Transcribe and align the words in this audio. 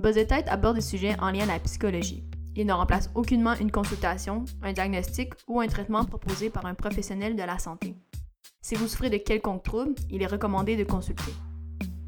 Buzz 0.00 0.16
et 0.16 0.26
Tête 0.26 0.48
aborde 0.48 0.76
des 0.76 0.80
sujets 0.80 1.14
en 1.20 1.30
lien 1.30 1.42
à 1.42 1.52
la 1.52 1.58
psychologie. 1.58 2.24
Il 2.56 2.66
ne 2.66 2.72
remplace 2.72 3.10
aucunement 3.14 3.54
une 3.56 3.70
consultation, 3.70 4.46
un 4.62 4.72
diagnostic 4.72 5.34
ou 5.46 5.60
un 5.60 5.66
traitement 5.66 6.06
proposé 6.06 6.48
par 6.48 6.64
un 6.64 6.72
professionnel 6.72 7.36
de 7.36 7.42
la 7.42 7.58
santé. 7.58 7.94
Si 8.62 8.76
vous 8.76 8.88
souffrez 8.88 9.10
de 9.10 9.18
quelconque 9.18 9.62
trouble, 9.62 9.94
il 10.08 10.22
est 10.22 10.26
recommandé 10.26 10.74
de 10.74 10.84
consulter. 10.84 11.34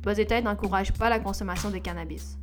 Buzz 0.01 0.19
et 0.19 0.27
Tête 0.27 0.43
n'encourage 0.43 0.95
pas 0.95 1.11
la 1.11 1.21
consommation 1.21 1.71
de 1.71 1.77
cannabis. 1.77 2.39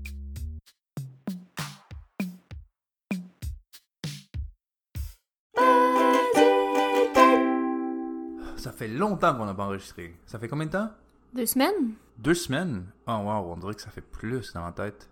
Ça 8.56 8.71
fait 8.71 8.88
longtemps 8.88 9.34
qu'on 9.34 9.46
n'a 9.46 9.56
pas 9.56 9.66
enregistré. 9.66 10.16
Ça 10.28 10.38
fait 10.38 10.47
combien 10.47 10.68
de 10.68 10.71
temps? 10.71 10.92
Deux 11.34 11.47
semaines? 11.47 11.93
Deux 12.20 12.36
semaines? 12.36 12.86
Oh 13.07 13.14
wow, 13.14 13.54
on 13.54 13.57
dirait 13.57 13.74
que 13.74 13.82
ça 13.82 13.89
fait 13.89 14.02
plus 14.02 14.54
dans 14.54 14.61
ma 14.61 14.74
tête. 14.74 15.10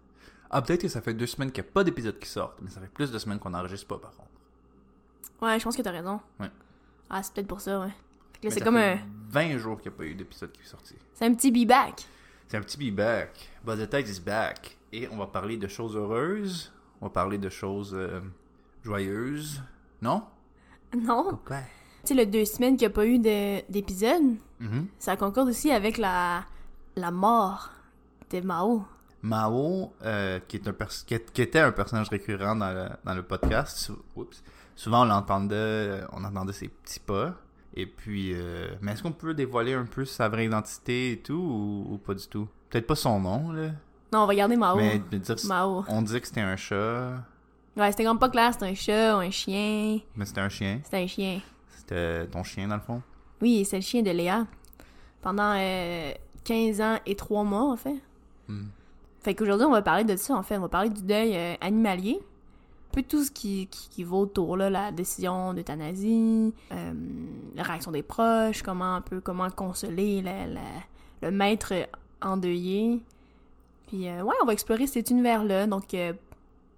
Ah, 0.49 0.61
peut-être 0.61 0.81
que 0.81 0.87
ça 0.87 1.01
fait 1.01 1.13
deux 1.13 1.27
semaines 1.27 1.51
qu'il 1.51 1.63
n'y 1.63 1.69
a 1.69 1.71
pas 1.73 1.83
d'épisode 1.83 2.17
qui 2.19 2.27
sortent, 2.29 2.57
mais 2.61 2.69
ça 2.69 2.79
fait 2.79 2.87
plus 2.87 3.11
de 3.11 3.17
semaines 3.19 3.39
qu'on 3.39 3.49
n'enregistre 3.49 3.87
pas 3.87 3.97
par 3.97 4.11
contre. 4.11 4.29
Ouais, 5.41 5.59
je 5.59 5.63
pense 5.63 5.75
que 5.75 5.81
t'as 5.81 5.91
raison. 5.91 6.19
Ouais. 6.39 6.49
Ah, 7.09 7.21
c'est 7.21 7.33
peut-être 7.33 7.47
pour 7.47 7.61
ça, 7.61 7.79
ouais. 7.79 7.93
Fait 8.41 8.47
que 8.47 8.53
c'est 8.53 8.61
comme 8.61 8.75
fait 8.75 8.93
un... 8.93 8.99
20 9.29 9.57
jours 9.57 9.79
qu'il 9.81 9.91
n'y 9.91 9.95
a 9.95 9.97
pas 9.97 10.05
eu 10.05 10.15
d'épisode 10.15 10.51
qui 10.51 10.61
est 10.61 10.65
sorti. 10.65 10.95
C'est 11.13 11.25
un 11.25 11.33
petit 11.33 11.51
be-back. 11.51 12.05
C'est 12.47 12.57
un 12.57 12.61
petit 12.61 12.77
be 12.91 12.95
back. 12.95 13.49
Buzz 13.65 13.79
the 13.79 13.89
Tech 13.89 14.07
is 14.07 14.19
back. 14.21 14.77
Et 14.93 15.07
on 15.09 15.17
va 15.17 15.27
parler 15.27 15.57
de 15.57 15.67
choses 15.67 15.95
heureuses. 15.97 16.71
On 17.01 17.07
va 17.07 17.09
parler 17.11 17.37
de 17.37 17.49
choses 17.49 17.93
euh, 17.93 18.21
joyeuses. 18.83 19.61
Non? 20.01 20.23
Non? 20.97 21.39
Ouais. 21.49 21.63
Tu 22.03 22.07
sais, 22.09 22.13
le 22.13 22.25
deux 22.25 22.45
semaines 22.45 22.77
qu'il 22.77 22.87
n'y 22.87 22.93
a 22.93 22.95
pas 22.95 23.05
eu 23.05 23.19
de- 23.19 23.69
d'épisode, 23.71 24.37
Mhm. 24.59 24.87
ça 24.97 25.17
concorde 25.17 25.49
aussi 25.49 25.71
avec 25.71 25.97
la, 25.97 26.45
la 26.95 27.11
mort 27.11 27.69
de 28.31 28.39
Mao. 28.41 28.85
Mao, 29.27 29.93
euh, 30.03 30.39
qui, 30.47 30.57
est 30.57 30.67
un 30.67 30.73
pers- 30.73 31.05
qui, 31.05 31.41
était 31.41 31.59
un 31.59 31.71
personnage 31.71 32.09
récurrent 32.09 32.55
dans 32.55 32.71
le, 32.73 32.87
dans 33.03 33.13
le 33.13 33.23
podcast, 33.23 33.77
sou- 33.77 34.01
oups. 34.15 34.41
souvent 34.75 35.01
on 35.01 35.05
l'entendait, 35.05 36.01
on 36.13 36.23
entendait 36.23 36.53
ses 36.53 36.67
petits 36.69 36.99
pas. 36.99 37.33
Et 37.75 37.85
puis, 37.85 38.31
euh, 38.33 38.69
mais 38.81 38.93
est-ce 38.93 39.03
qu'on 39.03 39.11
peut 39.11 39.33
dévoiler 39.35 39.73
un 39.73 39.85
peu 39.85 40.03
sa 40.05 40.29
vraie 40.29 40.45
identité 40.45 41.11
et 41.11 41.17
tout, 41.19 41.33
ou, 41.33 41.93
ou 41.93 41.97
pas 41.97 42.13
du 42.15 42.25
tout? 42.27 42.47
Peut-être 42.69 42.87
pas 42.87 42.95
son 42.95 43.19
nom, 43.19 43.51
là. 43.51 43.69
Non, 44.11 44.19
on 44.21 44.25
va 44.25 44.33
garder 44.35 44.55
Mao. 44.55 44.77
Mais, 44.77 45.01
mais 45.11 45.19
dire, 45.19 45.35
Mao. 45.45 45.83
on 45.87 46.01
disait 46.01 46.21
que 46.21 46.27
c'était 46.27 46.41
un 46.41 46.55
chat, 46.55 47.23
Ouais, 47.75 47.91
c'était 47.91 48.05
comme 48.05 48.17
pas 48.17 48.29
clair, 48.29 48.51
c'était 48.53 48.65
un 48.65 48.73
chat 48.73 49.15
ou 49.15 49.19
un 49.19 49.29
chien. 49.29 49.99
mais 50.15 50.25
c'était 50.25 50.41
un 50.41 50.49
chien. 50.49 50.79
C'était 50.83 50.97
un 51.03 51.07
chien. 51.07 51.41
C'était 51.75 52.25
ton 52.27 52.43
chien, 52.43 52.67
dans 52.67 52.75
le 52.75 52.81
fond? 52.81 53.01
Oui, 53.41 53.63
c'est 53.65 53.75
le 53.75 53.83
chien 53.83 54.01
de 54.01 54.09
Léa. 54.09 54.47
Pendant 55.21 55.53
euh, 55.55 56.11
15 56.43 56.81
ans 56.81 56.97
et 57.05 57.15
3 57.15 57.43
mois, 57.43 57.71
en 57.71 57.75
fait. 57.77 57.95
Hmm. 58.47 58.67
Fait 59.27 59.35
qu'aujourd'hui, 59.35 59.65
on 59.67 59.71
va 59.71 59.81
parler 59.81 60.05
de 60.05 60.15
ça, 60.15 60.35
en 60.35 60.41
fait. 60.41 60.55
On 60.55 60.61
va 60.61 60.69
parler 60.69 60.89
du 60.89 61.01
deuil 61.01 61.35
euh, 61.35 61.55
animalier. 61.59 62.17
Un 62.21 62.93
peu 62.95 63.03
tout 63.03 63.25
ce 63.25 63.29
qui, 63.29 63.67
qui, 63.69 63.89
qui 63.89 64.03
va 64.05 64.15
autour, 64.15 64.55
là, 64.55 64.69
la 64.69 64.93
décision 64.93 65.53
d'euthanasie, 65.53 66.53
euh, 66.71 66.93
la 67.53 67.63
réaction 67.63 67.91
des 67.91 68.03
proches, 68.03 68.61
comment 68.63 68.95
un 68.95 69.01
peu, 69.01 69.19
comment 69.19 69.49
consoler 69.49 70.21
la- 70.21 70.47
la- 70.47 70.61
le 71.23 71.31
maître 71.31 71.73
endeuillé. 72.21 73.01
Puis, 73.87 74.07
euh, 74.07 74.21
ouais, 74.23 74.35
on 74.41 74.45
va 74.45 74.53
explorer 74.53 74.87
cet 74.87 75.09
univers-là. 75.09 75.67
Donc, 75.67 75.93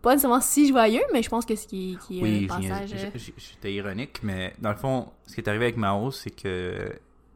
pas 0.01 0.09
nécessairement 0.15 0.41
si 0.41 0.67
joyeux, 0.69 1.03
mais 1.13 1.21
je 1.21 1.29
pense 1.29 1.45
que 1.45 1.55
ce 1.55 1.67
qui, 1.67 1.99
qui 2.07 2.17
est 2.19 2.23
Oui, 2.23 2.47
passage... 2.47 2.89
j'ai- 3.13 3.33
j'étais 3.37 3.73
ironique, 3.75 4.23
mais 4.23 4.55
dans 4.59 4.71
le 4.71 4.75
fond, 4.77 5.09
ce 5.27 5.35
qui 5.35 5.41
est 5.41 5.47
arrivé 5.47 5.65
avec 5.65 5.77
Mao, 5.77 6.09
c'est 6.09 6.31
que 6.31 6.91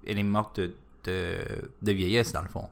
elle 0.08 0.18
est 0.18 0.24
morte 0.24 0.60
de, 0.60 0.74
de, 1.04 1.38
de 1.84 1.92
vieillesse, 1.92 2.32
dans 2.34 2.42
le 2.42 2.48
fond. 2.50 2.68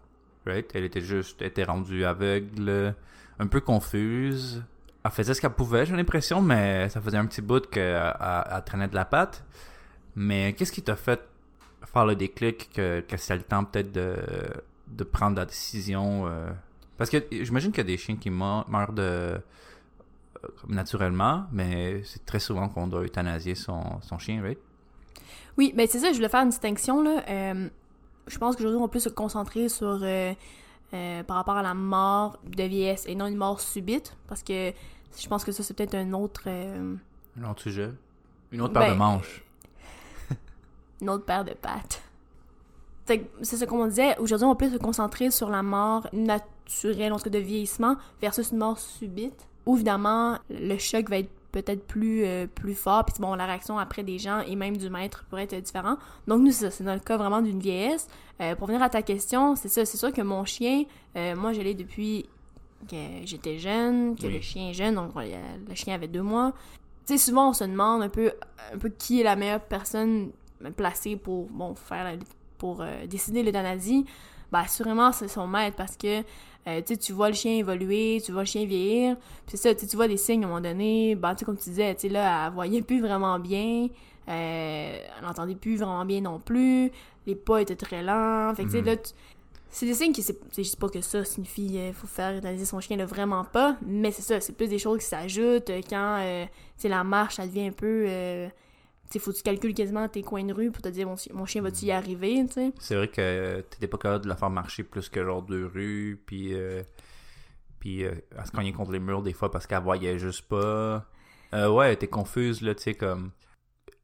Right? 0.46 0.70
Elle 0.74 0.86
était 0.86 1.02
juste, 1.02 1.42
était 1.42 1.64
rendue 1.64 2.04
aveugle, 2.06 2.96
un 3.40 3.48
peu 3.48 3.60
confuse. 3.62 4.64
Elle 5.04 5.12
faisait 5.12 5.34
ce 5.34 5.42
qu'elle 5.42 5.52
pouvait, 5.52 5.86
j'ai 5.86 5.96
l'impression, 5.96 6.42
mais 6.42 6.90
ça 6.90 7.02
faisait 7.02 7.18
un 7.18 7.26
petit 7.26 7.42
bout 7.42 7.68
qu'elle 7.70 7.84
elle- 8.20 8.44
elle 8.56 8.64
traînait 8.64 8.88
de 8.88 8.96
la 8.96 9.06
patte. 9.06 9.44
Mais 10.16 10.54
qu'est-ce 10.54 10.72
qui 10.72 10.82
t'a 10.82 10.96
fait 10.96 11.22
faire 11.86 12.06
le 12.06 12.16
déclic 12.16 12.70
que, 12.74 13.02
que 13.02 13.18
c'était 13.18 13.38
le 13.38 13.44
temps 13.44 13.64
peut-être 13.64 13.92
de, 13.92 15.04
prendre 15.04 15.38
la 15.38 15.46
décision 15.46 16.28
euh, 16.28 16.50
Parce 16.98 17.10
que 17.10 17.18
j'imagine 17.32 17.72
qu'il 17.72 17.80
y 17.80 17.82
a 17.82 17.86
des 17.86 17.98
chiens 17.98 18.16
qui 18.16 18.30
meurent 18.30 18.66
comme 20.62 20.74
naturellement, 20.74 21.46
mais 21.52 22.02
c'est 22.04 22.26
très 22.26 22.40
souvent 22.40 22.68
qu'on 22.70 22.88
doit 22.88 23.04
euthanasier 23.04 23.56
son, 23.56 24.02
son 24.02 24.18
chien, 24.18 24.42
right? 24.42 24.58
Oui, 25.58 25.74
ben 25.76 25.88
c'est 25.90 26.00
ça, 26.00 26.12
je 26.12 26.16
voulais 26.16 26.30
faire 26.30 26.42
une 26.42 26.50
distinction 26.50 27.04
là. 27.04 27.24
Euh, 27.28 27.70
je 28.28 28.38
pense 28.38 28.56
qu'aujourd'hui 28.56 28.80
on 28.82 28.88
peut 28.88 29.00
se 29.00 29.10
concentrer 29.10 29.70
sur 29.70 30.00
euh, 30.04 30.34
euh, 30.94 31.24
par 31.24 31.38
rapport 31.38 31.58
à 31.58 31.62
la 31.62 31.74
mort 31.74 32.38
de 32.46 32.64
vieillesse 32.64 33.06
et 33.08 33.16
non 33.16 33.28
une 33.28 33.38
mort 33.38 33.62
subite, 33.62 34.16
parce 34.28 34.44
que 34.44 34.74
je 35.18 35.28
pense 35.28 35.44
que 35.44 35.52
ça 35.52 35.64
c'est 35.64 35.74
peut-être 35.74 35.96
un 35.96 36.14
autre 36.14 36.44
euh, 36.48 36.96
Un 37.42 37.50
autre 37.50 37.62
sujet. 37.62 37.92
Une 38.52 38.62
autre 38.62 38.74
paire 38.74 38.84
Ben, 38.84 38.94
de 38.94 38.98
manches. 38.98 39.44
une 41.02 41.10
autre 41.10 41.26
paire 41.26 41.46
de 41.46 41.54
pattes. 41.54 42.02
C'est 43.42 43.58
ce 43.58 43.66
qu'on 43.66 43.88
disait. 43.88 44.18
Aujourd'hui, 44.20 44.46
on 44.46 44.56
peut 44.56 44.70
se 44.70 44.78
concentrer 44.78 45.32
sur 45.32 45.50
la 45.50 45.64
mort 45.64 46.08
naturelle, 46.14 47.12
en 47.12 47.18
tout 47.18 47.26
cas 47.26 47.30
de 47.30 47.40
vieillissement, 47.40 47.98
versus 48.22 48.52
une 48.52 48.60
mort 48.60 48.80
subite. 48.80 49.48
Où 49.66 49.76
évidemment, 49.76 50.38
le 50.50 50.78
choc 50.78 51.10
va 51.10 51.18
être 51.18 51.30
peut-être 51.52 51.86
plus, 51.86 52.24
euh, 52.26 52.48
plus 52.48 52.76
fort. 52.76 53.06
Puis 53.06 53.16
bon, 53.20 53.36
la 53.36 53.46
réaction 53.46 53.78
après 53.78 54.04
des 54.04 54.18
gens 54.20 54.40
et 54.42 54.56
même 54.56 54.78
du 54.78 54.90
maître 54.90 55.26
pourrait 55.30 55.44
être 55.50 55.60
différente. 55.64 56.00
Donc 56.28 56.42
nous, 56.42 56.52
c'est 56.52 56.66
ça. 56.66 56.72
C'est 56.72 56.84
dans 56.84 56.94
le 56.94 57.00
cas 57.00 57.18
vraiment 57.18 57.42
d'une 57.42 57.60
vieillesse. 57.60 58.08
Euh, 58.42 58.56
pour 58.56 58.68
venir 58.68 58.82
à 58.82 58.90
ta 58.90 59.02
question, 59.02 59.56
c'est 59.56 59.70
ça. 59.70 59.86
C'est 59.86 59.98
sûr 59.98 60.12
que 60.14 60.22
mon 60.22 60.46
chien, 60.46 60.84
euh, 61.16 61.36
moi, 61.36 61.54
je 61.54 61.62
l'ai 61.62 61.74
depuis 61.74 62.28
que 62.90 62.96
j'étais 63.26 63.58
jeune, 63.60 64.16
que 64.16 64.26
Oui. 64.28 64.34
le 64.34 64.42
chien 64.42 64.70
est 64.70 64.74
jeune. 64.74 64.96
Donc 64.96 65.12
le 65.16 65.76
chien 65.76 65.94
avait 65.96 66.08
deux 66.08 66.24
mois. 66.24 66.54
Tu 67.06 67.18
sais, 67.18 67.18
souvent, 67.30 67.50
on 67.50 67.54
se 67.54 67.64
demande 67.64 68.02
un 68.04 68.10
peu, 68.10 68.32
un 68.74 68.78
peu 68.78 68.90
qui 68.90 69.22
est 69.22 69.24
la 69.24 69.36
meilleure 69.36 69.62
personne 69.62 70.32
placée 70.78 71.16
pour, 71.16 71.48
bon, 71.50 71.76
faire 71.76 72.04
la- 72.04 72.18
pour 72.58 72.84
décider 73.10 73.42
l'euthanasie. 73.44 74.06
Ben, 74.52 74.60
assurément, 74.60 75.12
c'est 75.12 75.28
son 75.28 75.48
maître 75.48 75.76
parce 75.78 75.96
que, 75.98 76.22
euh, 76.68 76.82
tu 76.82 77.12
vois 77.14 77.30
le 77.30 77.36
chien 77.36 77.54
évoluer, 77.58 78.22
tu 78.24 78.32
vois 78.32 78.42
le 78.42 78.48
chien 78.48 78.66
vieillir. 78.66 79.16
Puis 79.48 79.58
c'est 79.58 79.76
ça, 79.76 79.76
tu 79.88 79.96
vois 79.96 80.08
des 80.08 80.18
signes 80.18 80.44
à 80.44 80.46
un 80.46 80.50
moment 80.50 80.62
donné. 80.62 81.16
Ben, 81.16 81.36
comme 81.46 81.58
tu 81.58 81.70
disais, 81.70 81.96
tu 81.96 82.08
là, 82.10 82.48
elle 82.48 82.54
voyait 82.54 82.82
plus 82.82 83.02
vraiment 83.02 83.40
bien. 83.40 83.88
Euh, 84.30 84.98
elle 85.18 85.24
n'entendait 85.26 85.56
plus 85.56 85.78
vraiment 85.78 86.06
bien 86.06 86.22
non 86.22 86.40
plus. 86.40 86.92
Les 87.26 87.36
pas 87.36 87.62
étaient 87.62 87.76
très 87.76 88.04
lents. 88.04 88.54
Fait 88.56 88.64
que, 88.64 88.70
tu 88.70 88.78
sais, 88.78 88.82
là, 88.84 88.96
tu- 88.98 89.12
c'est 89.74 89.86
des 89.86 89.94
signes 89.94 90.12
qui, 90.12 90.22
c'est, 90.22 90.38
sais, 90.52 90.64
je 90.64 90.76
pas 90.76 90.90
que 90.90 91.00
ça 91.02 91.24
signifie 91.24 91.78
euh, 91.78 91.94
faut 91.94 92.06
faire 92.08 92.38
euthanasier 92.38 92.66
son 92.66 92.80
chien, 92.82 92.98
là, 92.98 93.06
vraiment 93.06 93.46
pas, 93.46 93.78
mais 93.86 94.12
c'est 94.12 94.22
ça, 94.22 94.42
c'est 94.42 94.52
plus 94.54 94.68
des 94.68 94.80
choses 94.80 95.00
qui 95.00 95.06
s'ajoutent 95.06 95.72
quand, 95.90 96.18
euh, 96.20 96.46
tu 96.78 96.88
la 96.90 97.04
marche, 97.06 97.36
ça 97.36 97.48
devient 97.48 97.68
un 97.68 97.72
peu, 97.72 98.06
euh, 98.08 98.48
faut 99.20 99.32
que 99.32 99.38
tu 99.38 99.44
calcules 99.44 99.74
quasiment 99.74 100.08
tes 100.08 100.22
coins 100.24 100.44
de 100.46 100.54
rue 100.54 100.72
pour 100.72 100.82
te 100.82 100.90
dire, 100.90 101.08
mon, 101.08 101.16
mon 101.34 101.46
chien 101.46 101.62
va-tu 101.62 101.86
y 101.86 101.92
arriver, 101.92 102.46
tu. 102.52 102.72
C'est 102.80 102.96
vrai 102.96 103.08
que 103.08 103.62
t'étais 103.70 103.88
pas 103.88 103.98
capable 103.98 104.24
de 104.26 104.30
la 104.30 104.36
faire 104.36 104.50
marcher 104.50 104.84
plus 104.84 105.10
que 105.10 105.24
genre 105.24 105.42
deux 105.42 105.66
rues, 105.66 106.22
puis, 106.26 106.54
euh, 106.54 106.84
puis 107.80 108.04
euh, 108.06 108.14
elle 108.38 108.46
se 108.46 108.52
cognait 108.52 108.74
contre 108.74 108.92
les 108.92 109.00
murs 109.00 109.24
des 109.24 109.34
fois 109.34 109.52
parce 109.52 109.68
qu'elle 109.68 109.82
voyait 109.84 110.20
juste 110.20 110.48
pas. 110.48 111.06
Euh, 111.54 111.70
ouais, 111.70 111.94
était 111.94 112.08
confuse, 112.08 112.62
là, 112.62 112.76
tu 112.76 112.84
sais, 112.84 112.94
comme... 112.94 113.32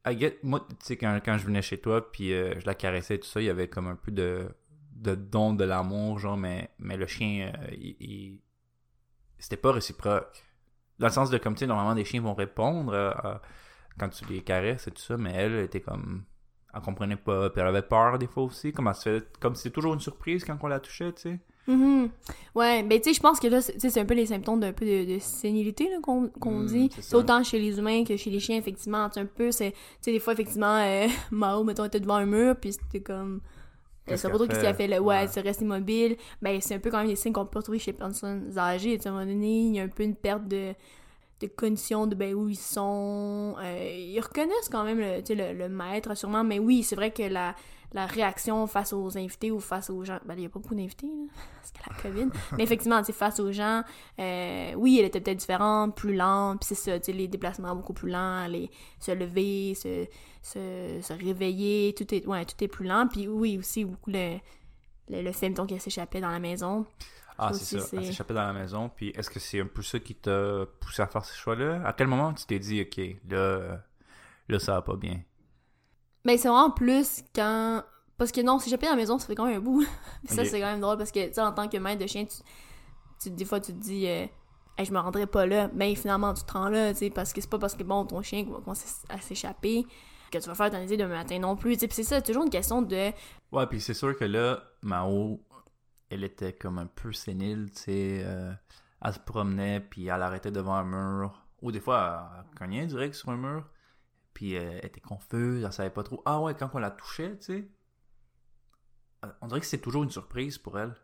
I 0.06 0.18
get- 0.18 0.38
Moi, 0.42 0.66
tu 0.68 0.76
sais, 0.80 0.96
quand, 0.96 1.18
quand 1.24 1.38
je 1.38 1.46
venais 1.46 1.62
chez 1.62 1.78
toi, 1.78 2.10
puis 2.10 2.32
euh, 2.32 2.58
je 2.60 2.66
la 2.66 2.74
caressais 2.74 3.16
et 3.16 3.20
tout 3.20 3.28
ça, 3.28 3.40
il 3.40 3.46
y 3.46 3.50
avait 3.50 3.68
comme 3.68 3.86
un 3.88 3.96
peu 3.96 4.10
de, 4.12 4.48
de 4.94 5.14
don 5.14 5.54
de 5.54 5.64
l'amour, 5.64 6.18
genre, 6.18 6.36
mais, 6.36 6.70
mais 6.78 6.96
le 6.96 7.06
chien, 7.06 7.52
euh, 7.54 7.68
il, 7.72 7.96
il- 8.00 8.40
C'était 9.38 9.56
pas 9.56 9.72
réciproque. 9.72 10.44
Dans 10.98 11.06
le 11.06 11.12
sens 11.12 11.30
de, 11.30 11.38
comme, 11.38 11.54
tu 11.54 11.60
sais, 11.60 11.66
normalement, 11.66 11.94
des 11.94 12.04
chiens 12.04 12.20
vont 12.20 12.34
répondre 12.34 12.92
euh, 12.92 13.10
à- 13.12 13.42
quand 13.98 14.08
tu 14.10 14.24
les 14.26 14.40
caresses 14.42 14.86
et 14.86 14.90
tout 14.90 15.02
ça, 15.02 15.16
mais 15.16 15.32
elle, 15.34 15.52
elle 15.54 15.64
était 15.64 15.80
comme 15.80 16.22
elle 16.74 16.80
comprenait 16.82 17.16
pas, 17.16 17.50
puis 17.50 17.60
elle 17.60 17.66
avait 17.68 17.82
peur 17.82 18.18
des 18.18 18.26
fois 18.26 18.44
aussi, 18.44 18.72
comme 18.72 18.88
elle 18.88 18.94
se 18.94 19.02
fait, 19.20 19.38
comme 19.40 19.54
c'est 19.54 19.70
toujours 19.70 19.94
une 19.94 20.00
surprise 20.00 20.44
quand 20.44 20.56
on 20.62 20.66
la 20.68 20.80
touchait, 20.80 21.12
tu 21.12 21.22
sais. 21.22 21.38
Mhm. 21.66 22.08
Ouais, 22.54 22.82
ben 22.82 22.98
tu 22.98 23.08
sais, 23.10 23.14
je 23.14 23.20
pense 23.20 23.38
que 23.40 23.46
là, 23.46 23.60
c'est 23.60 23.74
tu 23.74 23.80
sais, 23.80 23.90
c'est 23.90 24.00
un 24.00 24.04
peu 24.06 24.14
les 24.14 24.26
symptômes 24.26 24.60
d'un 24.60 24.72
peu 24.72 24.86
de, 24.86 25.14
de 25.14 25.18
sénilité 25.18 25.88
qu'on 26.02 26.30
Mm, 26.62 26.66
dit. 26.66 26.90
c'est 27.00 27.14
autant 27.16 27.42
chez 27.42 27.58
les 27.58 27.78
humains 27.78 28.04
que 28.04 28.16
chez 28.16 28.30
les 28.30 28.40
chiens, 28.40 28.56
effectivement. 28.56 29.08
C'est 29.12 29.20
un 29.20 29.26
peu, 29.26 29.50
c'est, 29.50 29.72
tu 29.72 29.78
sais, 30.00 30.12
des 30.12 30.18
fois, 30.18 30.32
effectivement, 30.32 30.76
euh, 30.78 31.06
Mao, 31.30 31.64
mettons, 31.64 31.84
était 31.84 32.00
devant 32.00 32.16
un 32.16 32.26
mur, 32.26 32.56
puis 32.56 32.72
c'était 32.72 33.00
comme... 33.00 33.40
Elle 34.06 34.16
sait 34.18 34.30
pas 34.30 34.36
trop 34.36 34.46
qu'est-ce 34.46 34.62
qu'elle 34.62 34.74
fait? 34.74 34.86
là. 34.86 35.02
Ouais, 35.02 35.06
Ouais. 35.16 35.22
elle 35.24 35.28
se 35.28 35.40
reste 35.40 35.60
immobile. 35.60 36.16
Ben, 36.40 36.58
c'est 36.62 36.74
un 36.76 36.78
peu 36.78 36.90
quand 36.90 36.96
même 36.98 37.08
des 37.08 37.16
signes 37.16 37.34
qu'on 37.34 37.44
peut 37.44 37.58
retrouver 37.58 37.78
chez 37.78 37.92
les 37.92 37.98
personnes 37.98 38.50
âgées. 38.56 38.96
Tu 38.98 39.06
à 39.06 39.10
un 39.10 39.14
moment 39.14 39.26
donné, 39.26 39.60
il 39.66 39.74
y 39.74 39.80
a 39.80 39.82
un 39.82 39.88
peu 39.88 40.02
une 40.04 40.14
perte 40.16 40.48
de, 40.48 40.72
de 41.40 41.46
condition 41.46 42.06
de 42.06 42.14
ben, 42.14 42.34
où 42.34 42.48
ils 42.48 42.56
sont. 42.56 43.54
Euh, 43.62 43.96
ils 43.96 44.20
reconnaissent 44.20 44.68
quand 44.70 44.84
même 44.84 44.98
le, 44.98 45.52
le, 45.52 45.68
maître, 45.68 46.16
sûrement. 46.16 46.42
Mais 46.44 46.58
oui, 46.58 46.82
c'est 46.82 46.96
vrai 46.96 47.12
que 47.12 47.22
la, 47.22 47.54
la 47.92 48.06
réaction 48.06 48.66
face 48.66 48.92
aux 48.92 49.16
invités 49.16 49.50
ou 49.50 49.60
face 49.60 49.88
aux 49.90 50.04
gens. 50.04 50.18
Ben, 50.26 50.34
il 50.34 50.40
n'y 50.40 50.46
a 50.46 50.48
pas 50.48 50.58
beaucoup 50.58 50.74
d'invités, 50.74 51.06
parce 51.54 51.70
que 51.70 51.78
la 51.88 52.02
COVID. 52.02 52.30
Mais 52.56 52.64
effectivement, 52.64 53.02
face 53.04 53.38
aux 53.38 53.52
gens, 53.52 53.82
euh, 54.18 54.72
oui, 54.76 54.98
elle 54.98 55.06
était 55.06 55.20
peut-être 55.20 55.38
différente, 55.38 55.94
plus 55.94 56.14
lente. 56.14 56.60
Puis 56.60 56.74
c'est 56.74 57.00
ça, 57.00 57.12
les 57.12 57.28
déplacements 57.28 57.74
beaucoup 57.76 57.94
plus 57.94 58.10
lents, 58.10 58.46
les, 58.48 58.68
se 58.98 59.12
lever, 59.12 59.74
se, 59.74 60.06
se, 60.42 60.98
se 61.00 61.12
réveiller, 61.12 61.94
tout 61.96 62.12
est, 62.14 62.26
ouais, 62.26 62.44
tout 62.44 62.62
est 62.64 62.68
plus 62.68 62.86
lent. 62.86 63.06
Puis 63.06 63.28
oui, 63.28 63.58
aussi, 63.58 63.84
beaucoup 63.84 64.10
le, 64.10 64.38
le, 65.08 65.22
le 65.22 65.78
s'échappait 65.78 66.20
dans 66.20 66.30
la 66.30 66.40
maison. 66.40 66.84
Ah, 67.38 67.52
Ça 67.52 67.58
c'est 67.60 67.78
ça. 67.78 67.86
C'est- 67.86 68.02
s'échappait 68.02 68.34
dans 68.34 68.46
la 68.46 68.52
maison. 68.52 68.88
Puis 68.88 69.10
est-ce 69.10 69.30
que 69.30 69.38
c'est 69.38 69.60
un 69.60 69.66
peu 69.66 69.82
ça 69.82 69.98
qui 70.00 70.14
t'a 70.14 70.66
poussé 70.80 71.02
à 71.02 71.06
faire 71.06 71.24
ce 71.24 71.36
choix-là? 71.36 71.82
À 71.86 71.92
quel 71.92 72.08
moment 72.08 72.32
tu 72.34 72.44
t'es 72.46 72.58
dit, 72.58 72.80
OK, 72.82 73.00
là, 73.30 73.78
là 74.48 74.58
ça 74.58 74.74
va 74.74 74.82
pas 74.82 74.96
bien? 74.96 75.20
Mais 76.24 76.36
c'est 76.36 76.48
vraiment 76.48 76.70
plus 76.70 77.22
quand. 77.34 77.82
Parce 78.16 78.32
que 78.32 78.40
non, 78.40 78.58
j'appelle 78.58 78.88
à 78.88 78.92
la 78.92 78.96
maison, 78.96 79.18
ça 79.18 79.26
fait 79.28 79.36
quand 79.36 79.46
même 79.46 79.58
un 79.58 79.60
bout. 79.60 79.86
Ça, 80.26 80.44
c'est 80.44 80.58
quand 80.60 80.66
même 80.66 80.80
drôle 80.80 80.98
parce 80.98 81.12
que, 81.12 81.24
tu 81.28 81.34
sais, 81.34 81.40
en 81.40 81.52
tant 81.52 81.68
que 81.68 81.76
maître 81.76 82.02
de 82.02 82.08
chien, 82.08 82.24
tu, 82.24 82.38
tu- 83.22 83.30
des 83.30 83.44
fois, 83.44 83.60
tu 83.60 83.72
te 83.72 83.78
dis, 83.78 84.08
euh, 84.08 84.26
Hey, 84.76 84.84
je 84.84 84.92
me 84.92 84.98
rendrai 84.98 85.26
pas 85.26 85.46
là. 85.46 85.70
Mais 85.74 85.94
finalement, 85.94 86.34
tu 86.34 86.42
te 86.44 86.52
rends 86.52 86.68
là, 86.68 86.92
tu 86.92 86.98
sais, 86.98 87.10
parce 87.10 87.32
que 87.32 87.40
c'est 87.40 87.50
pas 87.50 87.58
parce 87.58 87.74
que, 87.76 87.82
bon, 87.84 88.04
ton 88.06 88.20
chien 88.22 88.44
va 88.44 88.58
commencer 88.60 88.88
à 89.08 89.20
s'échapper 89.20 89.86
que 90.30 90.38
tu 90.38 90.48
vas 90.48 90.54
faire 90.54 90.66
euthanasie 90.66 90.96
demain 90.96 91.14
matin 91.16 91.38
non 91.38 91.56
plus. 91.56 91.74
Tu 91.74 91.80
sais, 91.80 91.86
Puis 91.88 91.96
c'est 91.96 92.02
ça, 92.04 92.20
toujours 92.22 92.42
une 92.44 92.50
question 92.50 92.82
de. 92.82 93.12
Ouais, 93.52 93.66
puis 93.68 93.80
c'est 93.80 93.94
sûr 93.94 94.16
que 94.16 94.24
là, 94.24 94.60
Mao, 94.82 95.40
elle 96.10 96.24
était 96.24 96.52
comme 96.54 96.78
un 96.78 96.86
peu 96.86 97.12
sénile, 97.12 97.70
tu 97.70 97.82
sais. 97.82 98.22
euh, 98.24 98.52
elle 99.02 99.14
se 99.14 99.18
promenait, 99.20 99.80
puis 99.80 100.06
elle 100.06 100.22
arrêtait 100.22 100.50
devant 100.50 100.74
un 100.74 100.84
mur. 100.84 101.46
Ou 101.62 101.72
des 101.72 101.80
fois, 101.80 102.30
elle 102.38 102.58
cognait 102.58 102.86
direct 102.86 103.14
sur 103.14 103.30
un 103.30 103.36
mur. 103.36 103.68
Puis 104.34 104.56
euh, 104.56 104.78
elle 104.80 104.86
était 104.86 105.00
confuse, 105.00 105.64
elle 105.64 105.72
savait 105.72 105.90
pas 105.90 106.02
trop. 106.02 106.22
Ah 106.24 106.40
ouais, 106.40 106.54
quand 106.54 106.70
on 106.74 106.78
la 106.78 106.90
touchait, 106.90 107.36
tu 107.38 107.44
sais. 107.44 107.70
euh, 109.24 109.32
On 109.40 109.48
dirait 109.48 109.60
que 109.60 109.66
c'est 109.66 109.80
toujours 109.80 110.04
une 110.04 110.10
surprise 110.10 110.58
pour 110.58 110.78
elle. 110.78 110.94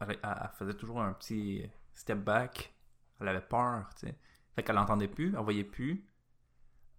Elle, 0.00 0.18
faisait 0.54 0.74
toujours 0.74 1.02
un 1.02 1.12
petit 1.14 1.68
step 1.94 2.18
back. 2.18 2.74
Elle 3.20 3.28
avait 3.28 3.40
peur, 3.40 3.88
tu 3.98 4.06
sais. 4.06 4.18
Fait 4.54 4.62
qu'elle 4.62 4.78
entendait 4.78 5.08
plus, 5.08 5.34
elle 5.34 5.42
voyait 5.42 5.64
plus. 5.64 6.06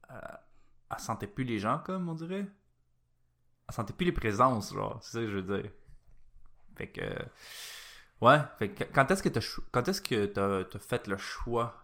Elle 0.09 0.99
sentait 0.99 1.27
plus 1.27 1.45
les 1.45 1.59
gens, 1.59 1.79
comme 1.79 2.09
on 2.09 2.13
dirait. 2.13 2.45
Elle 3.67 3.73
sentait 3.73 3.93
plus 3.93 4.05
les 4.05 4.11
présences, 4.11 4.73
genre. 4.73 4.99
C'est 5.01 5.11
ça 5.13 5.19
que 5.19 5.27
je 5.29 5.37
veux 5.39 5.61
dire. 5.61 5.71
Fait 6.75 6.87
que. 6.87 7.01
Ouais. 8.21 8.39
Fait 8.57 8.69
que 8.69 8.83
quand 8.85 9.09
est-ce 9.11 9.23
que 9.23 9.29
t'as 9.29 9.41
cho- 9.41 9.63
quand 9.71 9.87
est-ce 9.87 10.01
que 10.01 10.25
t'as 10.25 10.63
t'as 10.65 10.79
fait 10.79 11.07
le 11.07 11.17
choix? 11.17 11.83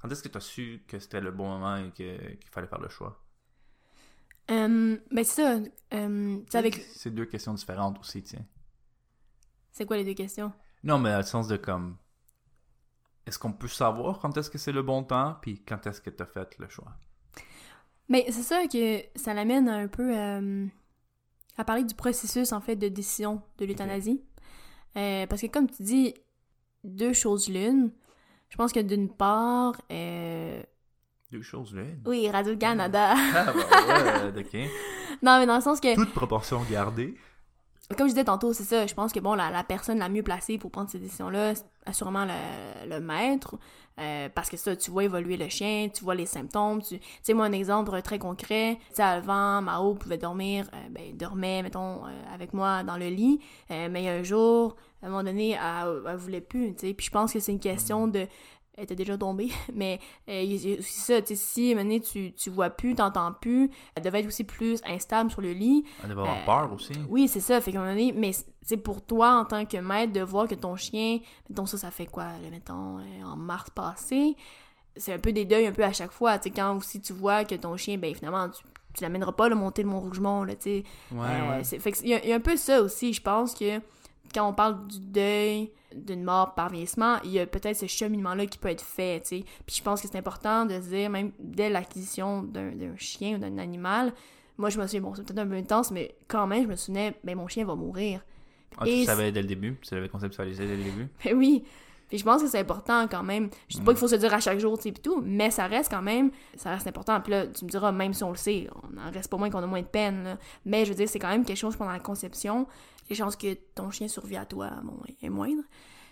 Quand 0.00 0.10
est-ce 0.10 0.22
que 0.22 0.28
t'as 0.28 0.40
su 0.40 0.84
que 0.86 0.98
c'était 0.98 1.20
le 1.20 1.32
bon 1.32 1.48
moment 1.48 1.76
et 1.76 1.90
qu'il 1.90 2.38
fallait 2.50 2.68
faire 2.68 2.80
le 2.80 2.88
choix? 2.88 3.20
Ben 4.48 5.00
c'est 5.24 5.42
ça. 5.42 5.58
tu 5.90 6.56
avec. 6.56 6.74
C'est 6.94 7.10
deux 7.10 7.26
questions 7.26 7.54
différentes 7.54 7.98
aussi, 8.00 8.22
tiens. 8.22 8.44
C'est 9.72 9.86
quoi 9.86 9.96
les 9.96 10.04
deux 10.04 10.14
questions? 10.14 10.52
Non, 10.82 10.98
mais 10.98 11.10
dans 11.10 11.18
le 11.18 11.22
sens 11.24 11.48
de 11.48 11.56
comme. 11.56 11.96
Est-ce 13.26 13.38
qu'on 13.38 13.52
peut 13.52 13.68
savoir 13.68 14.20
quand 14.20 14.36
est-ce 14.38 14.48
que 14.48 14.56
c'est 14.58 14.72
le 14.72 14.82
bon 14.82 15.04
temps, 15.04 15.36
puis 15.42 15.62
quand 15.62 15.86
est-ce 15.86 16.00
que 16.00 16.10
t'as 16.10 16.24
fait 16.24 16.58
le 16.58 16.68
choix? 16.68 16.96
Mais 18.08 18.24
c'est 18.30 18.42
ça 18.42 18.66
que 18.66 19.02
ça 19.16 19.34
l'amène 19.34 19.68
un 19.68 19.86
peu 19.86 20.16
euh, 20.16 20.66
à 21.58 21.64
parler 21.64 21.84
du 21.84 21.94
processus 21.94 22.52
en 22.52 22.60
fait 22.60 22.76
de 22.76 22.88
décision 22.88 23.42
de 23.58 23.66
l'euthanasie. 23.66 24.22
Euh, 24.96 25.26
parce 25.26 25.42
que 25.42 25.46
comme 25.48 25.68
tu 25.68 25.82
dis, 25.82 26.14
deux 26.84 27.12
choses 27.12 27.48
l'une. 27.48 27.90
Je 28.48 28.56
pense 28.56 28.72
que 28.72 28.80
d'une 28.80 29.10
part, 29.10 29.74
euh, 29.92 30.62
Deux 31.30 31.42
choses 31.42 31.74
là. 31.74 31.82
oui, 32.06 32.30
Radio-Canada. 32.30 33.14
Ah, 33.34 33.52
bah 33.52 34.32
ouais, 34.32 34.40
ok. 34.40 34.70
non, 35.22 35.38
mais 35.38 35.46
dans 35.46 35.56
le 35.56 35.60
sens 35.60 35.80
que, 35.80 35.94
Toute 35.94 36.14
proportion 36.14 36.62
gardée. 36.70 37.14
Comme 37.96 38.06
je 38.06 38.12
disais 38.12 38.24
tantôt, 38.24 38.52
c'est 38.52 38.64
ça, 38.64 38.86
je 38.86 38.92
pense 38.92 39.12
que 39.12 39.20
bon, 39.20 39.34
la, 39.34 39.64
personne 39.64 39.98
la 39.98 40.10
mieux 40.10 40.22
placée 40.22 40.58
pour 40.58 40.70
prendre 40.70 40.90
ces 40.90 40.98
décisions-là, 40.98 41.54
assurément 41.86 42.26
le, 42.86 43.00
maître. 43.00 43.56
Euh, 43.98 44.28
parce 44.32 44.48
que 44.48 44.56
ça, 44.56 44.76
tu 44.76 44.92
vois 44.92 45.04
évoluer 45.04 45.36
le 45.36 45.48
chien, 45.48 45.88
tu 45.92 46.04
vois 46.04 46.14
les 46.14 46.26
symptômes. 46.26 46.82
Tu 46.82 47.00
sais, 47.22 47.32
moi, 47.32 47.46
un 47.46 47.52
exemple 47.52 48.00
très 48.02 48.18
concret, 48.18 48.78
tu 48.90 48.96
sais, 48.96 49.02
avant, 49.02 49.60
Mao 49.60 49.94
pouvait 49.94 50.18
dormir, 50.18 50.68
euh, 50.72 50.88
ben, 50.90 51.16
dormait, 51.16 51.62
mettons, 51.62 52.04
euh, 52.04 52.10
avec 52.32 52.52
moi 52.52 52.84
dans 52.84 52.96
le 52.96 53.08
lit. 53.08 53.40
Euh, 53.72 53.88
mais 53.90 54.08
un 54.08 54.22
jour, 54.22 54.76
à 55.02 55.06
un 55.06 55.08
moment 55.08 55.24
donné, 55.24 55.52
elle, 55.52 56.02
elle 56.06 56.16
voulait 56.16 56.40
plus, 56.40 56.74
tu 56.74 56.86
sais. 56.86 56.94
Puis 56.94 57.06
je 57.06 57.10
pense 57.10 57.32
que 57.32 57.40
c'est 57.40 57.52
une 57.52 57.58
question 57.58 58.06
de... 58.06 58.26
Elle 58.80 58.84
était 58.84 58.94
déjà 58.94 59.18
tombée, 59.18 59.48
mais 59.74 59.98
euh, 60.28 60.40
a 60.76 60.78
aussi 60.78 61.00
ça, 61.00 61.20
tu 61.20 61.28
sais, 61.28 61.34
si, 61.34 61.74
donné, 61.82 62.00
tu, 62.00 62.32
tu 62.32 62.48
vois 62.48 62.70
plus, 62.70 62.94
t'entends 62.94 63.32
plus, 63.32 63.70
elle 63.96 64.04
devait 64.04 64.20
être 64.20 64.26
aussi 64.28 64.44
plus 64.44 64.80
instable 64.86 65.32
sur 65.32 65.40
le 65.40 65.50
lit. 65.52 65.84
Elle 66.04 66.10
devait 66.10 66.20
avoir 66.20 66.36
Euh, 66.38 66.44
peur 66.46 66.72
aussi. 66.72 66.92
Oui, 67.08 67.26
c'est 67.26 67.40
ça. 67.40 67.60
Fait 67.60 67.72
qu'à 67.72 67.78
un 67.78 67.82
moment 67.82 67.92
donné, 67.94 68.12
mais 68.12 68.30
c'est 68.62 68.76
pour 68.76 69.04
toi, 69.04 69.34
en 69.40 69.44
tant 69.44 69.64
que 69.64 69.78
maître, 69.78 70.12
de 70.12 70.20
voir 70.20 70.46
que 70.46 70.54
ton 70.54 70.76
chien, 70.76 71.18
mettons 71.50 71.66
ça, 71.66 71.76
ça 71.76 71.90
fait 71.90 72.06
quoi, 72.06 72.24
là, 72.24 72.50
mettons, 72.52 72.98
euh, 72.98 73.24
en 73.24 73.34
mars 73.36 73.68
passé, 73.70 74.36
c'est 74.96 75.12
un 75.12 75.18
peu 75.18 75.32
des 75.32 75.44
deuils 75.44 75.66
un 75.66 75.72
peu 75.72 75.82
à 75.84 75.92
chaque 75.92 76.12
fois. 76.12 76.38
Tu 76.38 76.44
sais, 76.44 76.54
quand 76.54 76.76
aussi 76.76 77.00
tu 77.00 77.12
vois 77.12 77.44
que 77.44 77.56
ton 77.56 77.76
chien, 77.76 77.98
ben 77.98 78.14
finalement, 78.14 78.48
tu, 78.48 78.62
tu 78.94 79.02
l'amèneras 79.02 79.32
pas 79.32 79.48
le 79.48 79.56
monter 79.56 79.82
le 79.82 79.88
Mont-Rougemont, 79.88 80.44
là, 80.44 80.54
tu 80.54 80.62
sais. 80.62 80.84
Ouais, 81.12 81.18
Euh, 81.26 81.50
ouais. 81.58 81.64
c'est- 81.64 81.80
Fait 81.80 81.90
y, 82.10 82.12
il 82.22 82.28
y 82.28 82.32
a 82.32 82.36
un 82.36 82.40
peu 82.40 82.56
ça 82.56 82.80
aussi, 82.80 83.12
je 83.12 83.22
pense 83.22 83.54
que 83.54 83.80
quand 84.32 84.48
on 84.48 84.52
parle 84.54 84.86
du 84.86 85.00
deuil 85.00 85.72
d'une 85.94 86.22
mort 86.22 86.54
par 86.54 86.70
vieillissement, 86.70 87.16
il 87.24 87.30
y 87.30 87.38
a 87.38 87.46
peut-être 87.46 87.76
ce 87.76 87.86
cheminement-là 87.86 88.46
qui 88.46 88.58
peut 88.58 88.68
être 88.68 88.84
fait, 88.84 89.20
tu 89.20 89.38
sais. 89.38 89.44
Puis 89.66 89.76
je 89.76 89.82
pense 89.82 90.02
que 90.02 90.08
c'est 90.08 90.18
important 90.18 90.66
de 90.66 90.74
se 90.80 90.88
dire, 90.88 91.10
même 91.10 91.32
dès 91.38 91.70
l'acquisition 91.70 92.42
d'un 92.42 92.72
chien 92.96 93.36
ou 93.36 93.38
d'un 93.38 93.58
animal, 93.58 94.12
moi 94.58 94.70
je 94.70 94.78
me 94.78 94.86
souviens, 94.86 95.00
bon, 95.00 95.14
c'est 95.14 95.22
peut-être 95.24 95.38
un 95.38 95.46
peu 95.46 95.54
intense, 95.54 95.90
mais 95.90 96.14
quand 96.26 96.46
même, 96.46 96.64
je 96.64 96.68
me 96.68 96.76
souvenais, 96.76 97.14
ben 97.24 97.36
mon 97.36 97.48
chien 97.48 97.64
va 97.64 97.74
mourir. 97.74 98.20
Ah, 98.76 98.84
tu 98.84 98.90
Et 98.90 99.04
savais 99.04 99.32
dès 99.32 99.42
le 99.42 99.48
début, 99.48 99.76
tu 99.80 99.94
l'avais 99.94 100.08
conceptualisé 100.08 100.66
dès 100.66 100.76
le 100.76 100.84
début? 100.84 101.08
Ben 101.24 101.34
oui. 101.34 101.64
Puis 102.08 102.16
je 102.16 102.24
pense 102.24 102.42
que 102.42 102.48
c'est 102.48 102.60
important 102.60 103.06
quand 103.06 103.22
même. 103.22 103.50
Je 103.68 103.76
dis 103.76 103.82
pas 103.82 103.92
qu'il 103.92 104.00
faut 104.00 104.08
se 104.08 104.14
dire 104.16 104.32
à 104.32 104.40
chaque 104.40 104.58
jour, 104.58 104.78
tu 104.78 104.84
sais, 104.84 104.92
tout, 104.92 105.20
mais 105.22 105.50
ça 105.50 105.66
reste 105.66 105.90
quand 105.90 106.00
même, 106.00 106.30
ça 106.56 106.70
reste 106.70 106.86
important. 106.86 107.20
Puis 107.20 107.32
là, 107.32 107.46
tu 107.46 107.66
me 107.66 107.70
diras, 107.70 107.92
même 107.92 108.14
si 108.14 108.24
on 108.24 108.30
le 108.30 108.36
sait, 108.36 108.66
on 108.82 108.98
en 108.98 109.10
reste 109.10 109.30
pas 109.30 109.36
moins 109.36 109.50
qu'on 109.50 109.62
a 109.62 109.66
moins 109.66 109.82
de 109.82 109.86
peine, 109.86 110.24
là. 110.24 110.38
Mais 110.64 110.86
je 110.86 110.90
veux 110.90 110.96
dire, 110.96 111.06
c'est 111.08 111.18
quand 111.18 111.28
même 111.28 111.44
quelque 111.44 111.58
chose 111.58 111.76
pendant 111.76 111.92
la 111.92 111.98
conception. 111.98 112.66
Les 113.08 113.16
chances 113.16 113.36
que 113.36 113.54
ton 113.74 113.90
chien 113.90 114.08
survit 114.08 114.36
à 114.36 114.44
toi, 114.44 114.70
bon, 114.82 114.98
est 115.22 115.28
moindre. 115.28 115.62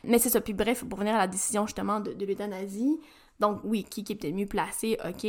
Mais 0.04 0.18
c'est 0.18 0.30
ça. 0.30 0.40
Puis 0.40 0.54
bref, 0.54 0.84
pour 0.84 0.98
revenir 0.98 1.14
à 1.14 1.18
la 1.18 1.26
décision 1.26 1.66
justement 1.66 2.00
de, 2.00 2.12
de 2.12 2.26
l'euthanasie, 2.26 2.98
donc 3.40 3.60
oui, 3.64 3.84
qui, 3.84 4.04
qui 4.04 4.12
est 4.12 4.16
peut-être 4.16 4.34
mieux 4.34 4.46
placé, 4.46 4.98
ok. 5.04 5.20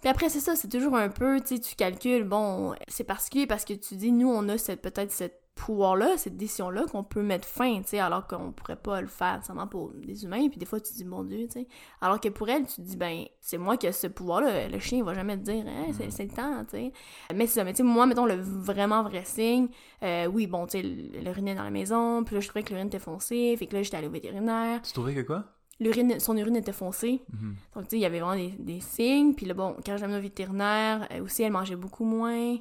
Puis 0.00 0.08
après, 0.08 0.28
c'est 0.28 0.40
ça, 0.40 0.56
c'est 0.56 0.68
toujours 0.68 0.96
un 0.96 1.10
peu, 1.10 1.40
tu 1.40 1.56
sais, 1.56 1.58
tu 1.60 1.74
calcules, 1.76 2.24
bon, 2.24 2.74
c'est 2.88 3.04
particulier 3.04 3.46
parce 3.46 3.64
que 3.64 3.74
tu 3.74 3.96
dis, 3.96 4.12
nous, 4.12 4.30
on 4.30 4.48
a 4.48 4.56
peut-être 4.76 5.12
cette 5.12 5.42
pouvoir-là, 5.66 6.16
cette 6.16 6.36
décision-là 6.36 6.84
qu'on 6.90 7.04
peut 7.04 7.22
mettre 7.22 7.46
fin, 7.46 7.80
tu 7.82 7.88
sais, 7.88 7.98
alors 8.00 8.26
qu'on 8.26 8.52
pourrait 8.52 8.76
pas 8.76 9.00
le 9.00 9.06
faire 9.06 9.44
seulement 9.44 9.66
pour 9.66 9.92
des 9.92 10.24
humains, 10.24 10.48
puis 10.48 10.58
des 10.58 10.66
fois, 10.66 10.80
tu 10.80 10.92
dis, 10.94 11.04
mon 11.04 11.22
Dieu, 11.24 11.46
tu 11.46 11.52
sais. 11.60 11.66
Alors 12.00 12.18
que 12.20 12.28
pour 12.28 12.48
elle, 12.48 12.66
tu 12.66 12.76
te 12.76 12.80
dis, 12.80 12.96
ben, 12.96 13.24
c'est 13.40 13.58
moi 13.58 13.76
qui 13.76 13.86
ai 13.86 13.92
ce 13.92 14.06
pouvoir-là, 14.06 14.68
le 14.68 14.78
chien, 14.78 14.98
il 14.98 15.04
va 15.04 15.14
jamais 15.14 15.36
te 15.36 15.42
dire, 15.42 15.66
hey, 15.68 15.92
c'est 15.92 16.10
c'est 16.10 16.24
le 16.24 16.30
temps, 16.30 16.64
tu 16.64 16.70
sais. 16.76 16.92
Mais 17.34 17.46
c'est 17.46 17.54
ça, 17.60 17.64
mais 17.64 17.72
tu 17.72 17.78
sais, 17.78 17.82
moi, 17.82 18.06
mettons, 18.06 18.26
le 18.26 18.34
vraiment 18.36 19.02
vrai 19.02 19.22
signe, 19.24 19.68
euh, 20.02 20.26
oui, 20.26 20.46
bon, 20.46 20.66
tu 20.66 20.78
sais, 20.78 20.82
l'urine 20.82 21.48
est 21.48 21.54
dans 21.54 21.64
la 21.64 21.70
maison, 21.70 22.24
puis 22.24 22.34
là, 22.34 22.40
je 22.40 22.48
trouvais 22.48 22.62
que 22.62 22.70
l'urine 22.70 22.86
était 22.88 22.98
foncée, 22.98 23.54
fait 23.58 23.66
que 23.66 23.76
là, 23.76 23.82
j'étais 23.82 23.96
allée 23.96 24.06
au 24.08 24.10
vétérinaire, 24.10 24.80
Tu 24.82 24.92
trouvais 24.92 25.14
que 25.14 25.20
quoi? 25.22 25.44
L'urine, 25.82 26.20
son 26.20 26.36
urine 26.36 26.56
était 26.56 26.72
foncée, 26.72 27.22
Mhm. 27.32 27.54
donc, 27.74 27.84
tu 27.84 27.90
sais, 27.90 27.96
il 27.96 28.00
y 28.00 28.04
avait 28.04 28.20
vraiment 28.20 28.36
des, 28.36 28.50
des 28.58 28.80
signes. 28.80 29.32
Puis 29.34 29.46
là, 29.46 29.54
bon, 29.54 29.74
quand 29.84 29.96
je 29.96 30.02
l'amenais 30.02 30.18
au 30.18 30.22
vétérinaire, 30.22 31.08
euh, 31.10 31.22
aussi, 31.24 31.42
elle 31.42 31.52
mangeait 31.52 31.74
beaucoup 31.76 32.04
moins. 32.04 32.56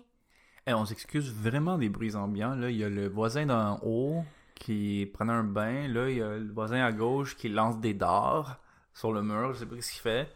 On 0.74 0.86
s'excuse 0.86 1.34
vraiment 1.34 1.78
des 1.78 1.90
bruits 1.90 2.16
ambiants. 2.16 2.56
Là, 2.56 2.70
il 2.70 2.78
y 2.78 2.84
a 2.84 2.90
le 2.90 3.08
voisin 3.08 3.46
d'en 3.46 3.80
haut 3.84 4.24
qui 4.56 5.10
prenait 5.14 5.34
un 5.34 5.44
bain. 5.44 5.88
Là, 5.88 6.10
il 6.10 6.18
y 6.18 6.22
a 6.22 6.38
le 6.38 6.52
voisin 6.52 6.84
à 6.84 6.92
gauche 6.92 7.36
qui 7.36 7.50
lance 7.50 7.80
des 7.80 7.94
dards 7.94 8.60
sur 8.94 9.12
le 9.14 9.22
mur. 9.24 9.54
Je 9.54 9.60
sais 9.60 9.66
pas 9.66 9.76
ce 9.80 9.92
qu'il 9.92 10.02
fait. 10.02 10.30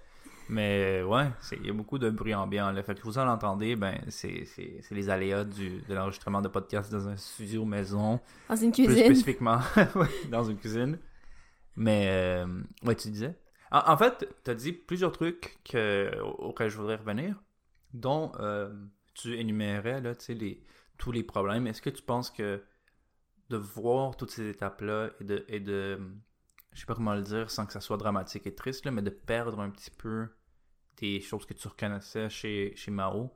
Mais 0.49 1.01
ouais, 1.03 1.29
il 1.53 1.67
y 1.67 1.69
a 1.69 1.73
beaucoup 1.73 1.97
de 1.97 2.09
bruit 2.09 2.35
ambiant. 2.35 2.71
Là. 2.71 2.83
Fait 2.83 2.95
que 2.95 3.03
vous 3.03 3.17
en 3.17 3.27
entendez, 3.27 3.75
ben, 3.75 3.97
c'est 4.09 4.45
les 4.91 5.09
aléas 5.09 5.45
du, 5.45 5.81
de 5.87 5.93
l'enregistrement 5.93 6.41
de 6.41 6.49
podcast 6.49 6.91
dans 6.91 7.07
un 7.07 7.15
studio 7.15 7.63
maison. 7.65 8.19
Dans 8.49 8.55
une 8.55 8.71
Plus 8.71 8.85
cuisine. 8.85 9.05
spécifiquement, 9.05 9.59
ouais, 9.95 10.07
dans 10.29 10.43
une 10.43 10.57
cuisine. 10.57 10.99
Mais, 11.75 12.07
euh, 12.09 12.45
ouais, 12.83 12.95
tu 12.95 13.09
disais. 13.09 13.35
En, 13.71 13.93
en 13.93 13.97
fait, 13.97 14.27
tu 14.43 14.51
as 14.51 14.55
dit 14.55 14.73
plusieurs 14.73 15.11
trucs 15.11 15.59
que, 15.63 16.11
auxquels 16.21 16.69
je 16.69 16.77
voudrais 16.77 16.97
revenir, 16.97 17.41
dont 17.93 18.31
euh, 18.39 18.69
tu 19.13 19.37
énumérais 19.37 20.01
là, 20.01 20.15
tu 20.15 20.25
sais, 20.25 20.33
les, 20.33 20.63
tous 20.97 21.11
les 21.11 21.23
problèmes. 21.23 21.67
Est-ce 21.67 21.81
que 21.81 21.89
tu 21.89 22.01
penses 22.01 22.29
que 22.29 22.63
de 23.49 23.57
voir 23.57 24.15
toutes 24.15 24.31
ces 24.31 24.49
étapes-là 24.49 25.09
et 25.19 25.23
de, 25.23 25.45
et 25.47 25.59
de, 25.59 25.99
je 26.71 26.79
sais 26.79 26.85
pas 26.85 26.95
comment 26.95 27.13
le 27.13 27.21
dire 27.21 27.51
sans 27.51 27.65
que 27.65 27.73
ça 27.73 27.81
soit 27.81 27.97
dramatique 27.97 28.47
et 28.47 28.55
triste, 28.55 28.85
là, 28.85 28.91
mais 28.91 29.01
de 29.01 29.09
perdre 29.09 29.59
un 29.59 29.69
petit 29.69 29.91
peu 29.91 30.27
des 30.97 31.19
choses 31.21 31.45
que 31.45 31.53
tu 31.53 31.67
reconnaissais 31.67 32.29
chez, 32.29 32.73
chez 32.75 32.91
Mao, 32.91 33.33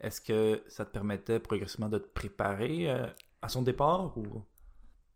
est-ce 0.00 0.20
que 0.20 0.62
ça 0.68 0.84
te 0.84 0.92
permettait 0.92 1.40
progressivement 1.40 1.88
de 1.88 1.98
te 1.98 2.06
préparer 2.08 2.90
euh, 2.90 3.06
à 3.42 3.48
son 3.48 3.62
départ 3.62 4.16
ou... 4.16 4.44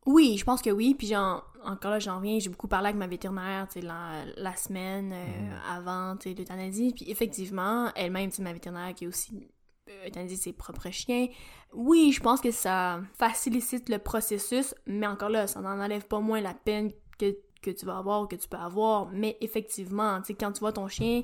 Oui, 0.05 0.37
je 0.37 0.45
pense 0.45 0.61
que 0.61 0.71
oui. 0.71 0.97
Puis 0.99 1.07
j'en, 1.07 1.45
encore 1.63 1.93
là, 1.93 2.01
j'en 2.01 2.17
reviens. 2.17 2.41
J'ai 2.41 2.51
beaucoup 2.51 2.67
parlé 2.67 2.89
avec 2.89 2.99
ma 2.99 3.07
vétérinaire, 3.07 3.69
la, 3.77 4.25
la 4.37 4.57
semaine 4.57 5.13
euh, 5.13 5.41
Mhm. 5.43 5.61
avant, 5.71 6.19
l'euthanasie. 6.25 6.93
Puis 6.93 7.09
effectivement, 7.09 7.93
elle-même, 7.95 8.31
ma 8.41 8.53
vétérinaire 8.53 8.95
qui 8.95 9.05
est 9.05 9.07
aussi 9.07 9.49
euthanasié 10.07 10.37
ses 10.37 10.53
propres 10.53 10.91
chiens. 10.91 11.29
Oui, 11.73 12.13
je 12.13 12.21
pense 12.21 12.41
que 12.41 12.51
ça 12.51 13.01
facilite 13.19 13.89
le 13.89 13.99
processus, 13.99 14.75
mais 14.87 15.07
encore 15.07 15.31
là, 15.31 15.47
ça 15.47 15.61
n'en 15.61 15.81
enlève 15.81 16.07
pas 16.07 16.21
moins 16.21 16.41
la 16.41 16.55
peine 16.55 16.91
que, 17.19 17.37
que 17.63 17.71
tu 17.71 17.87
vas 17.87 17.99
avoir 17.99 18.29
que 18.29 18.37
tu 18.37 18.49
peux 18.49 18.57
avoir. 18.57 19.09
Mais 19.13 19.37
effectivement, 19.41 20.21
tu 20.21 20.29
sais, 20.29 20.35
quand 20.35 20.53
tu 20.53 20.61
vois 20.61 20.73
ton 20.73 20.89
chien 20.89 21.23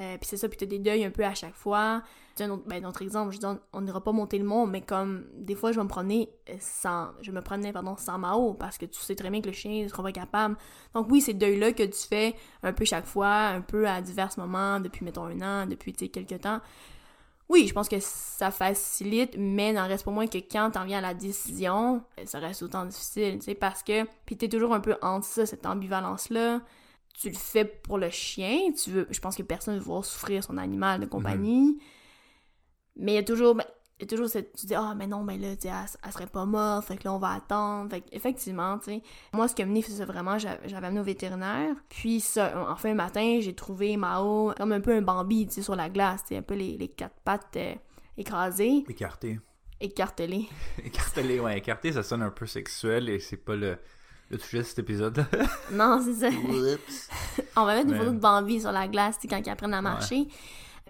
Euh, 0.00 0.16
puis 0.16 0.28
c'est 0.28 0.36
ça, 0.36 0.48
puis 0.48 0.56
t'as 0.56 0.64
des 0.66 0.78
deuils 0.78 1.04
un 1.04 1.10
peu 1.10 1.24
à 1.24 1.34
chaque 1.34 1.56
fois. 1.56 2.02
C'est 2.36 2.44
un 2.44 2.50
autre, 2.50 2.62
ben, 2.68 2.84
un 2.84 2.88
autre 2.88 3.02
exemple, 3.02 3.32
je 3.32 3.38
dis, 3.40 3.46
on- 3.46 3.58
on 3.72 3.80
n'ira 3.80 4.00
pas 4.00 4.12
monter 4.12 4.38
le 4.38 4.44
mont, 4.44 4.64
mais 4.64 4.80
comme 4.80 5.24
des 5.34 5.56
fois, 5.56 5.72
je 5.72 5.76
vais 5.76 5.82
me 5.82 5.88
promener 5.88 6.30
sans, 6.60 7.08
je 7.20 7.32
me 7.32 7.40
promenais, 7.42 7.72
pardon, 7.72 7.96
sans 7.96 8.16
Mao, 8.16 8.54
parce 8.54 8.78
que 8.78 8.86
tu 8.86 9.00
sais 9.00 9.16
très 9.16 9.28
bien 9.28 9.40
que 9.40 9.48
le 9.48 9.52
chien 9.52 9.82
ne 9.82 9.88
sera 9.88 10.04
pas 10.04 10.12
capable. 10.12 10.56
Donc 10.94 11.08
oui, 11.10 11.20
ces 11.20 11.34
deuils-là 11.34 11.72
que 11.72 11.82
tu 11.82 12.06
fais 12.08 12.36
un 12.62 12.72
peu 12.72 12.84
chaque 12.84 13.06
fois, 13.06 13.48
un 13.48 13.60
peu 13.60 13.88
à 13.88 14.00
divers 14.00 14.30
moments, 14.36 14.78
depuis, 14.78 15.04
mettons, 15.04 15.24
un 15.24 15.40
an, 15.42 15.66
depuis, 15.66 15.92
tu 15.92 16.04
sais, 16.04 16.08
quelques 16.12 16.42
temps. 16.42 16.60
Oui, 17.48 17.66
je 17.66 17.72
pense 17.72 17.88
que 17.88 17.98
ça 18.00 18.50
facilite, 18.50 19.34
mais 19.38 19.72
n'en 19.72 19.88
reste 19.88 20.04
pas 20.04 20.10
moins 20.10 20.26
que 20.26 20.38
quand 20.38 20.72
t'en 20.72 20.84
viens 20.84 20.98
à 20.98 21.00
la 21.00 21.14
décision, 21.14 22.02
euh, 22.18 22.26
ça 22.26 22.40
reste 22.40 22.62
autant 22.62 22.84
difficile, 22.84 23.38
tu 23.38 23.46
sais, 23.46 23.54
parce 23.54 23.82
que, 23.82 24.04
puis 24.26 24.36
t'es 24.36 24.48
toujours 24.48 24.74
un 24.74 24.80
peu 24.80 24.96
entre 25.00 25.26
ça, 25.26 25.46
cette 25.46 25.64
ambivalence-là. 25.64 26.60
Tu 27.14 27.30
le 27.30 27.36
fais 27.36 27.64
pour 27.64 27.98
le 27.98 28.10
chien, 28.10 28.70
tu 28.72 28.90
veux, 28.90 29.06
je 29.10 29.18
pense 29.18 29.34
que 29.34 29.42
personne 29.42 29.74
ne 29.74 29.78
veut 29.80 29.86
voir 29.86 30.04
souffrir 30.04 30.44
son 30.44 30.56
animal 30.56 31.00
de 31.00 31.06
compagnie, 31.06 31.78
mais 32.94 33.12
il 33.12 33.16
y 33.16 33.18
a 33.18 33.24
toujours, 33.24 33.54
ben, 33.54 33.64
il 34.00 34.02
y 34.02 34.04
a 34.04 34.06
toujours 34.08 34.28
cette, 34.28 34.54
tu 34.54 34.66
dis, 34.66 34.74
ah, 34.76 34.94
mais 34.96 35.06
non, 35.08 35.24
mais 35.24 35.36
là, 35.38 35.56
tu 35.56 35.62
sais, 35.62 35.68
elle, 35.68 35.98
elle 36.04 36.12
serait 36.12 36.26
pas 36.26 36.44
morte, 36.44 36.86
fait 36.86 36.96
que 36.96 37.04
là, 37.04 37.12
on 37.14 37.18
va 37.18 37.32
attendre, 37.32 37.90
fait 37.90 38.00
que, 38.02 38.06
effectivement, 38.12 38.78
tu 38.78 38.84
sais, 38.84 39.02
moi, 39.32 39.48
ce 39.48 39.54
qui 39.54 39.62
a 39.62 39.66
mené, 39.66 39.82
c'est 39.82 40.04
vraiment, 40.04 40.38
j'a- 40.38 40.58
j'avais 40.66 40.86
amené 40.86 41.00
au 41.00 41.04
vétérinaire, 41.04 41.74
puis 41.88 42.20
ça, 42.20 42.68
en 42.70 42.76
fin 42.76 42.90
de 42.90 42.96
matin, 42.96 43.38
j'ai 43.40 43.54
trouvé 43.54 43.96
Mao 43.96 44.52
comme 44.56 44.72
un 44.72 44.80
peu 44.80 44.94
un 44.94 45.02
Bambi, 45.02 45.46
tu 45.48 45.54
sais, 45.54 45.62
sur 45.62 45.74
la 45.74 45.88
glace, 45.88 46.20
tu 46.22 46.28
sais, 46.28 46.36
un 46.36 46.42
peu 46.42 46.54
les, 46.54 46.76
les 46.78 46.88
quatre 46.88 47.16
pattes 47.24 47.56
euh, 47.56 47.74
écrasées, 48.16 48.84
Écarté. 48.88 49.40
écartelées. 49.80 50.48
Écartelé, 50.84 51.40
ouais, 51.40 51.58
écarté, 51.58 51.92
ça 51.92 52.02
sonne 52.04 52.22
un 52.22 52.30
peu 52.30 52.46
sexuel 52.46 53.08
et 53.08 53.18
c'est 53.18 53.36
pas 53.36 53.56
le, 53.56 53.78
le 54.30 54.38
sujet 54.38 54.58
de 54.58 54.62
cet 54.62 54.78
épisode-là. 54.80 55.26
non, 55.72 56.00
c'est 56.04 56.14
ça. 56.30 56.36
On 57.56 57.64
va 57.64 57.74
mettre 57.74 57.86
une 57.88 57.92
Mais- 57.94 57.98
photo 57.98 58.12
de 58.12 58.18
Bambi 58.20 58.60
sur 58.60 58.70
la 58.72 58.86
glace, 58.88 59.16
tu 59.18 59.22
sais, 59.22 59.28
quand 59.28 59.42
ils 59.44 59.50
apprennent 59.50 59.74
à 59.74 59.82
marcher. 59.82 60.26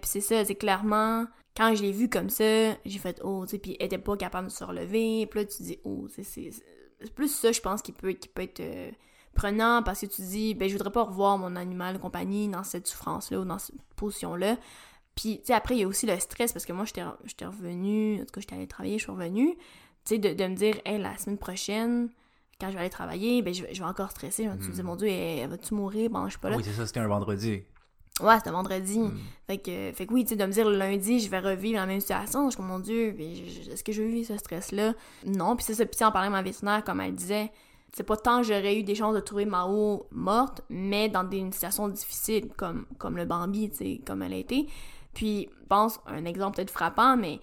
Puis 0.01 0.05
c'est 0.11 0.21
ça, 0.21 0.45
c'est 0.45 0.55
clairement, 0.55 1.25
quand 1.59 1.75
je 1.75 1.81
l'ai 1.83 1.91
vu 1.91 2.07
comme 2.09 2.29
ça, 2.29 2.73
j'ai 2.85 2.99
fait 2.99 3.19
oh, 3.23 3.43
tu 3.45 3.51
sais, 3.51 3.57
puis 3.59 3.75
elle 3.79 3.87
était 3.87 3.97
pas 3.97 4.15
capable 4.15 4.47
de 4.47 4.51
se 4.53 4.63
relever. 4.63 5.25
Puis 5.27 5.41
là, 5.41 5.45
tu 5.45 5.61
dis 5.61 5.77
oh, 5.83 6.07
c'est 6.07 6.51
plus 7.13 7.27
ça, 7.33 7.51
je 7.51 7.59
pense, 7.59 7.81
qui 7.81 7.91
peut, 7.91 8.13
qui 8.13 8.29
peut 8.29 8.43
être 8.43 8.61
euh, 8.61 8.89
prenant 9.35 9.83
parce 9.83 9.99
que 10.01 10.05
tu 10.05 10.21
dis, 10.21 10.53
ben, 10.55 10.67
je 10.69 10.73
voudrais 10.73 10.91
pas 10.91 11.03
revoir 11.03 11.37
mon 11.37 11.55
animal 11.57 11.95
de 11.95 11.99
compagnie 11.99 12.47
dans 12.47 12.63
cette 12.63 12.87
souffrance-là 12.87 13.39
ou 13.41 13.45
dans 13.45 13.59
cette 13.59 13.75
position-là. 13.97 14.57
Puis, 15.15 15.39
tu 15.39 15.47
sais, 15.47 15.53
après, 15.53 15.75
il 15.75 15.81
y 15.81 15.83
a 15.83 15.87
aussi 15.87 16.05
le 16.05 16.17
stress 16.19 16.53
parce 16.53 16.65
que 16.65 16.71
moi, 16.71 16.85
j'étais 16.85 17.45
revenue, 17.45 18.15
en 18.21 18.25
tout 18.25 18.31
cas, 18.31 18.39
j'étais 18.41 18.55
allée 18.55 18.67
travailler, 18.67 18.97
je 18.97 19.03
suis 19.03 19.11
revenue. 19.11 19.55
Tu 20.05 20.15
sais, 20.15 20.17
de, 20.17 20.33
de 20.33 20.47
me 20.47 20.55
dire, 20.55 20.75
hey, 20.85 20.97
la 20.97 21.17
semaine 21.17 21.37
prochaine, 21.37 22.09
quand 22.59 22.67
je 22.67 22.73
vais 22.73 22.79
aller 22.79 22.89
travailler, 22.89 23.41
ben, 23.41 23.53
je, 23.53 23.63
vais- 23.63 23.73
je 23.73 23.81
vais 23.81 23.87
encore 23.89 24.11
stresser. 24.11 24.45
Je 24.45 24.49
vais 24.49 24.55
me 24.55 24.71
dire, 24.71 24.83
mon 24.85 24.95
Dieu, 24.95 25.07
elle, 25.09 25.39
elle 25.39 25.49
va-tu 25.49 25.73
mourir? 25.73 26.09
Bon, 26.09 26.23
je 26.25 26.31
suis 26.31 26.39
pas 26.39 26.49
là. 26.49 26.55
Oui, 26.57 26.63
c'est 26.65 26.71
ça, 26.73 26.85
c'était 26.87 26.99
un 27.01 27.07
vendredi. 27.07 27.63
Ouais, 28.21 28.37
c'était 28.37 28.51
vendredi. 28.51 28.99
Mm. 28.99 29.17
Fait 29.47 29.57
que, 29.57 29.91
fait 29.93 30.05
que 30.05 30.13
oui, 30.13 30.23
tu 30.23 30.29
sais, 30.29 30.35
de 30.35 30.45
me 30.45 30.51
dire 30.51 30.69
le 30.69 30.77
lundi, 30.77 31.19
je 31.19 31.29
vais 31.29 31.39
revivre 31.39 31.79
la 31.79 31.85
même 31.85 31.99
situation. 31.99 32.45
Je 32.45 32.51
suis 32.51 32.57
comme, 32.57 32.67
mon 32.67 32.79
Dieu, 32.79 33.15
est-ce 33.19 33.83
que 33.83 33.91
je 33.91 34.01
vais 34.01 34.09
vivre 34.09 34.27
ce 34.27 34.37
stress-là? 34.37 34.93
Non, 35.25 35.55
puis 35.55 35.65
c'est 35.65 35.75
ça. 35.75 35.85
Puis 35.85 36.03
en 36.03 36.11
parlant 36.11 36.31
avec 36.31 36.31
ma 36.31 36.41
vétérinaire, 36.41 36.83
comme 36.83 37.01
elle 37.01 37.15
disait, 37.15 37.51
c'est 37.93 38.03
pas 38.03 38.17
tant 38.17 38.41
que 38.41 38.47
j'aurais 38.47 38.77
eu 38.77 38.83
des 38.83 38.95
chances 38.95 39.15
de 39.15 39.19
trouver 39.19 39.45
Mao 39.45 40.05
morte, 40.11 40.61
mais 40.69 41.09
dans 41.09 41.23
des 41.23 41.37
une 41.37 41.51
situation 41.51 41.87
difficile, 41.87 42.49
comme, 42.55 42.85
comme 42.97 43.17
le 43.17 43.25
Bambi, 43.25 43.69
tu 43.69 43.77
sais, 43.77 44.01
comme 44.05 44.21
elle 44.21 44.33
a 44.33 44.37
été. 44.37 44.67
Puis, 45.13 45.49
je 45.61 45.67
pense, 45.67 45.99
un 46.05 46.25
exemple 46.25 46.57
peut-être 46.57 46.71
frappant, 46.71 47.17
mais 47.17 47.39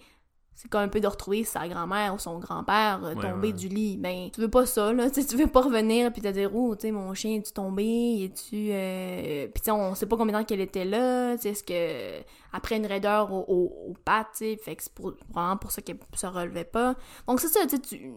c'est 0.59 0.69
comme 0.71 0.81
un 0.81 0.87
peu 0.87 0.99
de 0.99 1.05
retrouver 1.05 1.43
sa 1.43 1.67
grand-mère 1.67 2.15
ou 2.15 2.17
son 2.17 2.39
grand-père 2.39 2.99
euh, 3.03 3.13
Ouais, 3.13 3.21
tombé 3.29 3.49
ouais. 3.49 3.53
du 3.53 3.67
lit. 3.67 3.95
Ben, 3.97 4.31
tu 4.33 4.41
veux 4.41 4.49
pas 4.49 4.65
ça, 4.65 4.91
là. 4.91 5.07
Tu 5.11 5.21
veux 5.37 5.45
pas 5.45 5.61
revenir 5.61 6.11
puis 6.11 6.19
te 6.23 6.29
dire, 6.29 6.49
oh, 6.55 6.75
tu 6.75 6.87
sais, 6.87 6.91
mon 6.91 7.13
chien, 7.13 7.35
est-tu 7.35 7.51
tombé? 7.53 8.23
Es-tu. 8.23 8.69
Euh... 8.71 9.47
Puis, 9.53 9.61
tu 9.63 9.69
on 9.69 9.93
sait 9.93 10.07
pas 10.07 10.17
combien 10.17 10.33
de 10.33 10.39
temps 10.39 10.45
qu'elle 10.45 10.61
était 10.61 10.83
là. 10.83 11.35
Tu 11.35 11.43
sais, 11.43 11.49
est-ce 11.49 11.63
que. 11.63 12.23
Après 12.53 12.77
une 12.77 12.87
raideur 12.87 13.31
aux, 13.31 13.45
aux 13.87 13.93
pattes, 14.03 14.29
tu 14.31 14.37
sais, 14.45 14.57
fait 14.57 14.75
que 14.75 14.81
c'est 14.81 14.93
pour... 14.93 15.13
vraiment 15.31 15.57
pour 15.57 15.69
ça 15.69 15.83
qu'elle 15.83 15.99
se 16.15 16.25
relevait 16.25 16.63
pas. 16.63 16.95
Donc, 17.27 17.39
c'est 17.39 17.49
ça, 17.49 17.59
tu- 17.67 18.11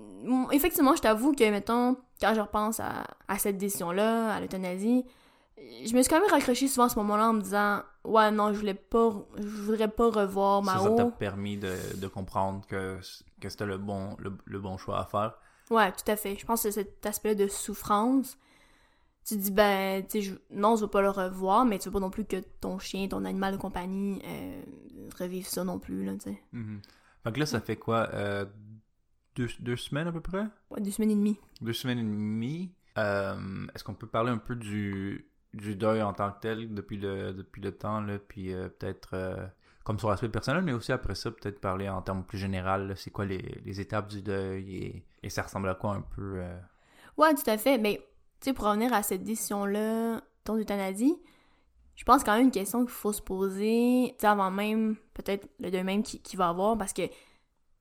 Effectivement, 0.52 0.96
je 0.96 1.02
t'avoue 1.02 1.32
que, 1.32 1.44
mettons, 1.50 1.96
quand 2.22 2.32
je 2.34 2.40
repense 2.40 2.80
à, 2.80 3.04
à 3.28 3.36
cette 3.38 3.58
décision-là, 3.58 4.32
à 4.32 4.40
l'euthanasie, 4.40 5.04
je 5.84 5.94
me 5.94 6.02
suis 6.02 6.08
quand 6.10 6.20
même 6.20 6.30
raccrochée 6.30 6.68
souvent 6.68 6.86
à 6.86 6.88
ce 6.88 6.98
moment-là 6.98 7.28
en 7.30 7.32
me 7.34 7.40
disant 7.42 7.82
ouais 8.04 8.30
non 8.30 8.52
je 8.52 8.58
voulais 8.58 8.74
pas 8.74 9.12
je 9.36 9.46
voudrais 9.46 9.88
pas 9.88 10.10
revoir 10.10 10.64
Ça, 10.64 10.78
ça 10.78 10.84
Mao 10.84 10.96
t'a 10.96 11.04
permis 11.06 11.56
de, 11.58 11.74
de 11.96 12.06
comprendre 12.06 12.66
que, 12.66 12.98
que 13.40 13.48
c'était 13.48 13.66
le 13.66 13.78
bon, 13.78 14.16
le, 14.18 14.32
le 14.44 14.58
bon 14.58 14.76
choix 14.78 15.00
à 15.00 15.04
faire. 15.04 15.34
Ouais, 15.70 15.92
tout 15.92 16.10
à 16.10 16.16
fait. 16.16 16.36
Je 16.36 16.44
pense 16.44 16.62
que 16.64 16.70
c'est 16.70 16.82
cet 16.84 17.06
aspect 17.06 17.34
de 17.36 17.46
souffrance. 17.46 18.36
Tu 19.24 19.36
dis, 19.36 19.50
ben, 19.52 20.04
tu 20.04 20.22
sais, 20.22 20.34
non, 20.50 20.74
je 20.76 20.80
veux 20.80 20.90
pas 20.90 21.02
le 21.02 21.10
revoir, 21.10 21.64
mais 21.64 21.78
tu 21.78 21.88
veux 21.88 21.92
pas 21.92 22.00
non 22.00 22.10
plus 22.10 22.24
que 22.24 22.38
ton 22.60 22.78
chien, 22.80 23.06
ton 23.06 23.24
animal 23.24 23.52
de 23.54 23.58
compagnie, 23.60 24.20
euh, 24.24 24.62
revive 25.18 25.46
ça 25.46 25.62
non 25.62 25.78
plus, 25.78 26.04
là, 26.04 26.14
tu 26.14 26.30
sais. 26.30 26.42
Fait 27.22 27.32
que 27.32 27.38
là, 27.38 27.46
ça 27.46 27.60
fait 27.60 27.76
quoi? 27.76 28.08
euh, 28.14 28.46
deux, 29.36 29.46
deux 29.60 29.76
semaines 29.76 30.08
à 30.08 30.12
peu 30.12 30.20
près? 30.22 30.44
Ouais, 30.70 30.80
deux 30.80 30.90
semaines 30.90 31.12
et 31.12 31.14
demie. 31.14 31.38
Deux 31.60 31.74
semaines 31.74 31.98
et 31.98 32.02
demie. 32.02 32.72
Euh, 32.98 33.66
Est-ce 33.74 33.84
qu'on 33.84 33.94
peut 33.94 34.08
parler 34.08 34.30
un 34.30 34.38
peu 34.38 34.56
du, 34.56 35.29
du 35.54 35.76
deuil 35.76 36.02
en 36.02 36.12
tant 36.12 36.30
que 36.32 36.40
tel 36.40 36.74
depuis 36.74 36.96
le, 36.98 37.32
depuis 37.32 37.60
le 37.62 37.72
temps, 37.76 38.00
là, 38.00 38.18
puis 38.18 38.52
euh, 38.52 38.68
peut-être 38.68 39.10
euh, 39.14 39.46
comme 39.84 39.98
sur 39.98 40.10
l'aspect 40.10 40.28
personnel, 40.28 40.62
mais 40.62 40.72
aussi 40.72 40.92
après 40.92 41.14
ça, 41.14 41.30
peut-être 41.30 41.60
parler 41.60 41.88
en 41.88 42.02
termes 42.02 42.24
plus 42.24 42.38
général, 42.38 42.88
là, 42.88 42.96
c'est 42.96 43.10
quoi 43.10 43.26
les, 43.26 43.38
les 43.64 43.80
étapes 43.80 44.08
du 44.08 44.22
deuil 44.22 44.76
et, 44.76 45.04
et 45.22 45.30
ça 45.30 45.42
ressemble 45.42 45.68
à 45.68 45.74
quoi 45.74 45.94
un 45.94 46.02
peu? 46.02 46.34
euh, 46.38 46.58
Ouais, 47.16 47.34
tout 47.34 47.48
à 47.48 47.58
fait. 47.58 47.78
Mais, 47.78 47.96
tu 48.40 48.46
sais, 48.46 48.52
pour 48.52 48.66
revenir 48.66 48.92
à 48.92 49.02
cette 49.02 49.22
décision-là, 49.24 50.22
ton 50.44 50.56
euthanasie, 50.56 51.16
je 51.96 52.04
pense 52.04 52.24
quand 52.24 52.34
même 52.34 52.46
une 52.46 52.50
question 52.50 52.80
qu'il 52.82 52.90
faut 52.94 53.12
se 53.12 53.22
poser, 53.22 54.10
tu 54.18 54.22
sais, 54.22 54.26
avant 54.26 54.50
même, 54.50 54.96
peut-être 55.14 55.48
le 55.60 55.70
deuil 55.70 55.84
même 55.84 56.02
qui, 56.02 56.20
qui 56.22 56.36
va 56.36 56.48
avoir, 56.48 56.78
parce 56.78 56.92
que, 56.92 57.06
tu 57.06 57.14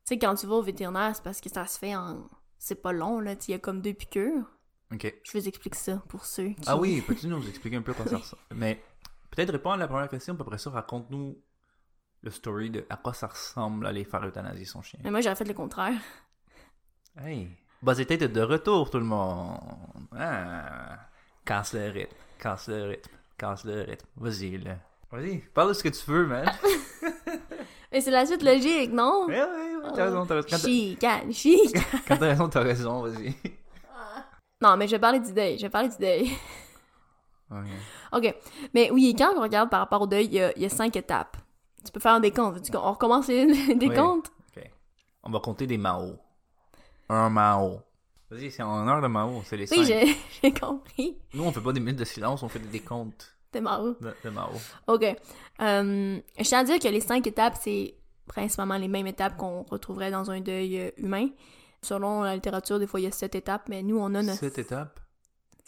sais, 0.06 0.20
quand 0.20 0.36
tu 0.36 0.48
vas 0.48 0.56
au 0.56 0.62
vétérinaire, 0.64 1.16
c'est 1.16 1.24
parce 1.24 1.42
que 1.42 1.50
ça 1.50 1.66
se 1.68 1.80
fait 1.80 1.96
en. 1.96 2.28
C'est 2.58 2.82
pas 2.82 2.92
long, 2.94 3.20
là, 3.22 3.36
il 3.48 3.52
y 3.52 3.54
a 3.54 3.60
comme 3.60 3.82
deux 3.82 3.94
piqûres. 3.94 4.46
Ok. 4.94 5.14
Je 5.24 5.38
vous 5.38 5.48
explique 5.48 5.76
ça 5.76 6.02
pour 6.08 6.26
ceux 6.26 6.50
qui. 6.50 6.64
Ah 6.66 6.78
oui, 6.78 7.02
peux-tu 7.02 7.28
nous 7.28 7.48
expliquer 7.48 7.78
un 7.78 7.82
peu 7.82 7.94
quoi 7.94 8.08
ça? 8.08 8.18
Ressemble? 8.18 8.42
Mais 8.56 8.82
peut-être 9.30 9.52
répondre 9.52 9.76
à 9.76 9.80
la 9.80 9.88
première 9.88 10.10
question, 10.10 10.36
puis 10.36 10.42
après 10.42 10.58
ça, 10.58 10.72
raconte-nous 10.72 11.38
le 12.22 12.32
story 12.32 12.70
de 12.70 12.86
à 12.90 12.98
quoi 12.98 13.14
ça 13.14 13.28
ressemble 13.28 13.86
aller 13.86 14.04
faire 14.04 14.24
euthanasier 14.26 14.66
son 14.66 14.82
chien. 14.82 15.00
Mais 15.04 15.12
moi, 15.12 15.22
j'aurais 15.22 15.36
fait 15.36 15.46
le 15.46 15.54
contraire. 15.54 16.00
Hey! 17.18 17.50
Buzz 17.82 18.00
était 18.00 18.18
de 18.18 18.42
retour, 18.42 18.90
tout 18.90 18.98
le 18.98 19.06
monde! 19.06 19.58
Ah! 20.16 21.00
Casse 21.46 21.74
le 21.74 21.90
rythme, 21.90 22.16
casse 22.40 22.68
le 22.68 22.90
rythme, 22.90 23.12
casse 23.38 23.64
le 23.64 23.82
rythme. 23.82 24.08
Vas-y, 24.18 24.58
là. 24.58 24.78
Vas-y, 25.12 25.38
parle 25.40 25.70
de 25.70 25.74
ce 25.74 25.84
que 25.84 25.90
tu 25.90 26.12
veux, 26.12 26.26
man. 26.26 26.46
Mais 27.92 28.02
c'est 28.02 28.12
la 28.12 28.26
suite 28.26 28.44
logique, 28.44 28.92
non? 28.92 29.26
Ouais, 29.28 29.42
ouais, 29.42 29.92
t'as 29.96 30.06
raison, 30.06 30.26
t'as 30.26 30.36
raison. 30.36 30.58
Chicane, 30.58 31.34
chicane. 31.34 31.82
Quand 32.08 32.18
t'as 32.18 32.28
raison, 32.28 32.50
t'as 32.50 32.62
raison, 32.62 33.02
vas-y. 33.02 33.34
Non, 34.62 34.76
mais 34.78 34.88
je 34.88 34.92
vais 34.92 35.00
parler 35.00 35.20
du 35.20 35.34
deuil. 35.34 35.58
Je 35.58 35.64
vais 35.64 35.70
parler 35.70 35.90
du 35.90 35.98
deuil. 35.98 36.30
Ok. 37.52 37.66
OK. 38.14 38.36
Mais 38.76 38.92
oui, 38.92 39.16
quand 39.18 39.34
on 39.36 39.42
regarde 39.42 39.72
par 39.72 39.80
rapport 39.80 40.04
au 40.04 40.08
deuil, 40.08 40.26
il 40.26 40.34
y 40.34 40.40
a, 40.42 40.56
il 40.56 40.62
y 40.62 40.66
a 40.66 40.70
cinq 40.70 40.96
étapes. 40.96 41.36
Tu 41.84 41.92
peux 41.92 42.00
faire 42.00 42.14
un 42.14 42.20
décompte. 42.20 42.56
Veux-tu 42.58 42.72
qu'on- 42.72 42.78
On 42.78 42.92
recommence 42.92 43.28
les 43.28 43.46
les 43.48 43.74
décomptes? 43.76 44.32
Ok. 44.56 44.64
On 45.24 45.32
va 45.32 45.40
compter 45.40 45.66
des 45.66 45.80
Mao. 45.80 46.18
Un 47.10 47.30
Mao. 47.32 47.80
Vas-y, 48.30 48.52
c'est 48.52 48.62
en 48.62 48.88
heure 48.88 49.02
de 49.02 49.08
Mao, 49.08 49.42
c'est 49.46 49.58
les 49.58 49.68
Oui, 49.72 49.78
cinq. 49.78 49.84
j'ai 49.86 50.16
j'ai 50.44 50.54
compris. 50.54 51.18
Nous, 51.34 51.44
on 51.44 51.52
fait 51.52 51.60
pas 51.62 51.74
des 51.74 51.80
minutes 51.80 51.98
de 51.98 52.06
silence, 52.06 52.44
on 52.44 52.50
fait 52.50 52.60
des 52.60 52.68
décomptes 52.68 53.36
T'es 53.52 53.62
marrant. 53.62 53.96
de, 54.00 54.14
de 54.24 54.30
Mao. 54.30 54.52
OK. 54.86 55.04
Euh, 55.04 56.20
je 56.38 56.44
tiens 56.44 56.60
à 56.60 56.64
dire 56.64 56.78
que 56.78 56.88
les 56.88 57.02
cinq 57.02 57.26
étapes, 57.26 57.58
c'est 57.60 57.96
principalement 58.28 58.78
les 58.78 58.88
mêmes 58.88 59.08
étapes 59.08 59.38
qu'on 59.38 59.64
retrouverait 59.64 60.12
dans 60.12 60.30
un 60.30 60.40
deuil 60.40 60.80
euh, 60.80 60.92
humain. 60.98 61.30
Selon 61.82 62.24
la 62.24 62.36
littérature, 62.36 62.80
des 62.80 62.88
fois, 62.88 63.00
il 63.00 63.04
y 63.04 63.08
a 63.08 63.12
sept 63.12 63.36
étapes, 63.36 63.70
mais 63.70 63.84
nous, 63.84 63.98
on 63.98 64.06
en 64.06 64.16
a 64.16 64.34
Cette 64.34 64.60
étape 64.60 65.00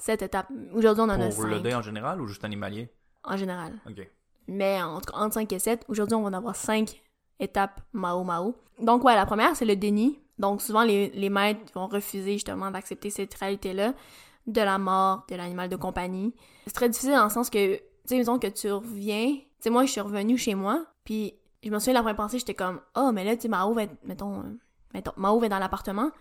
sept 0.02 0.22
étapes. 0.22 0.48
Aujourd'hui, 0.74 1.02
on 1.02 1.06
en 1.06 1.10
a 1.10 1.18
pour 1.18 1.34
cinq, 1.34 1.48
le 1.48 1.60
deuil 1.60 1.76
en 1.76 1.82
général 1.82 2.22
ou 2.22 2.28
juste 2.28 2.44
animalier? 2.44 2.90
en 3.24 3.38
général. 3.38 3.74
Ok. 3.88 4.10
Mais 4.48 4.82
entre, 4.82 5.14
entre 5.16 5.36
5 5.36 5.54
et 5.54 5.60
7, 5.60 5.86
aujourd'hui, 5.88 6.16
on 6.16 6.24
va 6.24 6.30
en 6.30 6.34
avoir 6.34 6.56
5 6.56 7.02
étapes 7.40 7.82
Mao 7.94 8.24
Mao. 8.24 8.56
Donc, 8.80 9.04
ouais, 9.04 9.16
la 9.16 9.26
première, 9.28 9.56
c'est 9.56 9.66
le 9.66 9.76
déni. 9.76 10.20
Donc, 10.40 10.62
souvent, 10.62 10.84
les, 10.84 11.10
les 11.12 11.30
maîtres 11.30 11.72
vont 11.76 11.88
refuser 11.88 12.34
justement 12.34 12.72
d'accepter 12.72 13.12
cette 13.12 13.34
réalité-là 13.36 13.94
de 14.48 14.62
la 14.62 14.80
mort 14.80 15.24
de 15.30 15.36
l'animal 15.36 15.70
de 15.70 15.76
compagnie. 15.76 16.34
C'est 16.66 16.74
très 16.74 16.90
difficile 16.90 17.14
dans 17.14 17.26
le 17.26 17.30
sens 17.30 17.52
que, 17.52 17.76
tu 17.76 17.82
sais, 18.06 18.18
disons 18.18 18.40
que 18.40 18.48
tu 18.48 18.72
reviens. 18.72 19.36
Tu 19.36 19.46
sais, 19.60 19.70
moi, 19.70 19.86
je 19.86 19.92
suis 19.92 20.02
revenue 20.02 20.38
chez 20.38 20.56
moi, 20.56 20.84
puis 21.04 21.36
je 21.64 21.70
me 21.70 21.78
souviens, 21.78 21.94
la 21.94 22.00
première 22.00 22.16
pensée, 22.16 22.40
j'étais 22.40 22.56
comme, 22.56 22.82
oh, 22.96 23.12
mais 23.14 23.24
là, 23.24 23.36
tu 23.36 23.44
sais, 23.44 23.48
Mao 23.50 23.72
va 23.74 23.84
être, 23.84 23.94
mettons, 24.04 24.58
mettons, 24.94 25.12
Mao 25.18 25.40
va 25.40 25.46
être 25.48 25.52
dans 25.52 25.60
l'appartement. 25.60 26.12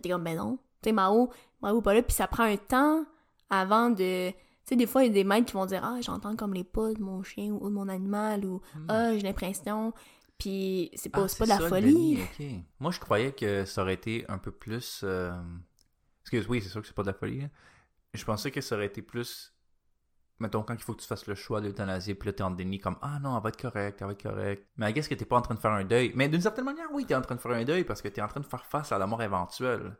T'es 0.00 0.08
comme, 0.08 0.24
ben 0.24 0.36
non. 0.36 0.58
Tu 0.82 0.88
sais, 0.88 0.92
Mao, 0.92 1.30
Mao 1.60 1.78
est 1.78 1.82
pas 1.82 1.94
là, 1.94 2.02
puis 2.02 2.14
ça 2.14 2.26
prend 2.26 2.44
un 2.44 2.56
temps 2.56 3.04
avant 3.50 3.90
de. 3.90 4.30
Tu 4.30 4.36
sais, 4.64 4.76
des 4.76 4.86
fois, 4.86 5.02
il 5.04 5.08
y 5.08 5.10
a 5.10 5.12
des 5.12 5.24
maîtres 5.24 5.46
qui 5.46 5.52
vont 5.54 5.66
dire 5.66 5.82
Ah, 5.84 6.00
j'entends 6.00 6.34
comme 6.36 6.54
les 6.54 6.64
pas 6.64 6.92
de 6.92 7.00
mon 7.02 7.22
chien 7.22 7.50
ou 7.52 7.68
de 7.68 7.74
mon 7.74 7.88
animal, 7.88 8.44
ou 8.44 8.60
Ah, 8.88 9.12
j'ai 9.16 9.22
l'impression. 9.22 9.92
Puis 10.38 10.90
c'est 10.94 11.08
pas, 11.10 11.24
Ah, 11.24 11.28
c'est 11.28 11.38
pas 11.38 11.44
de 11.44 11.50
la 11.50 11.58
ça, 11.58 11.68
folie. 11.68 12.18
Moi, 12.80 12.90
je 12.90 12.98
croyais 13.00 13.32
que 13.32 13.64
ça 13.64 13.82
aurait 13.82 13.94
été 13.94 14.24
un 14.28 14.38
peu 14.38 14.50
plus. 14.50 15.00
euh, 15.04 15.32
Excuse, 16.22 16.46
oui, 16.48 16.60
c'est 16.62 16.68
sûr 16.68 16.80
que 16.80 16.86
c'est 16.86 16.94
pas 16.96 17.02
de 17.02 17.08
la 17.08 17.14
folie. 17.14 17.42
là. 17.42 17.48
Je 18.14 18.24
pensais 18.24 18.50
que 18.50 18.60
ça 18.60 18.74
aurait 18.76 18.86
été 18.86 19.02
plus 19.02 19.52
mettons, 20.42 20.62
quand 20.62 20.74
il 20.74 20.80
faut 20.82 20.92
que 20.94 21.00
tu 21.00 21.06
fasses 21.06 21.26
le 21.26 21.34
choix 21.34 21.60
d'euthanasier, 21.60 22.14
puis 22.14 22.26
là, 22.28 22.32
t'es 22.34 22.42
en 22.42 22.50
déni, 22.50 22.78
comme, 22.78 22.96
ah 23.00 23.18
non, 23.22 23.36
elle 23.36 23.42
va 23.42 23.48
être 23.48 23.60
correcte, 23.60 23.98
elle 24.02 24.06
va 24.08 24.12
être 24.12 24.22
correcte. 24.22 24.66
Mais 24.76 24.90
I 24.90 24.92
guess 24.92 25.08
que 25.08 25.14
t'es 25.14 25.24
pas 25.24 25.36
en 25.36 25.42
train 25.42 25.54
de 25.54 25.60
faire 25.60 25.70
un 25.72 25.84
deuil. 25.84 26.12
Mais 26.14 26.28
d'une 26.28 26.40
certaine 26.42 26.64
manière, 26.66 26.86
oui, 26.92 27.06
t'es 27.06 27.14
en 27.14 27.22
train 27.22 27.34
de 27.36 27.40
faire 27.40 27.52
un 27.52 27.64
deuil 27.64 27.84
parce 27.84 28.02
que 28.02 28.08
t'es 28.08 28.20
en 28.20 28.28
train 28.28 28.40
de 28.40 28.46
faire 28.46 28.64
face 28.66 28.92
à 28.92 28.98
la 28.98 29.06
mort 29.06 29.22
éventuelle. 29.22 29.96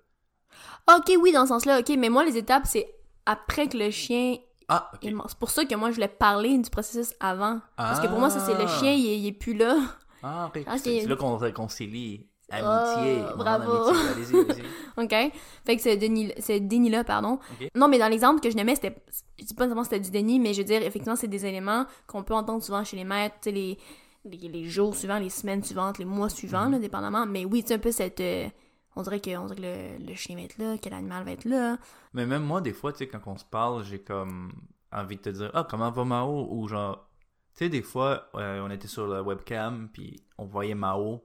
Ok, 0.95 1.11
oui, 1.21 1.33
dans 1.33 1.43
ce 1.43 1.49
sens-là, 1.49 1.81
ok, 1.81 1.91
mais 1.99 2.11
moi, 2.11 2.25
les 2.25 2.37
étapes, 2.37 2.65
c'est 2.67 2.87
après 3.25 3.69
que 3.69 3.79
le 3.79 3.91
chien 3.91 4.37
Ah, 4.69 4.91
ok. 4.95 5.05
est 5.05 5.11
mort. 5.13 5.27
C'est 5.31 5.39
pour 5.39 5.51
ça 5.51 5.65
que 5.65 5.75
moi, 5.75 5.91
je 5.91 5.95
voulais 5.95 6.09
parler 6.09 6.59
du 6.59 6.69
processus 6.69 7.15
avant. 7.21 7.61
Parce 7.77 8.01
que 8.01 8.07
pour 8.09 8.19
moi, 8.19 8.29
ça, 8.31 8.41
c'est 8.41 8.55
le 8.55 8.65
Ah. 8.65 8.79
chien, 8.81 8.93
il 8.93 9.07
est, 9.07 9.19
il 9.19 9.27
est 9.29 9.33
plus 9.33 9.55
là. 9.55 9.77
Ah, 10.23 10.51
ok. 10.55 10.63
Ah, 10.67 10.77
c'est 10.79 11.07
là 11.07 11.17
qu'on 11.17 11.37
réconcilie. 11.37 12.29
Amitié. 12.53 13.25
Oh, 13.33 13.37
bravo. 13.37 13.73
amitié. 13.89 14.09
Allez-y, 14.11 14.37
allez-y. 14.51 15.03
OK? 15.29 15.33
Fait 15.65 15.77
que 15.77 15.83
ce 15.83 15.89
déni, 15.97 16.33
ce 16.39 16.59
déni-là, 16.59 17.05
pardon. 17.05 17.39
Ok. 17.61 17.69
Non, 17.75 17.89
mais 17.89 17.99
dans 17.99 18.09
l'exemple 18.09 18.41
que 18.41 18.51
je 18.51 18.57
nommais, 18.57 18.75
c'était. 18.75 18.95
Je 19.39 19.45
dis 19.47 19.55
pas 19.55 19.65
nécessairement 19.65 19.85
c'était 19.85 20.01
du 20.01 20.11
déni, 20.11 20.39
mais 20.39 20.53
je 20.55 20.59
veux 20.59 20.67
dire, 20.67 20.83
effectivement, 20.83 21.17
c'est 21.17 21.29
des 21.29 21.47
éléments 21.47 21.87
qu'on 22.07 22.23
peut 22.23 22.35
entendre 22.35 22.63
souvent 22.63 22.85
chez 22.85 22.97
les 22.97 23.05
maîtres, 23.05 23.37
tu 23.43 23.51
sais, 23.51 23.53
les, 23.53 23.79
les, 24.25 24.49
les 24.49 24.65
jours 24.65 24.95
suivants, 24.95 25.19
les 25.19 25.31
semaines 25.31 25.65
suivantes, 25.65 25.99
les 25.99 26.05
mois 26.05 26.29
suivants, 26.29 26.67
Mhm. 26.67 26.73
là, 26.73 26.79
dépendamment. 26.79 27.27
Mais 27.27 27.45
oui, 27.45 27.65
c'est 27.67 27.75
un 27.75 27.79
peu 27.79 27.91
cette. 27.93 28.21
euh, 28.21 28.49
on 28.95 29.03
dirait 29.03 29.21
que, 29.21 29.35
on 29.37 29.47
dirait 29.47 29.57
que 29.57 29.99
le, 30.01 30.07
le 30.07 30.15
chien 30.15 30.37
va 30.37 30.43
être 30.43 30.59
là, 30.59 30.77
que 30.77 30.89
l'animal 30.91 31.25
va 31.25 31.31
être 31.33 31.47
là. 31.47 31.79
Mais 32.13 32.27
même 32.27 32.43
moi, 32.45 32.61
des 32.61 32.73
fois, 32.75 32.93
tu 32.93 32.99
sais, 32.99 33.09
quand 33.09 33.21
on 33.27 33.37
se 33.39 33.45
parle, 33.47 33.83
j'ai 33.85 33.99
comme 34.01 34.53
envie 34.93 35.17
de 35.17 35.23
te 35.23 35.31
dire 35.31 35.51
Ah, 35.55 35.67
comment 35.69 35.91
va 35.91 36.05
Mao? 36.05 36.47
Ou 36.51 36.69
genre, 36.69 37.09
tu 37.57 37.65
sais, 37.65 37.69
des 37.71 37.81
fois, 37.83 38.29
euh, 38.35 38.61
on 38.63 38.71
était 38.71 38.89
sur 38.89 39.07
la 39.07 39.23
webcam, 39.23 39.89
puis 39.93 40.23
on 40.37 40.45
voyait 40.45 40.75
Mao 40.75 41.23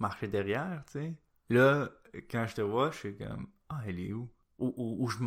marcher 0.00 0.28
derrière, 0.28 0.82
tu 0.86 0.92
sais. 0.92 1.14
Là, 1.48 1.88
quand 2.30 2.46
je 2.46 2.54
te 2.56 2.60
vois, 2.62 2.90
je 2.90 2.96
suis 2.98 3.16
comme 3.16 3.48
Ah, 3.68 3.80
elle 3.86 4.00
est 4.00 4.12
où 4.12 4.28
Ou, 4.58 4.74
ou, 4.76 5.04
ou 5.04 5.08
je 5.08 5.18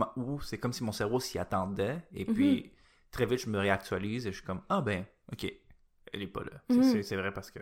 c'est 0.46 0.58
comme 0.60 0.74
si 0.74 0.84
mon 0.84 0.92
cerveau 0.92 1.20
s'y 1.20 1.39
attendait, 1.39 2.01
et 2.13 2.25
puis 2.25 2.72
très 3.12 3.25
vite, 3.25 3.39
je 3.39 3.50
me 3.50 3.58
réactualise 3.60 4.27
et 4.27 4.32
je 4.32 4.38
suis 4.38 4.46
comme 4.46 4.62
Ah, 4.70 4.82
ben, 4.82 5.06
ok, 5.32 5.51
elle 6.12 6.22
est 6.22 6.27
pas 6.27 6.44
là. 6.44 6.51
C'est- 6.70 6.77
Mhm. 6.98 7.03
C'est 7.03 7.15
vrai 7.15 7.34
parce 7.34 7.50
que 7.51 7.60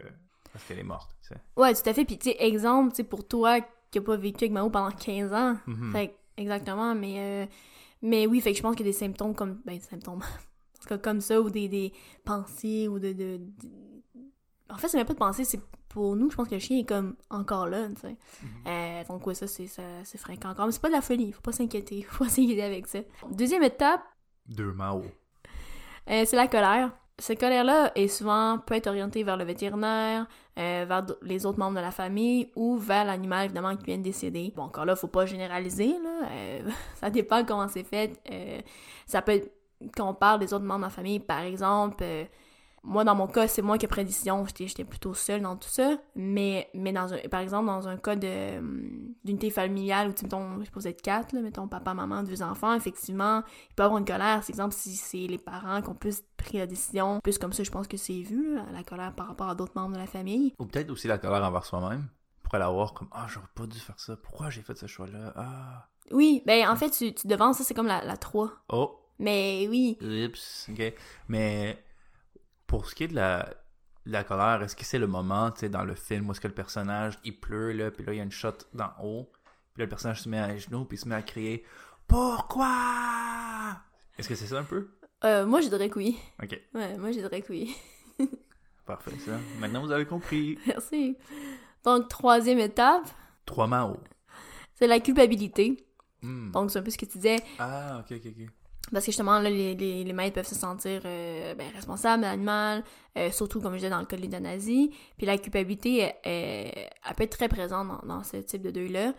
parce 0.51 0.65
qu'elle 0.65 0.79
est 0.79 0.83
morte, 0.83 1.11
tu 1.21 1.29
sais. 1.29 1.41
Ouais, 1.55 1.73
tout 1.73 1.87
à 1.89 1.93
fait. 1.93 2.03
Puis, 2.03 2.17
tu 2.17 2.29
sais, 2.31 2.35
exemple, 2.39 2.91
tu 2.91 2.97
sais, 2.97 3.03
pour 3.05 3.25
toi 3.25 3.61
qui 3.89 3.99
a 3.99 4.01
pas 4.01 4.17
vécu 4.17 4.43
avec 4.45 4.51
Mao 4.51 4.69
pendant 4.69 4.91
15 4.91 5.31
ans. 5.31 5.57
Mhm. 5.65 5.91
Fait 5.93 6.07
que, 6.09 6.13
exactement, 6.41 6.93
mais, 6.93 7.45
euh, 7.45 7.45
mais 8.01 8.27
oui, 8.27 8.41
fait 8.41 8.51
que 8.51 8.57
je 8.57 8.61
pense 8.61 8.75
qu'il 8.75 8.85
y 8.85 8.89
a 8.89 8.91
des 8.91 8.97
symptômes 8.97 9.33
comme, 9.33 9.61
ben, 9.65 9.75
des 9.77 9.83
symptômes, 9.83 10.21
en 10.77 10.81
tout 10.81 10.87
cas, 10.89 10.97
comme 10.97 11.21
ça, 11.21 11.39
ou 11.39 11.49
des, 11.49 11.69
des 11.69 11.93
pensées, 12.25 12.87
ou 12.89 12.99
de, 12.99 13.13
de, 13.13 13.37
de- 13.37 13.69
En 14.69 14.77
fait, 14.77 14.87
c'est 14.89 14.97
même 14.97 15.07
pas 15.07 15.13
de 15.13 15.19
pensée, 15.19 15.43
c'est 15.45 15.61
pour 15.91 16.15
nous, 16.15 16.29
je 16.31 16.35
pense 16.37 16.47
que 16.47 16.53
le 16.55 16.59
chien 16.59 16.79
est 16.79 16.85
comme 16.87 17.15
encore 17.29 17.67
là, 17.67 17.87
tu 17.89 18.01
sais. 18.01 18.15
Euh, 18.65 19.03
donc, 19.09 19.27
ouais, 19.27 19.33
ça, 19.35 19.45
c'est, 19.45 19.67
ça, 19.67 19.83
c'est 20.05 20.17
fréquent 20.17 20.49
encore. 20.49 20.65
Mais 20.65 20.71
c'est 20.71 20.81
pas 20.81 20.87
de 20.87 20.93
la 20.93 21.01
folie, 21.01 21.33
faut 21.33 21.41
pas 21.41 21.51
s'inquiéter, 21.51 22.01
faut 22.09 22.23
pas 22.23 22.29
s'inquiéter 22.29 22.63
avec 22.63 22.87
ça. 22.87 22.99
Deuxième 23.29 23.63
étape, 23.63 24.01
Deux 24.47 24.71
Mao. 24.71 25.03
euh, 26.09 26.23
c'est 26.25 26.35
la 26.35 26.47
colère. 26.47 26.91
Cette 27.17 27.39
colère-là 27.39 27.91
est 27.95 28.07
souvent 28.07 28.57
peut 28.57 28.75
être 28.75 28.87
orientée 28.87 29.23
vers 29.23 29.37
le 29.37 29.43
vétérinaire, 29.43 30.27
euh, 30.57 30.85
vers 30.87 31.05
les 31.21 31.45
autres 31.45 31.59
membres 31.59 31.75
de 31.75 31.81
la 31.81 31.91
famille 31.91 32.49
ou 32.55 32.77
vers 32.77 33.05
l'animal 33.05 33.45
évidemment 33.45 33.75
qui 33.75 33.85
vient 33.85 33.97
de 33.97 34.03
décéder. 34.03 34.53
Bon, 34.55 34.63
encore 34.63 34.85
là, 34.85 34.95
faut 34.95 35.07
pas 35.07 35.25
généraliser, 35.25 35.93
là. 36.01 36.71
ça 36.95 37.09
dépend 37.09 37.43
comment 37.43 37.67
c'est 37.67 37.83
fait. 37.83 38.19
Ça 39.05 39.21
peut 39.21 39.33
être 39.33 39.51
quand 39.95 40.09
on 40.09 40.13
parle 40.13 40.39
des 40.39 40.53
autres 40.53 40.65
membres 40.65 40.79
de 40.79 40.85
la 40.85 40.89
famille, 40.89 41.19
par 41.19 41.41
exemple. 41.41 42.03
Moi, 42.83 43.03
dans 43.03 43.13
mon 43.13 43.27
cas, 43.27 43.47
c'est 43.47 43.61
moi 43.61 43.77
qui 43.77 43.85
ai 43.85 43.87
pris 43.87 44.01
la 44.01 44.05
décision. 44.05 44.43
J'étais, 44.45 44.83
plutôt 44.83 45.13
seule 45.13 45.41
dans 45.41 45.55
tout 45.55 45.69
ça. 45.69 45.97
Mais, 46.15 46.69
mais 46.73 46.91
dans 46.91 47.13
un, 47.13 47.17
par 47.29 47.41
exemple, 47.41 47.67
dans 47.67 47.87
un 47.87 47.97
cas 47.97 48.15
hum, 48.15 49.13
d'unité 49.23 49.51
familiale 49.51 50.09
où, 50.09 50.13
tu 50.13 50.23
mettons, 50.23 50.59
je 50.59 50.65
sais 50.65 50.71
pas, 50.71 50.79
vous 50.79 50.87
êtes 50.87 51.01
quatre, 51.01 51.33
là, 51.33 51.41
mettons, 51.41 51.67
papa, 51.67 51.93
maman, 51.93 52.23
deux 52.23 52.41
enfants, 52.41 52.73
effectivement, 52.73 53.43
il 53.69 53.75
peut 53.75 53.83
y 53.83 53.85
avoir 53.85 53.99
une 53.99 54.05
colère. 54.05 54.43
C'est 54.43 54.51
exemple 54.51 54.73
si 54.73 54.95
c'est 54.95 55.27
les 55.27 55.37
parents 55.37 55.81
qui 55.81 55.89
ont 55.89 55.95
plus 55.95 56.23
pris 56.37 56.57
la 56.57 56.65
décision. 56.65 57.19
Plus 57.21 57.37
comme 57.37 57.53
ça, 57.53 57.63
je 57.63 57.71
pense 57.71 57.87
que 57.87 57.97
c'est 57.97 58.21
vu, 58.21 58.55
là, 58.55 58.65
la 58.73 58.83
colère 58.83 59.13
par 59.13 59.27
rapport 59.27 59.49
à 59.49 59.55
d'autres 59.55 59.73
membres 59.75 59.93
de 59.93 59.99
la 59.99 60.07
famille. 60.07 60.55
Ou 60.57 60.65
peut-être 60.65 60.89
aussi 60.89 61.07
la 61.07 61.19
colère 61.19 61.43
envers 61.43 61.65
soi-même. 61.65 62.07
Pour 62.43 62.57
l'avoir 62.57 62.93
comme 62.93 63.07
Ah, 63.11 63.27
j'aurais 63.29 63.47
pas 63.53 63.67
dû 63.67 63.79
faire 63.79 63.99
ça. 63.99 64.17
Pourquoi 64.17 64.49
j'ai 64.49 64.61
fait 64.61 64.75
ce 64.75 64.87
choix-là? 64.87 65.33
Ah. 65.35 65.87
Oui, 66.09 66.41
ben 66.45 66.67
en 66.67 66.75
fait, 66.75 66.89
tu, 66.89 67.13
tu 67.13 67.27
devances, 67.27 67.59
ça, 67.59 67.63
c'est 67.63 67.75
comme 67.75 67.87
la, 67.87 68.03
la 68.03 68.17
3. 68.17 68.51
Oh. 68.69 68.97
Mais 69.19 69.67
oui, 69.69 69.99
Oups. 70.01 70.67
Ok. 70.71 70.93
Mais 71.27 71.77
pour 72.71 72.85
ce 72.89 72.95
qui 72.95 73.03
est 73.03 73.09
de 73.09 73.15
la, 73.15 73.53
la 74.05 74.23
colère, 74.23 74.63
est-ce 74.63 74.77
que 74.77 74.85
c'est 74.85 74.97
le 74.97 75.05
moment, 75.05 75.51
tu 75.51 75.59
sais, 75.59 75.69
dans 75.69 75.83
le 75.83 75.93
film 75.93 76.29
où 76.29 76.31
est-ce 76.31 76.39
que 76.39 76.47
le 76.47 76.53
personnage 76.53 77.19
il 77.25 77.37
pleut, 77.37 77.73
là, 77.73 77.91
puis 77.91 78.05
là 78.05 78.13
il 78.13 78.15
y 78.15 78.19
a 78.21 78.23
une 78.23 78.31
shot 78.31 78.53
d'en 78.73 78.91
haut, 79.03 79.29
puis 79.73 79.81
là 79.81 79.83
le 79.83 79.89
personnage 79.89 80.21
se 80.21 80.29
met 80.29 80.39
à 80.39 80.55
genoux, 80.55 80.85
puis 80.85 80.97
il 80.97 81.01
se 81.01 81.09
met 81.09 81.15
à 81.15 81.21
crier 81.21 81.65
Pourquoi 82.07 83.75
Est-ce 84.17 84.29
que 84.29 84.35
c'est 84.35 84.47
ça 84.47 84.59
un 84.59 84.63
peu? 84.63 84.87
Euh, 85.25 85.45
moi, 85.45 85.59
je 85.59 85.67
dirais 85.67 85.89
que 85.89 85.99
oui. 85.99 86.17
Ok. 86.41 86.57
Ouais, 86.73 86.97
moi, 86.97 87.11
je 87.11 87.19
dirais 87.19 87.41
que 87.41 87.51
oui. 87.51 87.75
Parfait, 88.85 89.19
ça. 89.19 89.33
Maintenant 89.59 89.81
vous 89.81 89.91
avez 89.91 90.05
compris. 90.05 90.57
Merci. 90.65 91.17
Donc, 91.83 92.07
troisième 92.07 92.59
étape, 92.59 93.03
Trois 93.45 93.67
Mao. 93.67 93.97
c'est 94.75 94.87
la 94.87 95.01
culpabilité. 95.01 95.85
Hmm. 96.21 96.51
Donc, 96.51 96.71
c'est 96.71 96.79
un 96.79 96.83
peu 96.83 96.89
ce 96.89 96.97
que 96.97 97.05
tu 97.05 97.17
disais. 97.17 97.43
Ah, 97.59 97.99
ok, 97.99 98.15
ok, 98.15 98.27
ok. 98.27 98.47
Parce 98.91 99.05
que 99.05 99.11
justement, 99.11 99.39
là, 99.39 99.49
les, 99.49 99.73
les, 99.75 100.03
les 100.03 100.13
maîtres 100.13 100.35
peuvent 100.35 100.47
se 100.47 100.55
sentir 100.55 101.01
euh, 101.05 101.55
ben, 101.55 101.67
responsables 101.73 102.23
de 102.23 102.27
l'animal, 102.27 102.83
euh, 103.17 103.31
surtout, 103.31 103.61
comme 103.61 103.71
je 103.73 103.77
disais, 103.77 103.89
dans 103.89 103.99
le 103.99 104.05
cas 104.05 104.17
de 104.17 104.21
l'euthanasie. 104.21 104.91
Puis 105.17 105.25
la 105.25 105.37
culpabilité, 105.37 105.99
elle, 105.99 106.13
elle- 106.23 106.89
elle 107.07 107.15
peut 107.15 107.23
être 107.23 107.37
très 107.37 107.47
présente 107.47 107.87
dans, 107.87 108.15
dans 108.15 108.23
ce 108.23 108.37
type 108.37 108.61
de 108.61 108.71
deuil-là. 108.71 109.13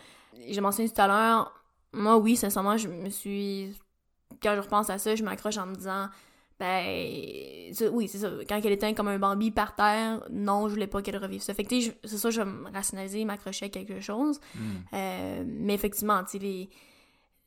J'ai 0.49 0.61
mentionné 0.61 0.89
tout 0.91 1.01
à 1.01 1.07
l'heure, 1.07 1.53
moi, 1.93 2.17
oui, 2.19 2.37
sincèrement, 2.37 2.77
je 2.77 2.89
me 2.89 3.09
suis... 3.11 3.75
Quand 4.43 4.55
je 4.57 4.61
repense 4.61 4.91
à 4.91 4.99
ça, 4.99 5.15
je 5.15 5.23
m'accroche 5.23 5.57
en 5.59 5.67
me 5.67 5.75
disant, 5.75 6.09
ben... 6.59 7.73
ça- 7.75 7.91
oui, 7.91 8.09
c'est 8.09 8.19
ça. 8.19 8.31
Quand 8.49 8.61
elle 8.63 8.73
était 8.73 8.93
comme 8.95 9.09
un 9.09 9.19
Bambi 9.19 9.51
par 9.51 9.75
terre, 9.75 10.23
non, 10.31 10.69
je 10.69 10.75
voulais 10.75 10.87
pas 10.87 11.03
qu'elle 11.03 11.17
revive 11.17 11.41
ça. 11.43 11.55
Fait 11.55 11.65
que, 11.65 11.81
je- 11.81 11.91
c'est 12.05 12.19
ça, 12.19 12.31
je 12.31 12.41
vais 12.41 12.51
me 12.51 12.71
rationaliser, 12.73 13.25
m'accrocher 13.25 13.67
à 13.67 13.69
quelque 13.69 14.01
chose. 14.01 14.41
Hmm. 14.55 14.61
Euh, 14.95 15.45
mais 15.47 15.75
effectivement, 15.75 16.23
tu 16.25 16.33
sais, 16.33 16.39
les, 16.39 16.69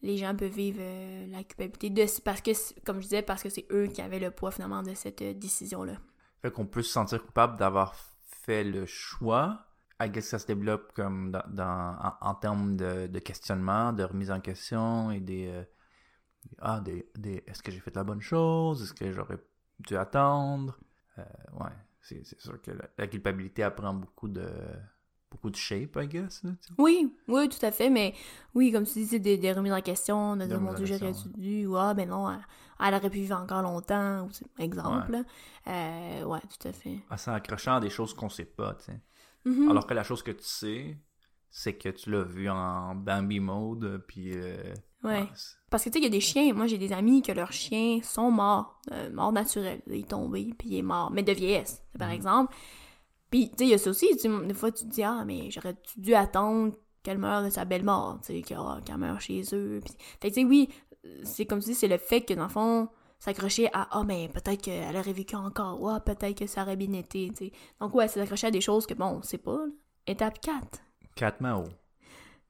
les 0.02 0.18
gens 0.18 0.36
peuvent 0.36 0.52
vivre 0.52 0.80
euh, 0.82 1.28
la 1.28 1.44
culpabilité 1.44 1.90
de 1.90 2.22
parce 2.22 2.42
que, 2.42 2.52
comme 2.82 2.98
je 2.98 3.04
disais, 3.04 3.22
parce 3.22 3.44
que 3.44 3.50
c'est 3.50 3.66
eux 3.72 3.88
qui 3.88 4.02
avaient 4.02 4.20
le 4.20 4.32
poids 4.32 4.52
finalement 4.52 4.84
de 4.84 4.94
cette 4.94 5.22
euh, 5.22 5.34
décision-là. 5.34 5.98
Fait 6.42 6.52
qu'on 6.52 6.66
peut 6.66 6.84
se 6.84 6.92
sentir 6.92 7.26
coupable 7.26 7.58
d'avoir 7.58 7.96
fait 7.96 8.64
le 8.64 8.86
choix. 8.86 9.66
I 10.02 10.10
guess 10.10 10.28
ça 10.28 10.40
se 10.40 10.46
développe 10.46 10.92
comme 10.94 11.32
dans, 11.32 12.16
en, 12.22 12.36
termes 12.36 12.76
de, 12.76 13.20
questionnement, 13.20 13.94
de 13.94 14.04
remise 14.04 14.30
en 14.30 14.42
question 14.42 15.10
et 15.12 15.22
des. 15.22 15.48
euh, 15.48 15.64
ah, 16.60 16.82
des. 16.82 17.44
Est-ce 17.48 17.64
que 17.64 17.72
j'ai 17.72 17.80
fait 17.80 17.96
la 17.96 18.04
bonne 18.04 18.22
chose? 18.22 18.84
Est-ce 18.84 18.94
que 18.94 19.12
j'aurais 19.12 19.40
dû 19.80 19.96
attendre? 19.96 20.78
Ouais, 21.18 21.72
c'est 22.02 22.24
sûr 22.40 22.62
que 22.62 22.72
la 22.98 23.08
culpabilité 23.08 23.64
apprend 23.64 23.94
beaucoup 23.94 24.28
de. 24.28 24.48
Beaucoup 25.36 25.50
de 25.50 25.58
shape, 25.58 25.98
I 26.02 26.08
guess. 26.08 26.44
là. 26.46 26.52
Oui, 26.78 27.14
oui, 27.28 27.50
tout 27.50 27.64
à 27.66 27.72
fait, 27.72 27.90
mais 27.90 28.14
oui, 28.54 28.72
comme 28.72 28.86
tu 28.86 28.94
dis, 28.94 29.06
c'est 29.06 29.20
des, 29.20 29.38
des 29.38 29.52
remises 29.52 29.74
en 29.74 29.82
question, 29.82 30.38
de 30.38 30.44
Des 30.44 30.48
dire, 30.48 30.62
mon 30.62 30.74
Dieu, 30.74 30.86
j'aurais 30.86 31.12
dû, 31.36 31.66
ou 31.68 31.76
ah, 31.76 31.94
ben 31.94 32.08
non, 32.08 32.32
elle, 32.32 32.40
elle 32.80 32.94
aurait 32.94 33.10
pu 33.10 33.18
vivre 33.18 33.36
encore 33.38 33.62
longtemps, 33.62 34.22
ou, 34.26 34.30
exemple. 34.62 35.24
Euh, 35.68 36.24
ouais, 36.24 36.40
tout 36.40 36.68
à 36.70 36.72
fait. 36.72 37.00
En 37.12 37.18
s'accrochant 37.18 37.76
à 37.76 37.80
des 37.82 37.90
choses 37.90 38.14
qu'on 38.14 38.30
sait 38.30 38.46
pas, 38.46 38.76
tu 38.76 38.86
sais. 38.86 39.00
Mhm. 39.44 39.70
Alors 39.72 39.86
que 39.86 39.94
la 39.94 40.04
chose 40.04 40.24
que 40.24 40.32
tu 40.32 40.46
sais, 40.46 40.98
c'est 41.50 41.74
que 41.74 41.90
tu 41.90 42.10
l'as 42.12 42.24
vu 42.24 42.50
en 42.50 42.96
Bambi 42.96 43.42
mode, 43.42 44.04
puis. 44.08 44.32
euh, 44.36 44.74
Ouais. 45.04 45.28
c'est- 45.36 45.58
Parce 45.70 45.84
que 45.84 45.90
tu 45.90 45.94
sais, 45.96 46.00
il 46.00 46.04
y 46.06 46.08
a 46.08 46.10
des 46.10 46.22
chiens, 46.22 46.54
moi 46.54 46.66
j'ai 46.68 46.78
des 46.78 46.94
amis 46.94 47.22
que 47.22 47.32
leurs 47.34 47.52
chiens 47.52 48.00
sont 48.04 48.32
morts, 48.32 48.80
euh, 48.92 49.12
morts 49.12 49.34
naturels. 49.34 49.82
Il 49.88 49.96
est 50.00 50.08
tombé, 50.10 50.54
puis 50.58 50.70
il 50.70 50.78
est 50.78 50.82
mort, 50.82 51.12
mais 51.12 51.24
de 51.24 51.34
vieillesse, 51.34 51.84
par 52.00 52.08
Mhm. 52.08 52.14
exemple. 52.16 52.56
Puis, 53.36 53.50
tu 53.50 53.56
sais, 53.58 53.64
il 53.66 53.70
y 53.72 53.74
a 53.74 53.78
ça 53.78 53.90
aussi, 53.90 54.08
des 54.16 54.54
fois 54.54 54.72
tu 54.72 54.86
te 54.86 54.90
dis, 54.90 55.04
ah, 55.04 55.26
mais 55.26 55.52
j'aurais 55.52 55.76
dû 55.98 56.16
attendre 56.16 56.74
qu'elle 57.04 57.18
meure 57.18 57.44
de 57.44 57.50
sa 57.50 57.66
belle 57.66 57.84
mort, 57.84 58.18
tu 58.26 58.28
sais, 58.28 58.42
qu'elle 58.42 58.98
meure 58.98 59.20
chez 59.20 59.42
eux. 59.52 59.82
Puis, 59.84 59.94
fait 60.22 60.30
que, 60.30 60.36
tu 60.36 60.42
sais, 60.42 60.46
oui, 60.46 60.70
c'est 61.26 61.46
comme 61.46 61.60
tu 61.60 61.66
dis, 61.66 61.76
c'est 61.76 61.90
le 61.90 61.98
fait 61.98 62.22
que, 62.22 62.34
dans 62.34 62.44
le 62.44 62.50
fond, 62.50 62.88
s'accrocher 63.20 63.68
à, 63.74 63.90
ah, 63.92 64.06
mais 64.06 64.30
peut-être 64.30 64.62
qu'elle 64.62 64.96
aurait 64.96 65.12
vécu 65.12 65.36
encore, 65.36 65.82
ou 65.82 65.90
ah, 65.90 66.00
peut-être 66.00 66.40
que 66.40 66.48
ça 66.48 66.62
aurait 66.62 66.78
bien 66.78 66.94
été, 66.94 67.30
tu 67.32 67.48
sais. 67.48 67.52
Donc, 67.82 67.94
ouais, 67.94 68.08
c'est 68.08 68.22
s'accrocher 68.22 68.48
à 68.48 68.52
des 68.52 68.62
choses 68.62 68.86
que, 68.86 68.94
bon, 68.94 69.18
on 69.18 69.22
sait 69.22 69.38
pas. 69.38 69.58
là. 69.58 69.66
Étape 70.08 70.40
4, 70.40 70.80
Quatre 71.14 71.42
Mao. 71.42 71.66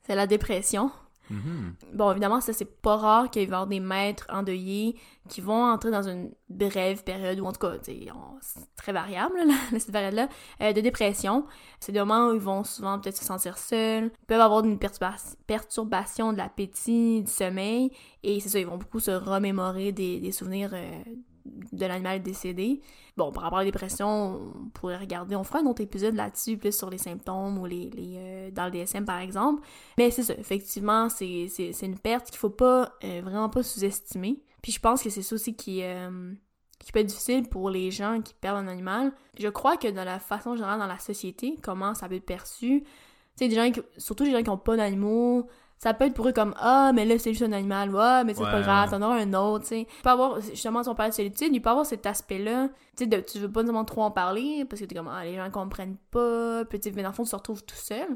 c'est 0.04 0.14
la 0.14 0.28
dépression. 0.28 0.92
Mhm. 1.30 1.76
Bon, 1.94 2.12
évidemment, 2.12 2.40
ça, 2.42 2.54
c'est 2.54 2.82
pas 2.82 2.98
rare 2.98 3.30
qu'il 3.30 3.42
y 3.42 3.46
avoir 3.46 3.68
des 3.68 3.80
maîtres 3.80 4.28
endeuillés 4.30 4.96
qui 5.28 5.42
vont 5.42 5.64
entrer 5.66 5.90
dans 5.92 6.08
une 6.08 6.32
brève 6.50 7.04
période, 7.04 7.40
ou 7.40 7.46
en 7.46 7.52
tout 7.52 7.60
cas, 7.60 7.74
c'est 7.82 8.76
très 8.76 8.92
variable, 8.92 9.36
là, 9.48 9.54
cette 9.80 9.92
période-là, 9.92 10.30
euh, 10.62 10.74
de 10.74 10.82
dépression. 10.82 11.46
C'est 11.80 11.92
des 11.92 12.00
moments 12.00 12.30
où 12.30 12.34
ils 12.36 12.40
vont 12.40 12.64
souvent 12.64 13.00
peut-être 13.00 13.18
se 13.18 13.26
sentir 13.26 13.58
seuls, 13.58 14.12
ils 14.22 14.26
peuvent 14.28 14.42
avoir 14.42 14.64
une 14.64 14.78
perturba- 14.78 15.36
perturbation 15.48 16.32
de 16.32 16.38
l'appétit, 16.38 17.24
du 17.24 17.32
sommeil, 17.32 17.92
et 18.24 18.40
c'est 18.40 18.50
ça, 18.50 18.60
ils 18.60 18.68
vont 18.68 18.78
beaucoup 18.78 19.00
se 19.00 19.12
remémorer 19.12 19.92
des, 19.92 20.20
des 20.20 20.32
souvenirs 20.32 20.72
euh, 20.74 21.02
de 21.46 21.86
l'animal 21.86 22.22
décédé. 22.22 22.82
Bon, 23.18 23.32
par 23.32 23.44
rapport 23.44 23.60
à 23.60 23.62
la 23.62 23.72
dépression, 23.72 24.08
on 24.08 24.70
pourrait 24.70 24.98
regarder, 24.98 25.36
on 25.36 25.44
fera 25.44 25.60
un 25.60 25.66
autre 25.66 25.82
épisode 25.82 26.16
là-dessus, 26.16 26.58
plus 26.58 26.76
sur 26.76 26.90
les 26.90 26.98
symptômes 26.98 27.58
ou 27.60 27.66
les, 27.66 27.90
les 27.92 28.16
euh, 28.18 28.52
dans 28.52 28.66
le 28.66 28.72
DSM 28.72 29.06
par 29.06 29.20
exemple. 29.20 29.62
Mais 29.98 30.12
c'est 30.12 30.24
ça, 30.24 30.34
effectivement, 30.34 31.10
c'est 31.10 31.48
une 31.82 31.98
perte 31.98 32.30
qu'il 32.30 32.38
faut 32.38 32.50
pas, 32.50 32.94
euh, 33.04 33.22
vraiment 33.24 33.50
pas 33.50 33.64
sous-estimer. 33.64 34.42
Puis 34.62 34.72
je 34.72 34.80
pense 34.80 35.04
que 35.04 35.10
c'est 35.10 35.22
ça 35.22 35.36
aussi 35.36 35.56
qui, 35.56 35.84
euh, 35.84 36.34
qui 36.80 36.92
peut 36.92 37.00
être 37.00 37.08
difficile 37.08 37.48
pour 37.48 37.70
les 37.70 37.92
gens 37.92 38.22
qui 38.22 38.34
perdent 38.34 38.58
un 38.58 38.68
animal. 38.68 39.14
Je 39.40 39.48
crois 39.48 39.78
que 39.78 39.88
dans 39.88 40.04
la 40.04 40.20
façon 40.20 40.56
générale 40.56 40.80
dans 40.80 40.88
la 40.88 41.00
société, 41.00 41.58
comment 41.62 41.94
ça 41.94 42.10
peut 42.10 42.16
être 42.16 42.26
perçu, 42.26 42.84
tu 42.84 42.90
sais, 43.36 43.48
des 43.48 43.56
gens 43.56 43.70
surtout 43.98 44.24
les 44.24 44.32
gens 44.32 44.42
qui 44.42 44.50
n'ont 44.50 44.58
pas 44.58 44.76
d'animaux, 44.76 45.48
ça 45.78 45.94
peut 45.94 46.06
être 46.06 46.14
pour 46.14 46.28
eux 46.28 46.34
comme 46.34 46.54
Ah, 46.58 46.92
mais 46.94 47.06
là, 47.06 47.18
c'est 47.20 47.32
juste 47.32 47.44
un 47.44 47.52
animal, 47.52 47.94
ouais, 47.94 48.24
mais 48.24 48.34
c'est 48.34 48.44
Ouais, 48.44 48.52
pas 48.52 48.62
grave, 48.62 48.90
t'en 48.90 49.02
auras 49.02 49.18
un 49.20 49.34
autre, 49.34 49.64
tu 49.64 49.70
sais. 49.70 49.88
Peut 50.04 50.10
avoir, 50.10 50.40
justement, 50.42 50.82
si 50.84 50.90
on 50.90 50.96
parle 50.96 51.10
de 51.10 51.16
solitude, 51.16 51.50
il 51.54 51.62
peut 51.62 51.70
avoir 51.70 51.86
cet 51.86 52.06
aspect-là, 52.06 52.70
tu 52.96 53.04
sais, 53.04 53.08
de 53.08 53.18
tu 53.20 53.40
veux 53.40 53.52
pas 53.52 53.62
nécessairement 53.62 53.86
trop 53.86 54.04
en 54.04 54.12
parler 54.12 54.66
parce 54.70 54.82
que 54.82 54.86
t'es 54.86 54.96
comme 54.96 55.10
Ah, 55.12 55.24
les 55.24 55.36
gens 55.36 55.50
comprennent 55.52 55.98
pas, 56.12 56.64
puis 56.66 56.80
tu 56.80 56.92
mais 56.94 57.04
dans 57.04 57.10
le 57.10 57.16
fond, 57.16 57.24
tu 57.24 57.32
te 57.32 57.36
retrouves 57.36 57.64
tout 57.66 57.76
seul. 57.76 58.08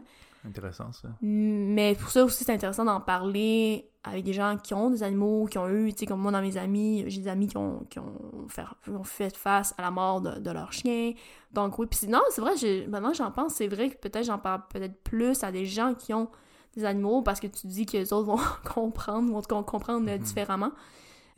Intéressant, 0.47 0.89
ça. 0.93 1.09
Mais 1.21 1.95
pour 1.95 2.09
ça 2.11 2.23
aussi, 2.23 2.45
c'est 2.45 2.53
intéressant 2.53 2.85
d'en 2.85 3.01
parler 3.01 3.89
avec 4.05 4.23
des 4.23 4.31
gens 4.31 4.55
qui 4.55 4.73
ont 4.73 4.89
des 4.89 5.03
animaux, 5.03 5.45
qui 5.51 5.57
ont 5.57 5.67
eu, 5.67 5.91
tu 5.91 5.99
sais, 5.99 6.05
comme 6.05 6.21
moi 6.21 6.31
dans 6.31 6.41
mes 6.41 6.55
amis, 6.55 7.03
j'ai 7.07 7.19
des 7.23 7.27
amis 7.27 7.47
qui 7.47 7.57
ont, 7.57 7.85
qui 7.89 7.99
ont, 7.99 8.47
fait, 8.47 8.63
qui 8.85 8.91
ont 8.91 9.03
fait 9.03 9.35
face 9.35 9.75
à 9.77 9.81
la 9.81 9.91
mort 9.91 10.21
de, 10.21 10.39
de 10.39 10.49
leur 10.51 10.71
chien. 10.71 11.11
Donc 11.51 11.77
oui, 11.77 11.87
puis 11.87 12.07
non, 12.07 12.21
c'est 12.29 12.39
vrai, 12.39 12.53
maintenant 12.87 13.11
j'en 13.11 13.31
pense, 13.31 13.55
c'est 13.55 13.67
vrai 13.67 13.89
que 13.89 13.97
peut-être 13.97 14.25
j'en 14.25 14.37
parle 14.39 14.61
peut-être 14.69 15.03
plus 15.03 15.43
à 15.43 15.51
des 15.51 15.65
gens 15.65 15.93
qui 15.93 16.13
ont 16.13 16.29
des 16.75 16.85
animaux 16.85 17.21
parce 17.21 17.39
que 17.39 17.47
tu 17.47 17.67
dis 17.67 17.85
que 17.85 17.97
les 17.97 18.13
autres 18.13 18.27
vont 18.27 18.37
comprendre, 18.73 19.41
tout 19.41 19.55
cas 19.55 19.63
comprendre 19.63 20.07
euh, 20.09 20.17
Mhm. 20.17 20.23
différemment. 20.23 20.71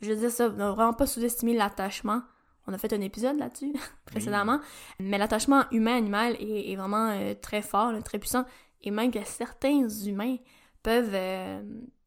Je 0.00 0.10
veux 0.10 0.16
dire 0.16 0.30
ça, 0.30 0.48
ne 0.48 0.64
vraiment 0.70 0.92
pas 0.94 1.06
sous-estimer 1.06 1.54
l'attachement. 1.54 2.22
On 2.66 2.72
a 2.72 2.78
fait 2.78 2.92
un 2.92 3.00
épisode 3.00 3.36
là-dessus 3.38 3.72
précédemment. 4.06 4.60
Mais 5.00 5.18
l'attachement 5.18 5.64
humain-animal 5.70 6.36
est, 6.40 6.70
est 6.72 6.76
vraiment 6.76 7.10
euh, 7.10 7.34
très 7.40 7.62
fort, 7.62 7.92
là, 7.92 8.02
très 8.02 8.18
puissant. 8.18 8.44
Et 8.82 8.90
même 8.90 9.10
que 9.10 9.22
certains 9.24 9.88
humains 10.06 10.36
peuvent, 10.82 11.10
euh, 11.14 11.62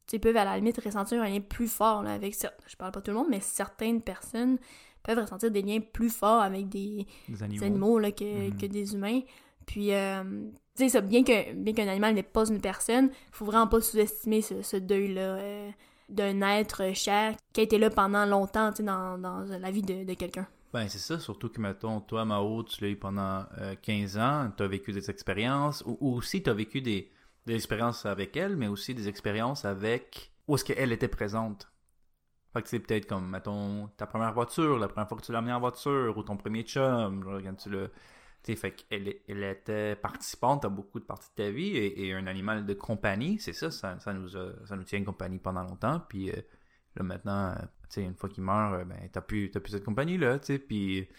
tu 0.07 0.11
sais, 0.11 0.19
peuvent 0.19 0.35
à 0.38 0.43
la 0.45 0.55
limite 0.57 0.77
ressentir 0.83 1.21
un 1.21 1.29
lien 1.29 1.39
plus 1.39 1.67
fort 1.69 2.03
là, 2.03 2.13
avec... 2.13 2.33
cer- 2.35 2.51
Je 2.67 2.75
parle 2.75 2.91
pas 2.91 3.01
tout 3.01 3.11
le 3.11 3.17
monde, 3.17 3.27
mais 3.29 3.39
certaines 3.39 4.01
personnes 4.01 4.57
peuvent 5.03 5.19
ressentir 5.19 5.51
des 5.51 5.61
liens 5.61 5.79
plus 5.79 6.09
forts 6.09 6.41
avec 6.41 6.67
des, 6.67 7.05
Des 7.29 7.47
des 7.47 7.63
animaux. 7.63 7.99
là, 7.99 8.11
que, 8.11 8.49
Mhm. 8.49 8.57
que 8.57 8.65
des 8.65 8.93
humains. 8.93 9.21
Puis, 9.65 9.93
euh, 9.93 10.23
tu 10.75 10.83
sais, 10.83 10.89
ça, 10.89 11.01
bien 11.01 11.23
que- 11.23 11.53
bien 11.53 11.73
qu'un 11.73 11.88
animal 11.88 12.13
n'est 12.15 12.23
pas 12.23 12.47
une 12.49 12.61
personne, 12.61 13.09
faut 13.31 13.45
vraiment 13.45 13.67
pas 13.67 13.81
sous-estimer 13.81 14.41
ce, 14.41 14.61
ce 14.61 14.77
deuil-là 14.77 15.21
euh, 15.38 15.71
d'un 16.09 16.41
être 16.41 16.93
cher 16.95 17.35
qui 17.53 17.61
a 17.61 17.63
été 17.63 17.77
là 17.77 17.89
pendant 17.89 18.25
longtemps, 18.25 18.71
tu 18.71 18.77
sais, 18.77 18.83
dans, 18.83 19.17
dans 19.17 19.39
la 19.45 19.71
vie 19.71 19.81
de, 19.81 20.03
de 20.03 20.13
quelqu'un. 20.13 20.47
Ben, 20.73 20.89
c'est 20.89 20.99
ça, 20.99 21.19
surtout 21.19 21.49
que, 21.49 21.61
mettons, 21.61 22.01
toi, 22.01 22.25
Mao, 22.25 22.63
tu 22.63 22.83
l'as 22.83 22.89
eu 22.89 22.97
pendant 22.97 23.45
euh, 23.59 23.75
15 23.81 24.17
ans, 24.17 24.51
tu 24.55 24.63
as 24.63 24.67
vécu 24.67 24.91
des 24.91 25.09
expériences, 25.09 25.81
ou, 25.85 25.97
ou 26.01 26.15
aussi 26.17 26.43
tu 26.43 26.49
as 26.49 26.53
vécu 26.53 26.81
des, 26.81 27.09
des 27.45 27.55
expériences 27.55 28.05
avec 28.05 28.35
elle, 28.35 28.57
mais 28.57 28.67
aussi 28.67 28.93
des 28.93 29.07
expériences 29.07 29.63
avec 29.63 30.31
où 30.47 30.55
est-ce 30.55 30.65
qu'elle 30.65 30.91
était 30.91 31.07
présente. 31.07 31.71
Fait 32.53 32.61
que 32.61 32.67
c'est 32.69 32.79
peut-être 32.79 33.05
comme, 33.07 33.29
mettons, 33.29 33.88
ta 33.97 34.05
première 34.05 34.33
voiture, 34.33 34.77
la 34.77 34.88
première 34.89 35.07
fois 35.07 35.17
que 35.17 35.23
tu 35.25 35.31
l'as 35.31 35.39
amenée 35.39 35.53
en 35.53 35.59
voiture, 35.61 36.17
ou 36.17 36.23
ton 36.23 36.35
premier 36.38 36.63
chum, 36.63 37.23
genre, 37.23 37.41
quand 37.41 37.55
tu 37.55 37.69
l'as... 37.69 37.88
Tu 38.45 38.51
sais, 38.53 38.58
fait 38.58 38.71
qu'elle 38.73 39.15
elle 39.27 39.43
était 39.43 39.95
participante 39.97 40.65
à 40.65 40.69
beaucoup 40.69 40.99
de 41.01 41.05
parties 41.05 41.29
de 41.36 41.43
ta 41.43 41.49
vie, 41.51 41.75
et, 41.77 42.08
et 42.08 42.13
un 42.13 42.27
animal 42.27 42.65
de 42.65 42.73
compagnie, 42.75 43.39
c'est 43.39 43.53
ça, 43.53 43.71
ça, 43.71 43.99
ça 43.99 44.13
nous 44.13 44.38
a- 44.38 44.53
ça 44.67 44.75
nous 44.77 44.84
tient 44.86 45.03
compagnie 45.03 45.39
pendant 45.39 45.63
longtemps, 45.63 46.01
puis... 46.10 46.31
euh, 46.31 46.36
Là, 46.97 47.03
maintenant, 47.03 47.53
euh, 47.97 48.01
une 48.01 48.15
fois 48.15 48.29
qu'il 48.29 48.43
meurt, 48.43 48.73
euh, 48.73 48.86
ben, 48.86 48.97
t'as 49.12 49.21
plus, 49.21 49.51
t'as 49.51 49.60
plus 49.60 49.71
cette 49.71 49.84
compagnie-là, 49.86 50.39
tu 50.39 50.47
sais, 50.47 50.60
puis... 50.60 51.10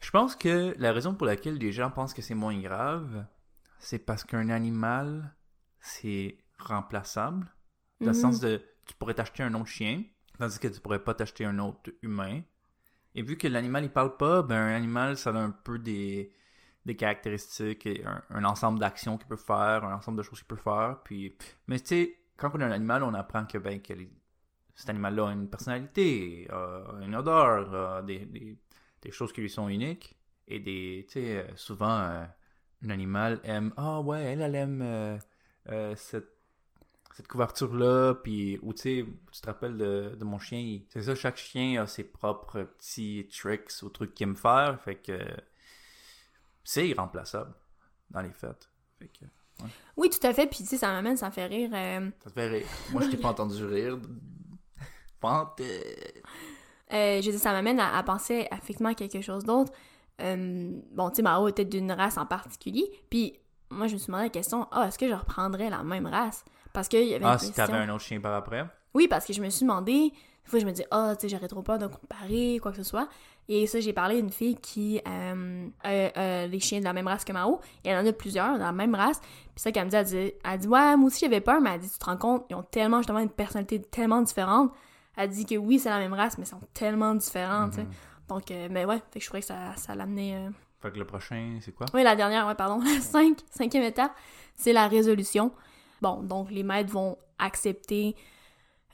Je 0.00 0.10
pense 0.10 0.36
que 0.36 0.74
la 0.78 0.92
raison 0.92 1.14
pour 1.14 1.26
laquelle 1.26 1.56
les 1.58 1.72
gens 1.72 1.90
pensent 1.90 2.14
que 2.14 2.22
c'est 2.22 2.34
moins 2.34 2.58
grave, 2.60 3.24
c'est 3.78 4.00
parce 4.00 4.24
qu'un 4.24 4.48
animal, 4.50 5.34
c'est 5.80 6.38
remplaçable. 6.58 7.46
Dans 8.00 8.06
le 8.10 8.16
Mhm. 8.16 8.20
sens 8.20 8.40
de, 8.40 8.62
tu 8.86 8.94
pourrais 8.96 9.14
t'acheter 9.14 9.42
un 9.44 9.54
autre 9.54 9.66
chien, 9.68 10.04
tandis 10.38 10.58
que 10.58 10.68
tu 10.68 10.80
pourrais 10.80 11.02
pas 11.04 11.14
t'acheter 11.14 11.44
un 11.44 11.58
autre 11.60 11.90
humain. 12.02 12.42
Et 13.14 13.22
vu 13.22 13.36
que 13.36 13.48
l'animal, 13.48 13.84
il 13.84 13.90
parle 13.90 14.16
pas, 14.16 14.42
ben, 14.42 14.56
un 14.56 14.76
animal, 14.76 15.16
ça 15.16 15.30
a 15.30 15.34
un 15.34 15.50
peu 15.50 15.78
des, 15.78 16.32
des 16.86 16.96
caractéristiques, 16.96 17.86
et 17.86 18.04
un, 18.30 18.44
ensemble 18.44 18.78
d'actions 18.78 19.18
qu'il 19.18 19.28
peut 19.28 19.36
faire, 19.36 19.84
un 19.84 19.94
ensemble 19.94 20.18
de 20.18 20.22
choses 20.22 20.38
qu'il 20.38 20.48
peut 20.48 20.56
faire, 20.56 21.00
puis... 21.04 21.36
Mais 21.66 21.78
tu 21.80 21.86
sais, 21.86 22.18
quand 22.36 22.50
on 22.54 22.60
a 22.60 22.66
un 22.66 22.72
animal, 22.72 23.02
on 23.02 23.14
apprend 23.14 23.44
que, 23.46 23.58
ben, 23.58 23.80
que 23.82 23.94
cet 24.74 24.90
animal-là 24.90 25.28
a 25.28 25.32
une 25.32 25.48
personnalité, 25.48 26.48
une 27.02 27.14
odeur, 27.14 28.02
des, 28.04 28.26
des, 29.02 29.10
choses 29.10 29.32
qui 29.32 29.42
lui 29.42 29.50
sont 29.50 29.68
uniques. 29.68 30.16
Et 30.48 30.58
des, 30.60 31.06
tu 31.08 31.14
sais, 31.14 31.38
euh, 31.38 31.56
souvent, 31.56 32.00
euh, 32.00 32.24
un 32.84 32.90
animal 32.90 33.40
aime, 33.44 33.72
ah 33.76 34.00
ouais, 34.00 34.22
elle, 34.22 34.42
elle 34.42 34.54
aime 34.54 34.82
euh, 34.82 35.94
cette, 35.96 36.41
cette 37.14 37.28
couverture-là, 37.28 38.14
puis, 38.14 38.58
ou 38.62 38.72
tu 38.72 38.80
sais, 38.82 39.06
tu 39.32 39.40
te 39.40 39.46
rappelles 39.46 39.76
de, 39.76 40.16
de 40.18 40.24
mon 40.24 40.38
chien, 40.38 40.80
c'est 40.88 41.02
ça, 41.02 41.14
chaque 41.14 41.36
chien 41.36 41.82
a 41.82 41.86
ses 41.86 42.04
propres 42.04 42.62
petits 42.62 43.28
tricks 43.30 43.70
ou 43.82 43.88
trucs 43.90 44.14
qu'il 44.14 44.28
aime 44.28 44.36
faire, 44.36 44.80
fait 44.80 44.96
que 44.96 45.18
c'est 46.64 46.88
irremplaçable 46.88 47.52
dans 48.10 48.22
les 48.22 48.32
fêtes. 48.32 48.70
Fait 48.98 49.08
que, 49.08 49.24
Oui, 49.96 50.08
tout 50.10 50.24
à 50.26 50.32
fait. 50.32 50.46
Puis, 50.46 50.58
tu 50.58 50.66
sais, 50.66 50.76
ça 50.78 50.88
m'amène, 50.88 51.16
ça 51.16 51.26
me 51.26 51.32
fait 51.32 51.46
rire. 51.46 51.70
euh, 51.74 52.10
ça 52.22 52.30
te 52.30 52.34
fait 52.34 52.48
rire. 52.48 52.66
Moi, 52.92 53.02
je 53.02 53.08
t'ai 53.10 53.16
pas 53.16 53.28
entendu 53.30 53.64
rire. 53.64 53.98
Pente. 55.20 55.60
Euh, 55.60 57.20
je 57.22 57.30
dire, 57.30 57.38
ça 57.40 57.52
m'amène 57.52 57.80
à, 57.80 57.96
à 57.96 58.02
penser 58.02 58.46
effectivement 58.52 58.90
à 58.90 58.94
quelque 58.94 59.20
chose 59.22 59.44
d'autre. 59.44 59.72
Euh, 60.20 60.72
bon, 60.92 61.10
tu 61.10 61.16
sais, 61.16 61.22
Mao 61.22 61.48
était 61.48 61.64
d'une 61.64 61.90
race 61.92 62.16
en 62.18 62.26
particulier. 62.26 62.90
Puis, 63.10 63.38
moi, 63.70 63.86
je 63.86 63.94
me 63.94 63.98
suis 63.98 64.06
demandé 64.08 64.24
la 64.24 64.30
question 64.30 64.68
ah, 64.70 64.86
est-ce 64.88 64.98
que 64.98 65.08
je 65.08 65.14
reprendrais 65.14 65.70
la 65.70 65.82
même 65.82 66.06
race? 66.06 66.44
Parce 66.72 66.88
qu'il 66.88 67.04
y 67.08 67.14
avait 67.14 67.24
Ah, 67.24 67.32
une 67.34 67.38
si 67.38 67.52
t'avais 67.52 67.74
un 67.78 67.88
autre 67.90 68.04
chien 68.04 68.20
par 68.20 68.34
après? 68.34 68.64
Oui, 68.94 69.08
parce 69.08 69.24
que 69.26 69.32
je 69.32 69.40
me 69.42 69.48
suis 69.50 69.62
demandé. 69.66 69.92
Des 70.44 70.50
fois, 70.50 70.58
je 70.58 70.66
me 70.66 70.72
dis 70.72 70.82
ah, 70.90 71.14
tu 71.14 71.22
sais, 71.22 71.28
j'aurais 71.34 71.48
trop 71.48 71.62
peur 71.62 71.78
de 71.78 71.86
comparer, 71.86 72.58
quoi 72.60 72.72
que 72.72 72.78
ce 72.78 72.82
soit. 72.82 73.08
Et 73.48 73.66
ça, 73.66 73.80
j'ai 73.80 73.92
parlé 73.92 74.16
d'une 74.20 74.30
fille 74.30 74.56
qui 74.56 75.00
euh, 75.06 75.68
a 75.82 76.42
a 76.44 76.48
des 76.48 76.60
chiens 76.60 76.78
de 76.80 76.84
la 76.84 76.92
même 76.92 77.06
race 77.06 77.24
que 77.24 77.32
Mao. 77.32 77.60
Et 77.84 77.88
elle 77.90 78.04
en 78.04 78.08
a 78.08 78.12
plusieurs 78.12 78.54
de 78.54 78.58
la 78.60 78.72
même 78.72 78.94
race. 78.94 79.20
Puis 79.20 79.50
ça 79.56 79.70
qu'elle 79.72 79.84
me 79.84 79.90
dit, 79.90 79.96
elle 79.96 80.04
dit, 80.06 80.32
elle 80.44 80.58
dit 80.58 80.68
ouais, 80.68 80.96
moi 80.96 81.06
aussi 81.06 81.20
j'avais 81.20 81.40
peur, 81.40 81.60
mais 81.60 81.70
elle 81.74 81.80
dit, 81.80 81.90
tu 81.90 81.98
te 81.98 82.04
rends 82.04 82.16
compte, 82.16 82.44
ils 82.50 82.56
ont 82.56 82.62
tellement 82.62 82.98
justement 82.98 83.18
une 83.20 83.30
personnalité 83.30 83.80
tellement 83.82 84.22
différente. 84.22 84.72
Elle 85.16 85.28
dit 85.28 85.44
que 85.46 85.56
oui, 85.56 85.78
c'est 85.78 85.90
la 85.90 85.98
même 85.98 86.14
race, 86.14 86.38
mais 86.38 86.44
ils 86.44 86.48
sont 86.48 86.60
tellement 86.72 87.14
différents, 87.14 87.68
tu 87.68 87.76
sais. 87.76 87.82
Mhm. 87.84 87.90
Donc, 88.28 88.50
euh, 88.50 88.68
mais 88.70 88.84
ouais, 88.84 88.96
fait 89.12 89.18
que 89.18 89.20
je 89.20 89.26
trouvais 89.26 89.40
que 89.40 89.46
ça, 89.46 89.74
ça 89.76 89.94
l'amenait. 89.94 90.36
euh, 90.36 90.50
Fait 90.80 90.90
que 90.90 90.98
le 90.98 91.04
prochain, 91.04 91.58
c'est 91.60 91.72
quoi? 91.72 91.86
Oui, 91.92 92.02
la 92.02 92.16
dernière, 92.16 92.46
ouais, 92.46 92.54
pardon. 92.54 92.80
La 92.84 93.00
cinq, 93.00 93.38
cinquième 93.50 93.82
étape, 93.84 94.12
c'est 94.56 94.72
la 94.72 94.88
résolution. 94.88 95.52
Bon, 96.02 96.22
donc 96.22 96.50
les 96.50 96.64
maîtres 96.64 96.90
vont 96.90 97.16
accepter 97.38 98.16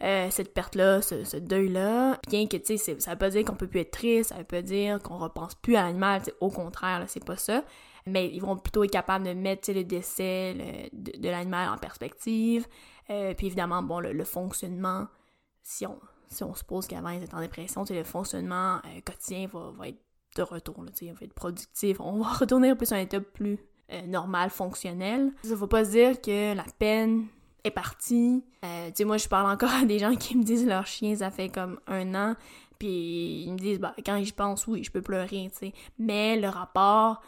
euh, 0.03 0.29
cette 0.31 0.53
perte-là, 0.53 1.01
ce, 1.03 1.37
deuil-là. 1.39 2.21
Bien 2.29 2.47
que, 2.47 2.59
tu 2.59 2.77
sais, 2.77 3.01
ça 3.01 3.13
veut 3.13 3.19
pas 3.19 3.31
dire 3.31 3.45
qu'on 3.47 3.57
peut 3.57 3.67
plus 3.67 3.81
être 3.81 3.91
triste, 3.91 4.29
ça 4.29 4.37
veut 4.37 4.45
pas 4.45 4.61
dire 4.61 5.03
qu'on 5.03 5.17
repense 5.17 5.55
plus 5.57 5.75
à 5.77 5.85
l'animal, 5.85 6.23
au 6.41 6.51
contraire, 6.51 7.03
c'est 7.09 7.25
pas 7.25 7.39
ça. 7.39 7.65
Mais 8.07 8.31
ils 8.33 8.41
vont 8.41 8.57
plutôt 8.57 8.85
être 8.85 8.93
capables 8.93 9.27
de 9.27 9.33
mettre, 9.33 9.73
le 9.73 9.85
décès 9.85 10.55
le- 10.55 10.89
de, 10.93 11.19
de 11.19 11.29
l'animal 11.29 11.71
en 11.71 11.79
perspective. 11.79 12.67
Euh, 13.11 13.33
puis 13.35 13.47
évidemment, 13.47 13.83
bon, 13.83 14.01
le, 14.01 14.25
fonctionnement, 14.25 15.09
si 15.63 15.87
on, 15.87 15.99
suppose 16.55 16.87
qu'avant 16.87 17.09
ils 17.09 17.23
étaient 17.23 17.35
en 17.35 17.41
dépression, 17.41 17.85
le 17.89 18.05
fonctionnement 18.05 18.77
euh, 18.77 19.01
quotidien 19.05 19.49
va, 19.51 19.89
être 19.89 19.99
de 20.37 20.43
retour, 20.43 20.77
va 20.85 20.91
être 21.23 21.35
productif, 21.35 22.01
on 22.01 22.19
va 22.23 22.33
retourner 22.35 22.75
plus 22.75 22.93
à 22.93 22.97
un 22.97 23.01
état 23.01 23.21
plus 23.21 23.59
euh, 23.93 24.03
normal, 24.07 24.51
fonctionnel. 24.51 25.33
Ça, 25.43 25.57
faut 25.57 25.67
pas 25.67 25.85
dire 25.85 26.21
que 26.21 26.55
la 26.55 26.65
peine 26.79 27.27
est 27.65 27.71
partie. 27.71 28.45
Euh, 28.65 28.89
tu 28.89 28.93
sais, 28.97 29.05
moi, 29.05 29.17
je 29.17 29.29
parle 29.29 29.51
encore 29.51 29.73
à 29.73 29.85
des 29.85 29.99
gens 29.99 30.15
qui 30.15 30.37
me 30.37 30.43
disent 30.45 30.67
leur 30.67 30.87
chien, 30.87 31.17
ça 31.17 31.31
fait 31.31 31.49
comme 31.49 31.81
un 31.87 32.15
an, 32.15 32.37
puis 32.79 33.43
ils 33.45 33.53
me 33.53 33.59
disent, 33.59 33.81
bah, 33.81 33.95
quand 34.05 34.23
j'y 34.23 34.33
pense, 34.33 34.67
oui, 34.67 34.85
je 34.85 34.91
peux 34.91 35.03
pleurer, 35.03 35.51
tu 35.53 35.59
sais. 35.59 35.73
Mais 35.99 36.39
le 36.41 36.49
rapport 36.49 37.21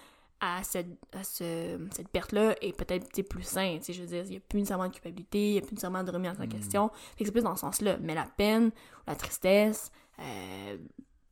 à, 0.42 0.62
ce, 0.62 0.78
à 1.12 1.22
ce- 1.24 1.78
cette 1.92 2.08
perte-là 2.08 2.54
est 2.62 2.74
peut-être 2.76 3.22
plus 3.28 3.42
sain, 3.42 3.76
tu 3.78 3.84
sais, 3.86 3.92
je 3.92 4.00
veux 4.02 4.06
dire, 4.06 4.22
il 4.24 4.30
n'y 4.30 4.36
a 4.36 4.40
plus 4.40 4.58
nécessairement 4.60 4.88
de 4.88 4.92
culpabilité, 4.92 5.48
il 5.48 5.52
n'y 5.52 5.58
a 5.58 5.60
plus 5.62 5.72
nécessairement 5.72 6.02
de 6.04 6.10
remise 6.10 6.30
en 6.40 6.44
Mm. 6.44 6.48
question. 6.48 6.90
C'est 7.18 7.30
plus 7.30 7.42
dans 7.42 7.54
ce 7.56 7.60
sens-là. 7.60 7.98
Mais 8.00 8.14
la 8.14 8.24
peine, 8.24 8.70
la 9.06 9.16
tristesse, 9.16 9.90
euh, 10.18 10.78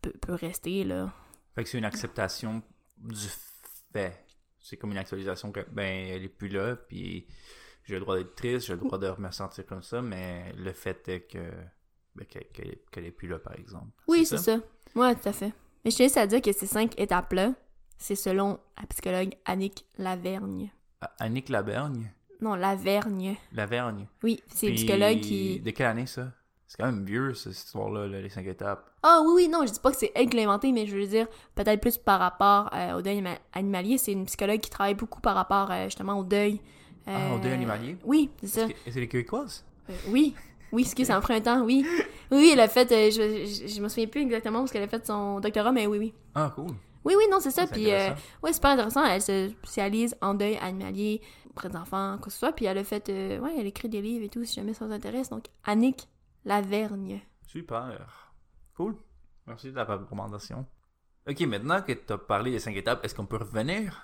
peut, 0.03 0.13
peut 0.21 0.35
rester, 0.35 0.85
là. 0.85 1.11
Fait 1.55 1.65
que 1.65 1.71
c'est 1.71 1.79
une 1.79 1.85
acceptation 1.87 2.63
du 2.99 3.29
fait. 3.93 4.25
C'est 4.69 4.77
comme 4.77 4.91
une 4.91 4.99
actualisation 4.99 5.51
que, 5.51 5.61
ben, 5.71 6.09
elle 6.11 6.25
est 6.25 6.29
plus 6.29 6.49
là, 6.49 6.77
puis 6.77 7.27
j'ai 7.85 7.95
le 7.95 8.01
droit 8.01 8.19
d'être 8.19 8.35
triste, 8.35 8.67
j'ai 8.67 8.75
le 8.75 8.81
droit 8.81 8.99
de 8.99 9.11
me 9.19 9.31
sentir 9.31 9.65
comme 9.65 9.83
ça, 9.83 10.03
mais 10.03 10.53
le 10.59 10.73
fait 10.73 11.09
est 11.09 11.21
que, 11.23 11.51
ben, 12.15 12.27
qu'elle 12.27 12.77
qu'elle 12.91 13.05
est, 13.07 13.11
plus 13.11 13.29
là, 13.29 13.39
par 13.39 13.55
exemple. 13.55 13.91
Oui, 14.07 14.27
c'est 14.27 14.37
ça? 14.37 14.59
Ouais, 14.95 15.15
tout 15.15 15.29
à 15.29 15.33
fait. 15.33 15.53
Mais 15.85 15.91
je 15.91 15.97
tiens 15.97 16.07
juste 16.07 16.19
à 16.19 16.27
dire 16.27 16.43
que 16.43 16.53
ces 16.53 16.67
cinq 16.67 17.01
étapes-là, 17.01 17.55
c'est 17.97 18.15
selon 18.15 18.61
la 18.79 18.87
psychologue 18.89 19.35
Annick 19.47 19.87
Lavergne. 19.97 20.71
Ah, 21.01 21.15
Annick 21.19 21.49
Lavergne? 21.49 22.13
Non, 22.43 22.55
Lavergne. 22.55 23.37
Lavergne. 23.53 24.07
Oui, 24.23 24.43
c'est 24.49 24.67
une 24.67 24.75
psychologue 24.75 25.21
qui... 25.21 25.61
De 25.61 25.71
quelle 25.71 25.87
année, 25.87 26.07
ça? 26.07 26.33
C'est 26.69 26.77
quand 26.77 26.87
même 26.87 27.05
vieux, 27.05 27.33
cette 27.35 27.55
histoire-là, 27.55 28.07
là, 28.07 28.21
les 28.21 28.29
cinq 28.29 28.47
étapes. 28.47 28.85
Ah 29.03 29.23
oui, 29.25 29.33
oui, 29.35 29.49
non, 29.49 29.65
je 29.67 29.73
dis 29.73 29.81
pas 29.81 29.91
que 29.91 29.97
c'est 29.97 30.13
elle 30.15 30.29
qui 30.29 30.37
l'a 30.37 30.43
inventé, 30.43 30.71
mais 30.71 30.87
je 30.87 30.95
veux 30.97 31.07
dire, 31.07 31.27
peut-être 31.55 31.81
plus 31.81 31.97
par 31.99 32.21
rapport 32.21 32.69
euh, 32.75 32.99
au 32.99 33.03
deuil 33.03 33.15
anima- 33.19 33.39
animalier. 33.55 33.97
C'est 33.97 34.13
une 34.13 34.27
psychologue 34.27 34.61
qui 34.61 34.69
travaille 34.71 34.95
beaucoup 34.95 35.21
par 35.23 35.35
rapport 35.35 35.71
euh, 35.71 35.85
justement 35.85 36.19
au 36.19 36.25
deuil. 36.25 36.61
Ah, 37.07 37.35
au 37.35 37.39
deuil 37.39 37.53
Euh, 37.53 37.55
animalier? 37.55 37.97
Oui, 38.05 38.29
c'est 38.41 38.47
ça. 38.49 38.69
Que- 38.69 38.75
C'est 38.91 39.01
les 39.01 39.09
Québécoises? 39.09 39.65
Oui. 40.09 40.35
Oui, 40.71 40.85
ça 40.85 41.17
me 41.17 41.23
prend 41.23 41.33
un 41.35 41.41
temps, 41.41 41.63
oui. 41.63 41.87
Oui, 42.31 42.51
elle 42.53 42.61
a 42.61 42.69
fait, 42.69 42.87
je, 43.11 43.47
je, 43.47 43.67
je 43.75 43.81
me 43.81 43.89
souviens 43.89 44.07
plus 44.07 44.21
exactement 44.21 44.59
parce 44.59 44.71
qu'elle 44.71 44.83
a 44.83 44.89
fait 44.89 45.07
son 45.07 45.41
doctorat, 45.41 45.73
mais 45.73 45.87
oui, 45.87 45.97
oui. 45.99 46.15
Ah, 46.35 46.53
cool. 46.55 46.73
Oui, 47.07 47.15
oui, 47.17 47.25
non, 47.31 47.41
c'est 47.41 47.51
ça. 47.51 47.65
C'est 47.67 47.73
Puis, 47.73 47.91
euh, 47.91 48.11
ouais, 48.43 48.53
super 48.53 48.73
intéressant. 48.73 49.03
Elle 49.07 49.23
se 49.23 49.49
spécialise 49.49 50.15
en 50.21 50.35
deuil 50.35 50.59
animalier 50.61 51.23
auprès 51.49 51.71
d'enfants, 51.71 52.17
quoi 52.19 52.27
que 52.27 52.31
ce 52.33 52.39
soit. 52.41 52.53
Puis, 52.53 52.67
elle 52.67 52.77
a 52.77 52.85
fait, 52.85 53.09
euh, 53.09 53.39
ouais, 53.39 53.55
elle 53.59 53.67
écrit 53.67 53.89
des 53.89 54.03
livres 54.03 54.27
et 54.27 54.29
tout, 54.29 54.45
si 54.45 54.57
jamais 54.57 54.75
ça 54.75 54.85
vous 54.85 54.93
intéresse. 54.93 55.31
Donc, 55.31 55.45
Annick 55.65 56.07
Lavergne. 56.45 57.21
Super. 57.47 58.33
Cool. 58.75 58.97
Merci 59.47 59.71
de 59.71 59.77
la 59.77 59.85
recommandation. 59.85 60.67
Ok, 61.29 61.41
maintenant 61.41 61.83
que 61.83 61.93
tu 61.93 62.13
as 62.13 62.19
parlé 62.19 62.51
des 62.51 62.59
cinq 62.59 62.77
étapes, 62.77 63.05
est-ce 63.05 63.15
qu'on 63.15 63.27
peut 63.27 63.37
revenir 63.37 64.03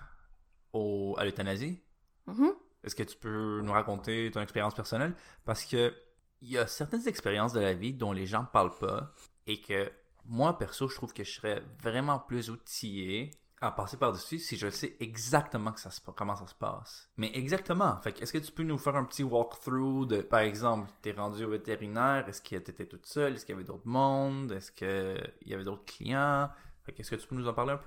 au, 0.72 1.14
à 1.18 1.24
l'euthanasie? 1.24 1.82
Mhm. 2.26 2.52
Est-ce 2.82 2.94
que 2.94 3.02
tu 3.02 3.16
peux 3.16 3.60
nous 3.62 3.72
raconter 3.72 4.30
ton 4.30 4.40
expérience 4.40 4.74
personnelle? 4.74 5.14
Parce 5.44 5.64
que 5.64 5.94
il 6.42 6.50
y 6.50 6.58
a 6.58 6.66
certaines 6.66 7.08
expériences 7.08 7.54
de 7.54 7.60
la 7.60 7.72
vie 7.72 7.94
dont 7.94 8.12
les 8.12 8.26
gens 8.26 8.44
parlent 8.44 8.76
pas 8.78 9.14
et 9.46 9.60
que 9.60 9.90
moi, 10.26 10.58
perso, 10.58 10.88
je 10.88 10.94
trouve 10.94 11.12
que 11.12 11.24
je 11.24 11.32
serais 11.32 11.62
vraiment 11.82 12.18
plus 12.18 12.50
outillé 12.50 13.30
à 13.66 13.70
passer 13.72 13.96
par-dessus 13.96 14.38
si 14.38 14.56
je 14.56 14.68
sais 14.70 14.96
exactement 15.00 15.72
que 15.72 15.80
ça 15.80 15.90
se, 15.90 16.00
comment 16.00 16.36
ça 16.36 16.46
se 16.46 16.54
passe. 16.54 17.08
Mais 17.16 17.30
exactement. 17.36 18.00
Fait 18.02 18.12
que 18.12 18.22
est-ce 18.22 18.32
que 18.32 18.38
tu 18.38 18.52
peux 18.52 18.62
nous 18.62 18.78
faire 18.78 18.96
un 18.96 19.04
petit 19.04 19.22
walkthrough 19.22 20.06
de, 20.06 20.22
par 20.22 20.40
exemple, 20.40 20.90
t'es 21.02 21.12
rendu 21.12 21.44
au 21.44 21.50
vétérinaire, 21.50 22.28
est-ce 22.28 22.42
que 22.42 22.56
t'étais 22.56 22.86
toute 22.86 23.06
seule, 23.06 23.34
est-ce 23.34 23.44
qu'il 23.46 23.54
y 23.54 23.56
avait 23.56 23.64
d'autres 23.66 23.86
mondes, 23.86 24.52
est-ce 24.52 24.70
qu'il 24.72 25.48
y 25.48 25.54
avait 25.54 25.64
d'autres 25.64 25.84
clients? 25.84 26.50
Fait 26.84 26.92
que 26.92 27.00
est-ce 27.00 27.10
que 27.10 27.16
tu 27.16 27.26
peux 27.26 27.36
nous 27.36 27.48
en 27.48 27.54
parler 27.54 27.72
un 27.72 27.78
peu? 27.78 27.86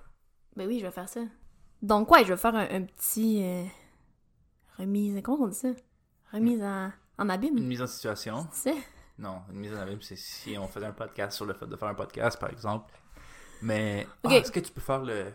Ben 0.56 0.68
oui, 0.68 0.80
je 0.80 0.86
vais 0.86 0.92
faire 0.92 1.08
ça. 1.10 1.22
Donc, 1.82 2.10
ouais, 2.12 2.24
je 2.26 2.34
vais 2.34 2.38
faire 2.38 2.56
un, 2.56 2.68
un 2.70 2.82
petit. 2.84 3.44
euh, 3.44 3.64
remise. 4.78 5.22
Comment 5.24 5.46
on 5.46 5.48
dit 5.48 5.56
ça? 5.58 5.70
Remise 6.34 6.62
en, 6.64 6.92
en 7.18 7.30
abîme. 7.30 7.58
Une 7.58 7.68
mise 7.68 7.82
en 7.82 7.88
situation. 7.88 8.48
C'est? 8.52 8.76
Non, 9.20 9.42
une 9.52 9.60
mise 9.60 9.74
en 9.74 9.78
abîme, 9.80 10.02
c'est 10.02 10.16
si 10.16 10.58
on 10.58 10.68
faisait 10.68 10.86
un 10.86 10.92
podcast 10.92 11.36
sur 11.36 11.46
le 11.46 11.54
fait 11.54 11.68
de 11.68 11.76
faire 11.76 11.88
un 11.88 11.96
podcast, 11.96 12.40
par 12.40 12.50
exemple. 12.50 12.94
Mais. 13.62 14.08
Ah, 14.24 14.36
est-ce 14.36 14.52
que 14.52 14.60
tu 14.60 14.72
peux 14.72 14.82
faire 14.82 15.04
le 15.04 15.32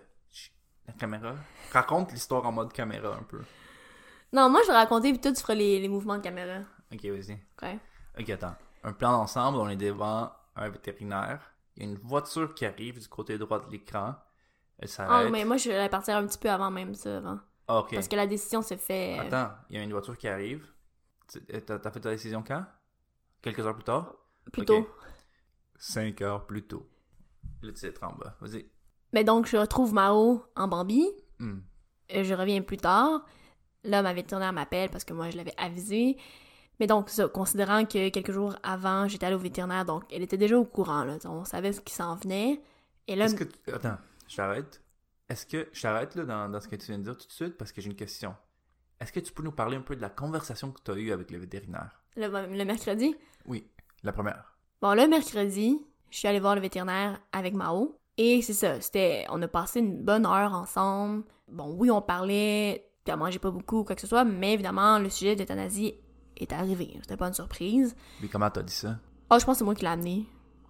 la 0.93 0.99
caméra 0.99 1.35
Raconte 1.73 2.13
l'histoire 2.13 2.45
en 2.47 2.53
mode 2.53 2.73
caméra 2.73 3.15
un 3.17 3.23
peu. 3.23 3.41
Non, 4.33 4.49
moi, 4.49 4.61
je 4.63 4.69
vais 4.69 4.75
raconter, 4.75 5.11
puis 5.13 5.21
toi, 5.21 5.33
tu 5.33 5.41
feras 5.41 5.55
les, 5.55 5.81
les 5.81 5.89
mouvements 5.89 6.17
de 6.17 6.23
caméra. 6.23 6.61
Ok, 6.93 7.05
vas-y. 7.05 7.33
Ok. 7.63 7.79
Ok, 8.21 8.31
attends. 8.31 8.55
Un 8.85 8.93
plan 8.93 9.13
d'ensemble, 9.13 9.59
on 9.59 9.69
est 9.69 9.77
devant 9.77 10.33
un 10.57 10.69
vétérinaire. 10.69 11.41
Il 11.77 11.83
y 11.83 11.87
a 11.87 11.89
une 11.91 11.99
voiture 11.99 12.55
qui 12.55 12.67
arrive 12.67 13.01
du 13.01 13.09
côté 13.09 13.39
droit 13.39 13.61
de 13.65 13.71
l'écran. 13.71 14.15
Elle 14.79 14.85
Ah, 14.85 14.89
s'arrête. 14.89 15.31
mais 15.33 15.45
moi, 15.45 15.57
je 15.57 15.71
vais 15.71 15.89
partir 15.89 16.17
un 16.17 16.27
petit 16.27 16.39
peu 16.39 16.51
avant 16.51 16.71
même 16.71 16.95
ça, 16.95 17.19
avant. 17.19 17.39
Ah, 17.69 17.79
ok. 17.79 17.95
Parce 17.95 18.09
que 18.09 18.17
la 18.17 18.27
décision 18.27 18.61
se 18.63 18.77
fait. 18.77 19.19
euh, 19.19 19.23
Attends, 19.23 19.53
il 19.71 19.77
y 19.77 19.79
a 19.79 19.83
une 19.83 19.93
voiture 19.93 20.17
qui 20.19 20.29
arrive. 20.29 20.67
Euh, 21.55 21.61
T'as 21.61 21.91
fait 21.91 22.01
ta 22.01 22.11
décision 22.11 22.43
quand? 22.43 22.65
Quelques 23.41 23.61
heures 23.61 23.75
plus 23.75 23.85
tard? 23.85 24.15
Plus 24.53 24.65
tôt. 24.67 24.89
Cinq 25.79 26.21
heures 26.23 26.47
plus 26.47 26.63
tôt. 26.67 26.87
Le 27.63 27.73
titre 27.73 28.03
en 28.05 28.13
bas. 28.15 28.37
Vas-y. 28.41 28.67
Mais 29.13 29.25
donc, 29.25 29.47
je 29.47 29.57
retrouve 29.57 29.93
Mao 29.93 30.45
en 30.57 30.69
Bambi. 30.69 31.07
Hmm. 31.39 31.59
Euh, 32.15 32.25
Je 32.25 32.35
reviens 32.35 32.63
plus 32.63 32.77
tard. 32.79 33.25
Là, 33.85 34.03
ma 34.03 34.13
vétérinaire 34.13 34.53
m'appelle 34.53 34.91
parce 34.91 35.05
que 35.05 35.13
moi, 35.13 35.31
je 35.31 35.37
l'avais 35.37 35.55
avisé. 35.57 36.17
Mais 36.81 36.87
donc, 36.87 37.11
ça, 37.11 37.29
considérant 37.29 37.85
que 37.85 38.09
quelques 38.09 38.33
jours 38.33 38.55
avant, 38.63 39.09
j'étais 39.09 39.27
allée 39.27 39.35
au 39.37 39.39
vétérinaire, 39.41 39.85
donc 39.85 40.05
elle 40.11 40.23
était 40.23 40.37
déjà 40.39 40.57
au 40.59 40.65
courant, 40.65 41.05
là. 41.05 41.17
On 41.27 41.45
savait 41.45 41.73
ce 41.73 41.81
qui 41.81 41.93
s'en 41.93 42.15
venait. 42.17 42.61
Et 43.07 43.17
là, 43.17 43.27
Est-ce 43.27 43.35
que 43.35 43.45
tu- 43.45 43.71
Attends, 43.73 43.99
je 44.29 44.37
t'arrête. 44.37 44.83
Est-ce 45.29 45.47
que... 45.47 45.69
Je 45.73 45.83
t'arrête 45.83 46.15
là 46.15 46.25
dans, 46.25 46.49
dans 46.49 46.61
ce 46.61 46.69
que 46.69 46.77
tu 46.77 46.87
viens 46.87 46.99
de 46.99 47.05
dire 47.05 47.17
tout 47.17 47.27
de 47.27 47.33
suite 47.33 47.57
parce 47.57 47.73
que 47.73 47.81
j'ai 47.81 47.89
une 47.91 47.97
question. 47.97 48.35
Est-ce 49.01 49.13
que 49.13 49.21
tu 49.21 49.33
peux 49.33 49.43
nous 49.43 49.53
parler 49.53 49.77
un 49.77 49.81
peu 49.83 49.97
de 49.97 50.01
la 50.01 50.09
conversation 50.11 50.71
que 50.71 50.81
tu 50.83 50.91
as 50.91 50.95
eue 50.95 51.13
avec 51.13 51.31
le 51.31 51.39
vétérinaire? 51.39 52.03
le, 52.17 52.27
le 52.29 52.65
mercredi, 52.65 53.17
Oui, 53.47 53.67
la 54.03 54.13
première. 54.13 54.57
bon, 54.81 54.95
le 54.95 55.07
mercredi, 55.09 55.81
je 56.11 56.19
suis 56.19 56.29
allée 56.29 56.41
voir 56.41 56.55
le 56.55 56.61
vétérinaire 56.61 57.21
avec 57.33 57.55
Mao. 57.55 57.99
Et 58.19 58.43
c'est 58.43 58.53
ça, 58.53 58.81
c'était... 58.81 59.25
On 59.31 59.41
a 59.43 59.49
passé 59.49 59.81
une 59.81 59.97
bonne 60.03 60.27
heure 60.27 60.53
ensemble. 60.53 61.25
Bon, 61.49 61.75
oui, 61.79 61.91
on 61.91 62.03
parlait... 62.03 62.89
Elle 63.05 63.17
mangeait 63.17 63.39
pas 63.41 63.51
beaucoup 63.51 63.79
ou 63.79 63.85
quoi 63.85 63.97
que 63.97 64.01
ce 64.01 64.07
soit, 64.07 64.25
mais 64.25 64.53
évidemment, 64.53 64.99
le 65.01 65.09
sujet 65.11 65.35
d'euthanasie 65.35 65.95
est 66.37 66.53
arrivé. 66.53 66.97
C'était 67.03 67.17
pas 67.17 67.27
une 67.27 67.35
surprise. 67.35 67.97
Mais 68.21 68.29
comment 68.29 68.49
t'as 68.49 68.63
dit 68.63 68.73
ça? 68.73 68.97
Ah, 69.29 69.39
je 69.41 69.45
pense 69.45 69.55
que 69.55 69.59
c'est 69.59 69.65
moi 69.65 69.75
qui 69.75 69.83
l'ai 69.83 69.91
amené. 69.91 70.25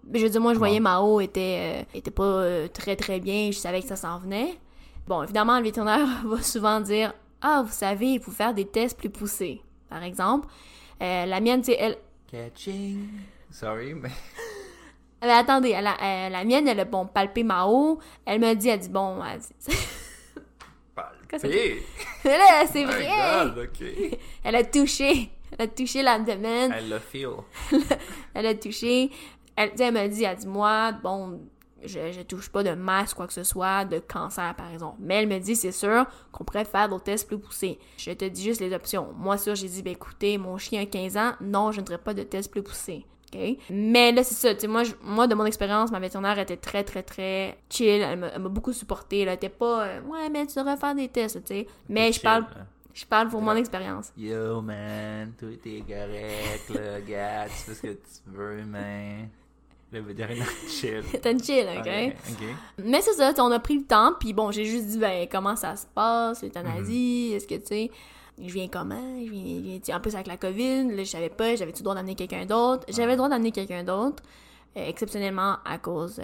Mais 0.05 0.17
je 0.19 0.23
veux 0.25 0.29
dire, 0.31 0.41
moi, 0.41 0.53
je 0.53 0.57
voyais 0.57 0.79
Mao 0.79 1.19
était, 1.21 1.83
euh, 1.83 1.97
était 1.97 2.09
pas 2.11 2.23
euh, 2.23 2.67
très 2.67 2.95
très 2.95 3.19
bien, 3.19 3.51
je 3.51 3.57
savais 3.57 3.81
que 3.81 3.87
ça 3.87 3.95
s'en 3.95 4.17
venait. 4.17 4.57
Bon, 5.05 5.21
évidemment, 5.21 5.57
le 5.59 5.63
vétérinaire 5.65 6.07
va 6.25 6.41
souvent 6.41 6.79
dire 6.81 7.13
Ah, 7.41 7.61
vous 7.65 7.71
savez, 7.71 8.13
il 8.13 8.19
faut 8.21 8.31
faire 8.31 8.53
des 8.55 8.65
tests 8.65 8.97
plus 8.97 9.09
poussés. 9.11 9.61
Par 9.89 10.01
exemple, 10.01 10.47
Euh, 11.01 11.25
la 11.25 11.39
mienne, 11.39 11.63
c'est 11.63 11.77
elle. 11.79 11.97
Catching. 12.31 13.09
Sorry, 13.51 13.93
mais... 13.93 14.09
Attendez, 15.29 15.69
elle 15.71 15.87
a- 15.87 15.97
euh, 16.01 16.29
la 16.29 16.43
mienne, 16.43 16.67
elle 16.67 16.79
a 16.79 16.85
bon, 16.85 17.05
palpé 17.05 17.43
Mao. 17.43 17.99
Elle 18.25 18.39
m'a 18.41 18.55
dit, 18.55 18.69
elle 18.69 18.79
dit 18.79 18.89
Bon, 18.89 19.19
elle 19.23 19.39
dit, 19.39 19.75
là, 22.25 22.65
c'est 22.71 22.83
vrai! 22.85 23.09
God. 23.45 23.69
Elle 24.43 24.55
a 24.55 24.63
touché. 24.63 25.29
Elle 25.57 25.65
a 25.65 25.67
touché 25.67 26.03
l'abdomen. 26.03 26.71
Elle 26.77 26.89
le 26.89 26.99
feel. 26.99 27.29
Elle 28.35 28.45
a 28.45 28.53
touché. 28.55 29.09
Elle, 29.55 29.71
elle 29.79 29.93
m'a 29.93 30.07
dit, 30.07 30.23
elle 30.23 30.35
dit, 30.37 30.47
moi, 30.47 30.91
bon, 30.91 31.39
je, 31.83 32.11
je 32.11 32.21
touche 32.21 32.49
pas 32.49 32.63
de 32.63 32.71
masse, 32.73 33.13
quoi 33.13 33.27
que 33.27 33.33
ce 33.33 33.43
soit, 33.43 33.85
de 33.85 33.99
cancer, 33.99 34.53
par 34.55 34.71
exemple. 34.71 34.97
Mais 34.99 35.15
elle 35.15 35.27
me 35.27 35.37
dit, 35.39 35.55
c'est 35.55 35.71
sûr 35.71 36.05
qu'on 36.31 36.43
pourrait 36.43 36.65
faire 36.65 36.89
d'autres 36.89 37.03
tests 37.03 37.27
plus 37.27 37.37
poussés. 37.39 37.77
Je 37.97 38.11
te 38.11 38.25
dis 38.25 38.43
juste 38.43 38.61
les 38.61 38.73
options. 38.73 39.13
Moi, 39.15 39.37
sûr, 39.37 39.53
j'ai 39.55 39.67
dit, 39.67 39.81
ben 39.83 39.93
écoutez, 39.93 40.37
mon 40.39 40.57
chien 40.57 40.81
a 40.81 40.85
15 40.87 41.17
ans, 41.17 41.33
non, 41.41 41.71
je 41.71 41.81
ne 41.81 41.85
ferai 41.85 41.97
pas 41.99 42.13
de 42.15 42.23
tests 42.23 42.49
plus 42.51 42.63
poussés. 42.63 43.05
OK? 43.33 43.57
Mais 43.69 44.11
là, 44.11 44.23
c'est 44.23 44.35
ça. 44.35 44.53
Tu 44.53 44.61
sais, 44.61 44.67
moi, 44.67 44.83
je- 44.83 44.93
moi, 45.03 45.27
de 45.27 45.35
mon 45.35 45.45
expérience, 45.45 45.91
ma 45.91 45.99
vétérinaire 45.99 46.37
était 46.39 46.57
très, 46.57 46.83
très, 46.83 47.03
très 47.03 47.57
chill. 47.69 48.01
Elle 48.01 48.19
m'a 48.19 48.37
beaucoup 48.49 48.73
supporté. 48.73 49.21
Elle 49.21 49.29
était 49.29 49.49
pas, 49.49 49.83
euh, 49.85 50.01
ouais, 50.01 50.29
mais 50.29 50.45
tu 50.45 50.55
devrais 50.57 50.77
faire 50.77 50.95
des 50.95 51.07
tests, 51.07 51.43
tu 51.43 51.53
sais. 51.53 51.67
Mais 51.89 52.07
je 52.07 52.13
Chill, 52.13 52.23
parle, 52.23 52.41
là. 52.43 52.65
je 52.93 53.05
parle 53.05 53.29
pour 53.29 53.41
mon 53.41 53.55
expérience. 53.55 54.11
Yo, 54.17 54.61
man, 54.61 55.33
tout 55.39 55.47
est 55.65 55.81
correct, 55.87 56.69
là, 56.69 57.01
gars, 57.07 57.45
tu 57.47 57.53
fais 57.53 57.73
ce 57.73 57.81
que 57.81 57.87
tu 57.93 58.31
veux, 58.31 58.63
man. 58.65 59.29
Le 59.91 59.99
vétérinaire 60.01 60.47
chill. 60.67 61.03
C'était 61.11 61.31
une 61.33 61.43
chill, 61.43 61.67
OK? 61.67 61.85
Ok, 61.87 62.15
ok. 62.31 62.83
Mais 62.83 62.99
c'est 63.01 63.13
ça, 63.13 63.31
on 63.37 63.51
a 63.51 63.59
pris 63.59 63.77
le 63.77 63.83
temps, 63.83 64.13
puis 64.19 64.33
bon, 64.33 64.49
j'ai 64.51 64.65
juste 64.65 64.87
dit, 64.87 64.97
ben, 64.97 65.27
comment 65.31 65.55
ça 65.55 65.75
se 65.75 65.85
passe, 65.85 66.41
l'euthanasie, 66.41 67.33
est-ce 67.35 67.45
que, 67.47 67.55
tu 67.55 67.65
sais, 67.67 67.91
je 68.37 68.53
viens 68.53 68.67
comment, 68.67 69.19
je 69.25 69.31
viens, 69.31 69.79
je 69.85 69.91
en 69.93 69.99
plus 69.99 70.15
avec 70.15 70.27
la 70.27 70.37
COVID, 70.37 70.95
là, 70.95 71.03
je 71.03 71.09
savais 71.09 71.29
pas, 71.29 71.55
j'avais-tu 71.55 71.79
le 71.79 71.83
droit 71.83 71.95
d'amener 71.95 72.15
quelqu'un 72.15 72.45
d'autre? 72.45 72.85
J'avais 72.89 73.11
le 73.11 73.17
droit 73.17 73.29
d'amener 73.29 73.51
quelqu'un 73.51 73.83
d'autre, 73.83 74.23
euh, 74.77 74.87
exceptionnellement 74.87 75.57
à 75.65 75.77
cause, 75.77 76.19
euh, 76.19 76.23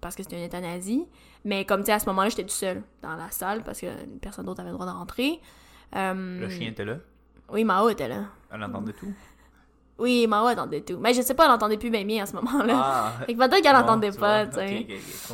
parce 0.00 0.14
que 0.14 0.22
c'était 0.22 0.38
une 0.38 0.46
euthanasie, 0.46 1.06
mais 1.44 1.64
comme, 1.64 1.80
tu 1.80 1.86
sais, 1.86 1.92
à 1.92 1.98
ce 1.98 2.06
moment-là, 2.06 2.28
j'étais 2.28 2.44
tout 2.44 2.50
seul 2.50 2.82
dans 3.02 3.14
la 3.14 3.30
salle, 3.30 3.62
parce 3.62 3.80
que 3.80 3.86
personne 4.20 4.44
d'autre 4.44 4.60
avait 4.60 4.70
le 4.70 4.74
droit 4.76 4.86
de 4.86 4.92
rentrer. 4.92 5.40
Euh, 5.96 6.40
Le 6.40 6.48
chien 6.50 6.68
était 6.68 6.84
là? 6.84 6.96
Oui, 7.50 7.64
Mao 7.64 7.88
était 7.88 8.08
là. 8.08 8.24
Elle 8.52 8.62
entendait 8.62 8.92
tout? 8.92 9.12
Oui, 9.98 10.26
Mao 10.28 10.46
attendait 10.46 10.82
tout. 10.82 10.98
Mais 11.00 11.12
je 11.12 11.22
sais 11.22 11.34
pas, 11.34 11.46
elle 11.46 11.50
entendait 11.50 11.76
plus 11.76 11.90
bien 11.90 12.04
bien 12.04 12.22
à 12.22 12.26
ce 12.26 12.34
moment-là. 12.36 12.74
Ah! 12.76 13.12
Fait 13.26 13.34
que 13.34 13.38
peut-être 13.38 13.62
qu'elle 13.62 13.74
entendait 13.74 14.12
tu 14.12 14.18
pas, 14.18 14.46
tu 14.46 14.54
sais. 14.54 14.86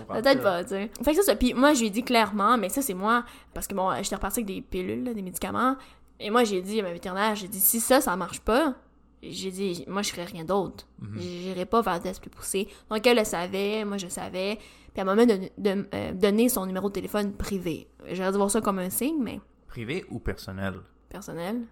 Peut-être 0.09 0.43
pas, 0.43 0.63
tu 0.63 0.71
sais. 0.71 0.91
Fait 1.03 1.15
que 1.15 1.23
ça. 1.23 1.37
Puis 1.37 1.53
moi, 1.53 1.75
je 1.75 1.81
lui 1.81 1.89
ai 1.89 1.91
dit 1.91 2.03
clairement, 2.03 2.57
mais 2.57 2.71
ça, 2.71 2.81
c'est 2.81 2.95
moi, 2.95 3.25
parce 3.53 3.67
que 3.67 3.75
bon, 3.75 3.91
j'étais 4.03 4.15
repartie 4.15 4.41
avec 4.41 4.47
des 4.47 4.63
pilules, 4.63 5.05
là, 5.05 5.13
des 5.13 5.23
médicaments. 5.23 5.77
Et 6.21 6.31
moi, 6.31 6.45
j'ai 6.45 6.63
dit 6.63 6.81
à 6.81 6.83
ma 6.83 6.93
vétérinaire, 6.93 7.35
j'ai 7.35 7.49
dit, 7.49 7.61
si 7.61 7.81
ça, 7.81 8.01
ça 8.01 8.15
marche 8.17 8.41
pas, 8.41 8.75
j'ai 9.23 9.51
dit, 9.51 9.85
moi, 9.89 10.03
je 10.03 10.11
ferais 10.11 10.25
rien 10.25 10.45
d'autre. 10.45 10.87
Mhm. 11.01 11.19
J'irais 11.21 11.67
pas 11.67 11.81
vers 11.83 12.01
test 12.01 12.21
plus 12.21 12.31
poussé. 12.31 12.69
Donc, 12.91 13.07
elle 13.07 13.17
le 13.19 13.25
savait, 13.25 13.85
moi, 13.85 13.97
je 13.99 14.09
savais. 14.09 14.57
Puis 14.57 15.01
elle 15.01 15.05
m'a 15.07 15.15
même 15.15 15.29
don- 15.29 15.49
don- 15.59 15.87
euh, 15.95 16.13
donné 16.13 16.49
son 16.49 16.67
numéro 16.67 16.89
de 16.89 16.95
téléphone 16.95 17.33
privé. 17.33 17.89
J'aurais 18.13 18.31
dû 18.31 18.37
voir 18.39 18.51
ça 18.51 18.61
comme 18.61 18.79
un 18.79 18.91
signe, 18.91 19.19
mais 19.21 19.41
Privé 19.67 20.05
ou 20.09 20.19
personnel? 20.21 20.75
personnel. 21.09 21.63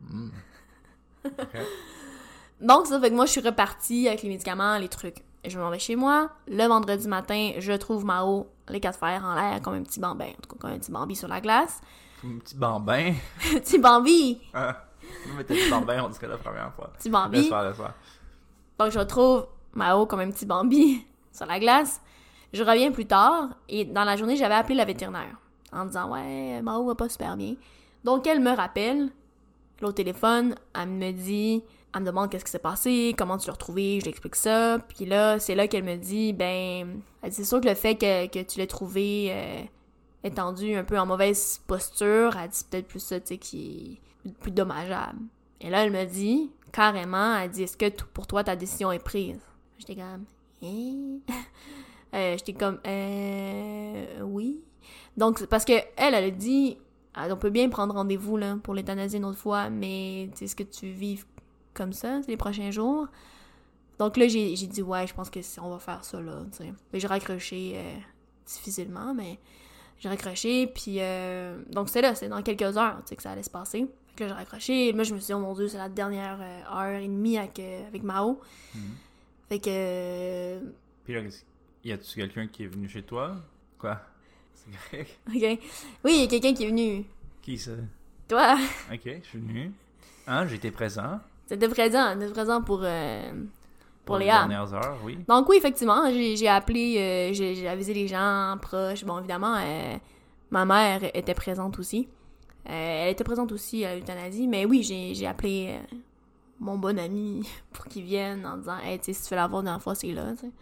Hmm. 0.00 0.28
Ok. 1.24 1.58
Donc, 2.60 2.86
ça 2.86 3.00
fait 3.00 3.10
que 3.10 3.14
moi, 3.14 3.26
je 3.26 3.32
suis 3.32 3.40
repartie 3.40 4.08
avec 4.08 4.22
les 4.22 4.28
médicaments, 4.28 4.78
les 4.78 4.88
trucs. 4.88 5.18
Et 5.44 5.50
je 5.50 5.58
m'en 5.58 5.70
vais 5.70 5.78
chez 5.78 5.94
moi. 5.96 6.30
Le 6.48 6.66
vendredi 6.66 7.06
matin, 7.06 7.52
je 7.58 7.72
trouve 7.72 8.04
Mao, 8.04 8.48
les 8.68 8.80
quatre 8.80 8.98
fers 8.98 9.24
en 9.24 9.34
l'air, 9.34 9.60
comme 9.62 9.74
un 9.74 9.82
petit 9.82 10.00
bambin. 10.00 10.26
En 10.30 10.40
tout 10.42 10.50
cas, 10.50 10.56
comme 10.60 10.70
un 10.72 10.78
petit 10.78 10.90
bambi 10.90 11.14
sur 11.14 11.28
la 11.28 11.40
glace. 11.40 11.80
Petit 12.22 12.56
bambin. 12.56 13.14
petit 13.40 13.78
bambi! 13.78 14.40
Ah. 14.52 14.84
Mais 15.36 15.44
t'as 15.44 15.54
dit 15.54 15.70
bambin, 15.70 16.04
on 16.04 16.08
dirait 16.08 16.28
la 16.28 16.36
première 16.36 16.72
fois. 16.74 16.90
Petit 16.98 17.08
Laisse 17.08 17.12
bambi. 17.12 17.48
faire, 17.48 17.62
laisse 17.62 17.76
faire. 17.76 17.94
Donc, 18.78 18.90
je 18.90 18.98
retrouve 18.98 19.46
Mao 19.74 20.06
comme 20.06 20.20
un 20.20 20.30
petit 20.30 20.46
bambi 20.46 21.04
sur 21.32 21.46
la 21.46 21.58
glace. 21.58 22.00
Je 22.52 22.62
reviens 22.62 22.90
plus 22.90 23.06
tard 23.06 23.48
et 23.68 23.84
dans 23.84 24.04
la 24.04 24.16
journée, 24.16 24.36
j'avais 24.36 24.54
appelé 24.54 24.74
la 24.74 24.84
vétérinaire 24.84 25.36
en 25.72 25.84
disant 25.84 26.10
Ouais, 26.10 26.60
Mao 26.62 26.84
va 26.86 26.94
pas 26.94 27.08
super 27.08 27.36
bien. 27.36 27.54
Donc, 28.04 28.26
elle 28.26 28.40
me 28.40 28.54
rappelle, 28.54 29.10
là, 29.80 29.88
au 29.88 29.92
téléphone, 29.92 30.54
elle 30.74 30.88
me 30.88 31.12
dit, 31.12 31.62
elle 31.94 32.00
me 32.02 32.06
demande 32.06 32.30
qu'est-ce 32.30 32.44
qui 32.44 32.50
s'est 32.50 32.58
passé, 32.58 33.14
comment 33.16 33.38
tu 33.38 33.46
l'as 33.46 33.52
retrouvé, 33.54 33.98
je 33.98 34.04
lui 34.04 34.10
explique 34.10 34.36
ça. 34.36 34.78
Puis 34.88 35.04
là, 35.04 35.38
c'est 35.38 35.54
là 35.54 35.68
qu'elle 35.68 35.84
me 35.84 35.96
dit 35.96 36.32
Ben, 36.32 37.00
elle 37.22 37.30
dit, 37.30 37.36
c'est 37.36 37.44
sûr 37.44 37.60
que 37.60 37.68
le 37.68 37.74
fait 37.74 37.96
que, 37.96 38.26
que 38.26 38.42
tu 38.42 38.58
l'aies 38.58 38.66
trouvé 38.66 39.28
euh, 39.30 39.62
étendu 40.24 40.74
un 40.74 40.84
peu 40.84 40.98
en 40.98 41.06
mauvaise 41.06 41.60
posture, 41.66 42.36
elle 42.36 42.50
dit 42.50 42.64
peut-être 42.70 42.88
plus 42.88 43.00
ça, 43.00 43.20
tu 43.20 43.28
sais, 43.28 43.38
qui 43.38 44.00
est 44.26 44.32
plus 44.32 44.50
dommageable. 44.50 45.18
Et 45.60 45.70
là, 45.70 45.84
elle 45.84 45.92
me 45.92 46.04
dit, 46.04 46.50
carrément, 46.72 47.36
elle 47.36 47.50
dit 47.50 47.64
Est-ce 47.64 47.76
que 47.76 47.88
pour 48.14 48.26
toi 48.26 48.44
ta 48.44 48.56
décision 48.56 48.92
est 48.92 48.98
prise? 49.02 49.40
J'étais 49.78 49.96
comme? 49.96 50.24
Euh, 52.14 52.36
J'étais 52.38 52.54
comme 52.54 52.78
Euh. 52.86 54.22
Oui. 54.22 54.60
Donc, 55.18 55.44
parce 55.46 55.66
que 55.66 55.74
elle, 55.96 56.14
elle 56.14 56.24
a 56.24 56.30
dit 56.30 56.78
Ah, 57.12 57.28
On 57.30 57.36
peut 57.36 57.50
bien 57.50 57.68
prendre 57.68 57.92
rendez-vous 57.94 58.38
là, 58.38 58.56
pour 58.62 58.72
l'euthanasie 58.74 59.18
une 59.18 59.26
autre 59.26 59.36
fois, 59.38 59.68
mais 59.68 60.30
est-ce 60.40 60.56
que 60.56 60.62
tu 60.62 60.88
vives 60.88 61.26
comme 61.74 61.92
ça 61.92 62.20
les 62.26 62.38
prochains 62.38 62.70
jours? 62.70 63.08
Donc 63.98 64.16
là, 64.16 64.26
j'ai 64.26 64.54
dit 64.54 64.80
Ouais, 64.80 65.06
je 65.06 65.12
pense 65.12 65.28
que 65.28 65.40
on 65.60 65.68
va 65.68 65.78
faire 65.78 66.02
ça 66.02 66.18
là. 66.20 66.44
tu 66.50 66.58
sais. 66.64 66.72
Mais 66.92 66.98
j'ai 66.98 67.08
raccroché 67.08 67.72
euh, 67.76 67.96
difficilement, 68.46 69.12
mais 69.12 69.38
j'ai 70.00 70.08
raccroché, 70.08 70.66
puis 70.68 70.96
euh, 71.00 71.58
donc 71.70 71.88
c'est 71.88 72.00
là, 72.02 72.14
c'est 72.14 72.28
dans 72.28 72.42
quelques 72.42 72.76
heures, 72.76 72.96
tu 73.02 73.08
sais, 73.10 73.16
que 73.16 73.22
ça 73.22 73.32
allait 73.32 73.42
se 73.42 73.50
passer. 73.50 73.80
Fait 74.08 74.14
que 74.16 74.24
là, 74.24 74.28
j'ai 74.28 74.34
raccroché, 74.34 74.88
et 74.88 74.92
moi, 74.92 75.04
je 75.04 75.14
me 75.14 75.18
suis 75.18 75.26
dit, 75.26 75.34
oh 75.34 75.38
mon 75.40 75.54
dieu, 75.54 75.68
c'est 75.68 75.78
la 75.78 75.88
dernière 75.88 76.38
euh, 76.40 76.74
heure 76.94 77.00
et 77.00 77.06
demie 77.08 77.38
avec, 77.38 77.58
euh, 77.58 77.86
avec 77.86 78.02
Mao. 78.02 78.40
Mhm. 78.74 78.80
Fait 79.48 79.58
que, 79.58 79.66
euh, 79.70 80.60
Puis 81.04 81.14
là, 81.14 81.20
y 81.84 81.92
a-tu 81.92 82.14
quelqu'un 82.16 82.46
qui 82.48 82.64
est 82.64 82.66
venu 82.66 82.88
chez 82.88 83.02
toi? 83.02 83.36
Quoi? 83.78 84.00
C'est 84.54 84.70
correct? 84.90 85.18
ok. 85.28 85.68
Oui, 86.04 86.12
il 86.14 86.20
y 86.20 86.24
a 86.24 86.26
quelqu'un 86.26 86.52
qui 86.54 86.64
est 86.64 86.68
venu. 86.68 87.04
Qui 87.42 87.56
ça? 87.58 87.72
Toi, 88.28 88.58
Ok, 88.92 89.00
je 89.04 89.26
suis 89.26 89.38
venu. 89.38 89.72
Hein, 90.26 90.46
j'étais 90.46 90.70
présent. 90.70 91.18
t'étais 91.48 91.68
présent, 91.68 92.12
t'étais 92.18 92.32
présent 92.32 92.60
pour, 92.62 92.80
euh, 92.82 93.32
pour 94.08 94.18
les 94.18 94.24
dernières 94.26 94.74
heures, 94.74 94.98
oui. 95.04 95.18
Donc 95.28 95.48
oui, 95.48 95.56
effectivement, 95.58 96.02
j'ai 96.10 96.48
appelé, 96.48 96.96
euh, 96.98 97.34
j'ai 97.34 97.68
avisé 97.68 97.92
les 97.94 98.08
gens 98.08 98.56
proches. 98.60 99.04
Bon, 99.04 99.18
évidemment, 99.18 99.56
euh, 99.58 99.96
ma 100.50 100.64
mère 100.64 101.02
était 101.14 101.34
présente 101.34 101.78
aussi. 101.78 102.08
Euh, 102.68 103.04
elle 103.04 103.12
était 103.12 103.24
présente 103.24 103.52
aussi 103.52 103.84
à 103.84 103.94
l'euthanasie, 103.94 104.48
mais 104.48 104.64
oui, 104.64 104.82
j'ai 104.82 105.26
appelé 105.26 105.78
mon 106.58 106.76
bon 106.78 106.98
ami 106.98 107.46
pour 107.72 107.84
qu'il 107.86 108.04
vienne 108.04 108.44
en 108.46 108.56
disant 108.56 108.78
«Hey, 108.84 108.98
tu 108.98 109.06
sais, 109.06 109.12
si 109.12 109.22
tu 109.28 109.30
veux 109.30 109.36
la 109.36 109.46
voir 109.46 109.62
dans 109.62 109.72
la 109.72 109.78
fois, 109.78 109.94
c'est 109.94 110.12
là, 110.12 110.34
tu. 110.38 110.46
Mhm. 110.46 110.52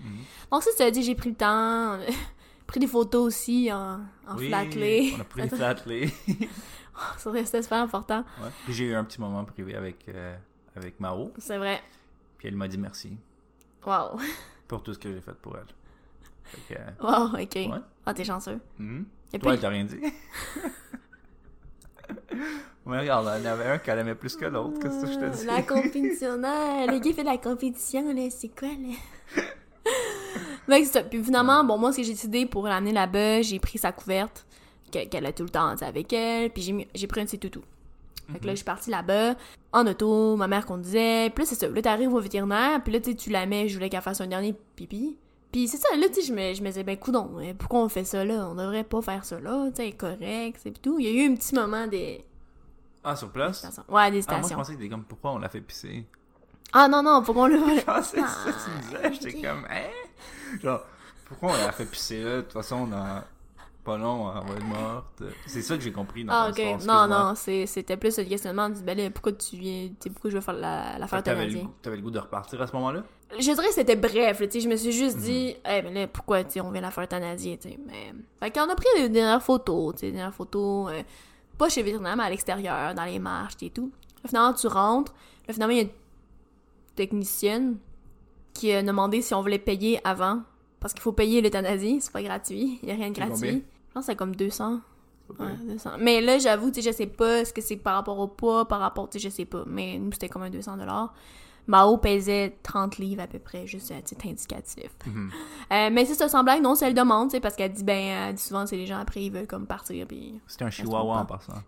Donc 0.53 0.63
ça, 0.63 0.71
ça 0.77 0.91
dit, 0.91 1.03
j'ai 1.03 1.15
pris 1.15 1.31
le 1.31 1.37
temps, 1.37 1.99
pris 2.67 2.81
des 2.81 2.87
photos 2.87 3.27
aussi 3.27 3.73
en, 3.73 4.01
en 4.29 4.37
Oui, 4.37 4.49
flat-lay. 4.49 5.13
On 5.17 5.21
a 5.21 5.25
pris 5.25 5.43
des 5.43 5.49
flat-lay. 5.57 6.13
Ça, 7.19 7.31
C'était 7.45 7.63
super 7.63 7.83
important, 7.83 8.25
Ouais. 8.43 8.49
Puis 8.65 8.73
j'ai 8.75 8.85
eu 8.87 8.95
un 8.95 9.05
petit 9.05 9.21
moment 9.21 9.45
privé 9.45 9.75
avec, 9.75 10.07
euh, 10.09 10.35
avec 10.75 10.99
Mao. 11.01 11.33
c'est 11.39 11.59
vrai. 11.59 11.81
Puis 12.39 12.49
elle 12.49 12.57
m'a 12.57 12.69
dit 12.69 12.79
merci 12.79 13.17
Wow. 13.87 14.19
pour 14.69 14.83
tout 14.83 14.93
ce 14.95 14.99
que 14.99 15.13
j'ai 15.13 15.21
fait 15.21 15.35
pour 15.35 15.57
elle. 15.57 15.67
Fait 16.45 16.75
que, 16.75 16.81
euh, 16.81 16.85
Wow, 17.01 17.41
ok. 17.41 17.55
Ouais. 17.55 17.81
Ah, 18.05 18.13
t'es 18.15 18.25
chanceux. 18.25 18.61
Et 19.33 19.39
Toi, 19.39 19.41
puis, 19.41 19.49
elle 19.51 19.61
t'a 19.61 19.69
rien 19.69 19.85
dit. 19.85 20.01
Mais 22.87 23.01
regarde, 23.01 23.27
il 23.41 23.45
y 23.45 23.49
en 23.49 23.53
avait 23.53 23.67
un 23.67 23.79
qu'elle 23.79 23.99
aimait 23.99 24.15
plus 24.15 24.37
que 24.37 24.45
l'autre. 24.45 24.79
Qu'est-ce 24.81 25.01
que 25.07 25.13
je 25.13 25.19
te 25.19 25.37
dis? 25.37 25.45
La 25.47 25.63
compétition, 25.75 26.37
le 26.37 26.99
gars 27.01 27.13
fait 27.13 27.23
de 27.23 27.29
la 27.29 27.39
compétition, 27.39 28.13
là, 28.15 28.29
c'est 28.31 28.49
quoi, 28.57 28.69
là? 28.69 28.95
Fait 30.69 30.81
que 30.81 30.85
c'est 30.87 30.93
ça. 30.93 31.03
Puis 31.03 31.23
finalement, 31.23 31.65
bon, 31.65 31.79
moi, 31.79 31.93
ce 31.93 31.97
que 31.99 32.03
j'ai 32.05 32.13
décidé 32.13 32.47
pour 32.47 32.67
l'amener 32.69 32.93
là-bas, 32.93 33.43
j'ai 33.43 33.59
pris 33.59 33.79
sa 33.79 33.91
couverte, 33.91 34.47
que- 34.93 35.05
qu'elle 35.09 35.27
a 35.27 35.33
tout 35.33 35.43
le 35.43 35.49
temps 35.49 35.75
avec 35.81 36.13
elle, 36.13 36.51
puis 36.51 36.87
j'ai 36.95 37.07
pris 37.09 37.21
un 37.21 37.25
de 37.25 37.29
ses 37.29 37.39
toutous. 37.39 37.63
Fait 38.33 38.39
que 38.41 38.47
là, 38.47 38.53
je 38.53 38.57
suis 38.57 38.65
partie 38.65 38.91
là-bas, 38.91 39.35
en 39.73 39.87
auto, 39.87 40.37
ma 40.37 40.49
mère 40.49 40.67
conduisait, 40.67 41.31
puis 41.31 41.45
là, 41.45 41.49
c'est 41.49 41.55
ça. 41.55 41.69
Là, 41.69 41.81
t'arrives 41.83 42.13
au 42.13 42.21
vétérinaire, 42.21 42.83
puis 42.83 42.93
là, 42.93 43.01
tu 43.01 43.15
tu 43.15 43.31
la 43.31 43.47
mets, 43.47 43.69
je 43.69 43.75
voulais 43.75 43.89
qu'elle 43.89 44.01
fasse 44.03 44.21
un 44.21 44.27
dernier 44.27 44.55
pipi. 44.75 45.17
Puis 45.53 45.69
c'est 45.69 45.77
ça, 45.77 45.95
là, 45.97 46.07
tu 46.09 46.15
sais, 46.15 46.23
je 46.23 46.33
me, 46.33 46.53
je 46.55 46.61
me 46.63 46.67
disais, 46.67 46.83
ben, 46.83 46.97
coudon, 46.97 47.39
hein, 47.39 47.53
pourquoi 47.57 47.81
on 47.81 47.89
fait 47.89 48.05
ça 48.05 48.25
là? 48.25 48.49
On 48.49 48.55
devrait 48.57 48.85
pas 48.85 49.01
faire 49.01 49.25
ça 49.25 49.39
là, 49.41 49.69
tu 49.71 49.77
sais, 49.83 49.93
correct, 49.93 50.59
c'est 50.63 50.83
tout. 50.83 50.99
Il 50.99 51.07
y 51.07 51.09
a 51.09 51.23
eu 51.25 51.31
un 51.33 51.35
petit 51.37 51.55
moment 51.55 51.87
des 51.87 52.25
Ah, 53.05 53.15
sur 53.17 53.31
place? 53.31 53.59
stations. 53.59 53.85
Ouais, 53.89 54.11
des 54.11 54.25
Ah, 54.27 54.33
moi, 54.33 54.41
je 54.41 54.45
stations. 54.47 54.57
pensais 54.57 54.73
que 54.75 54.79
t'étais 54.79 54.91
comme, 54.91 55.05
pourquoi 55.05 55.33
on 55.33 55.39
l'a 55.39 55.49
fait 55.49 55.61
pisser? 55.61 56.05
Ah, 56.73 56.89
non, 56.89 57.03
non, 57.03 57.23
faut 57.23 57.33
qu'on 57.33 57.47
le 57.47 57.57
Je 57.79 57.85
pensais 57.85 58.21
que 58.21 58.29
ça, 58.29 58.51
tu 58.65 58.71
me 58.71 58.83
disais. 58.83 58.97
Ah, 59.05 59.11
J'étais 59.13 59.39
ok. 59.39 59.45
comme, 59.45 59.65
hein? 59.71 60.59
Genre, 60.63 60.81
pourquoi 61.27 61.51
on 61.53 61.65
l'a 61.65 61.73
fait 61.73 61.87
pisser 61.87 62.23
là? 62.23 62.37
De 62.39 62.41
toute 62.43 62.53
façon, 62.53 62.87
dans 62.89 63.23
pas 63.87 63.97
long, 63.97 64.31
elle 64.31 64.47
va 64.49 64.55
être 64.57 64.67
morte. 64.67 65.23
C'est 65.47 65.63
ça 65.63 65.77
que 65.77 65.83
j'ai 65.83 65.93
compris 65.93 66.25
dans 66.25 66.33
Ah, 66.35 66.51
ok. 66.51 66.85
Non, 66.85 67.07
non, 67.07 67.35
c'était 67.35 67.97
plus 67.97 68.19
le 68.19 68.25
questionnement. 68.25 68.69
Du 68.69 68.83
ben 68.83 68.99
là, 68.99 69.09
pourquoi 69.11 69.33
tu 69.33 69.57
viens. 69.57 69.89
Pourquoi 70.13 70.31
je 70.31 70.35
veux 70.37 70.41
faire 70.43 70.55
la, 70.55 70.99
la 70.99 71.07
Fait 71.07 71.11
faire 71.17 71.19
que 71.21 71.25
T'avais 71.25 71.47
le, 71.49 71.61
t'avais 71.81 71.97
le 71.97 72.03
goût 72.03 72.11
de 72.11 72.19
repartir 72.19 72.61
à 72.61 72.67
ce 72.67 72.73
moment-là? 72.75 73.03
Je 73.33 73.43
dirais 73.53 73.69
que 73.69 73.75
c'était 73.75 73.97
bref, 73.97 74.39
tu 74.43 74.51
sais. 74.51 74.61
Je 74.61 74.69
me 74.69 74.77
suis 74.77 74.89
Mhm. 74.91 74.95
juste 74.95 75.17
dit, 75.19 75.57
eh, 75.65 75.83
ben 75.83 75.95
là, 75.95 76.07
pourquoi, 76.07 76.45
tu 76.45 76.61
on 76.61 76.71
vient 76.71 76.83
la 76.83 76.91
faire 76.91 77.09
tu 77.09 77.17
sais. 77.17 77.79
Mais. 77.87 78.13
Fait 78.41 78.51
qu'on 78.51 78.69
a 78.69 78.75
pris 78.75 78.87
les 78.99 79.09
dernières 79.09 79.43
photos, 79.43 79.95
tu 79.95 80.01
sais, 80.01 80.07
les 80.07 80.13
dernières 80.13 80.35
photos, 80.35 80.91
euh, 80.93 81.03
pas 81.57 81.69
chez 81.69 81.81
le 81.81 81.87
vétérinaire, 81.87 82.17
mais 82.17 82.25
à 82.25 82.31
l'extérieur, 82.31 82.95
dans 82.95 83.05
les 83.05 83.19
marches, 83.19 83.55
et 83.63 83.71
tout. 83.71 83.91
Là, 84.23 84.29
finalement, 84.29 84.53
tu 84.55 84.67
rentres. 84.67 85.13
Là, 85.49 85.55
finalement, 85.55 85.73
il 85.75 85.79
y 85.79 85.81
a 85.81 85.85
une 85.85 85.91
technicienne 86.95 87.77
qui 88.53 88.73
a 88.73 88.83
demandé 88.83 89.23
si 89.23 89.35
on 89.35 89.41
voulait 89.43 89.59
payer 89.59 90.01
avant. 90.05 90.43
Parce 90.81 90.93
qu'il 90.93 91.03
faut 91.03 91.13
payer 91.13 91.41
l'euthanasie, 91.41 91.99
c'est 92.01 92.13
pas 92.13 92.23
gratuit. 92.23 92.79
Il 92.83 92.89
y 92.89 92.93
a 92.93 92.95
rien 92.95 93.11
de 93.11 93.15
gratuit. 93.19 93.65
Pense 93.97 94.07
que 94.07 94.13
c'est 94.13 94.17
comme 94.17 94.37
200. 94.37 94.81
Ok. 95.29 95.41
Ouais, 95.41 95.57
200. 95.69 95.91
Mais 95.99 96.21
là, 96.21 96.39
j'avoue, 96.39 96.71
tu 96.71 96.83
sais, 96.83 96.91
je 96.91 96.97
sais 96.97 97.07
pas 97.07 97.45
ce 97.45 97.53
que 97.53 97.61
c'est 97.63 97.77
par 97.77 97.95
rapport 97.95 98.19
au 98.19 98.29
poids, 98.29 98.69
par 98.69 98.81
rapport, 98.81 99.09
tu 99.09 99.19
sais, 99.19 99.29
je 99.29 99.35
sais 99.35 99.45
pas. 99.47 99.65
Mais 99.67 99.99
nous, 99.99 100.13
c'était 100.13 100.29
comme 100.29 100.43
un 100.43 100.51
200 100.51 100.77
Mao 101.69 101.97
pesait 101.97 102.57
30 102.63 102.99
livres 102.99 103.23
à 103.23 103.27
peu 103.27 103.41
près, 103.41 103.67
juste 103.67 103.91
à 103.91 104.01
titre 104.01 104.25
indicatif. 104.27 104.91
Mhm. 105.05 105.31
Euh, 105.73 105.91
mais 105.91 106.05
c'est 106.05 106.29
ça, 106.29 106.43
blague, 106.45 106.63
non, 106.63 106.77
c'est 106.77 106.87
elle 106.87 106.95
demande, 106.95 107.31
tu 107.31 107.37
sais, 107.37 107.41
parce 107.41 107.57
qu'elle 107.57 107.73
dit, 107.73 107.83
ben, 107.83 108.29
elle 108.29 108.35
dit 108.37 108.43
souvent, 108.43 108.67
c'est 108.67 108.77
les 108.77 108.87
gens 108.87 108.99
après, 108.99 109.25
ils 109.25 109.33
veulent 109.33 109.49
comme 109.49 109.67
partir, 109.67 110.07
puis 110.07 110.41
C'était 110.47 110.65
un 110.65 110.71
chihuahua 110.71 111.17
en 111.23 111.25
pas. 111.25 111.39
passant. 111.39 111.61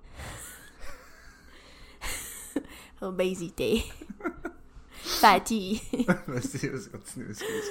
obésité. 3.01 3.83
Fatty. 5.03 5.81
Vas-y, 6.27 6.69
vas-y, 6.69 6.91
continue, 6.91 7.27
excuse. 7.31 7.71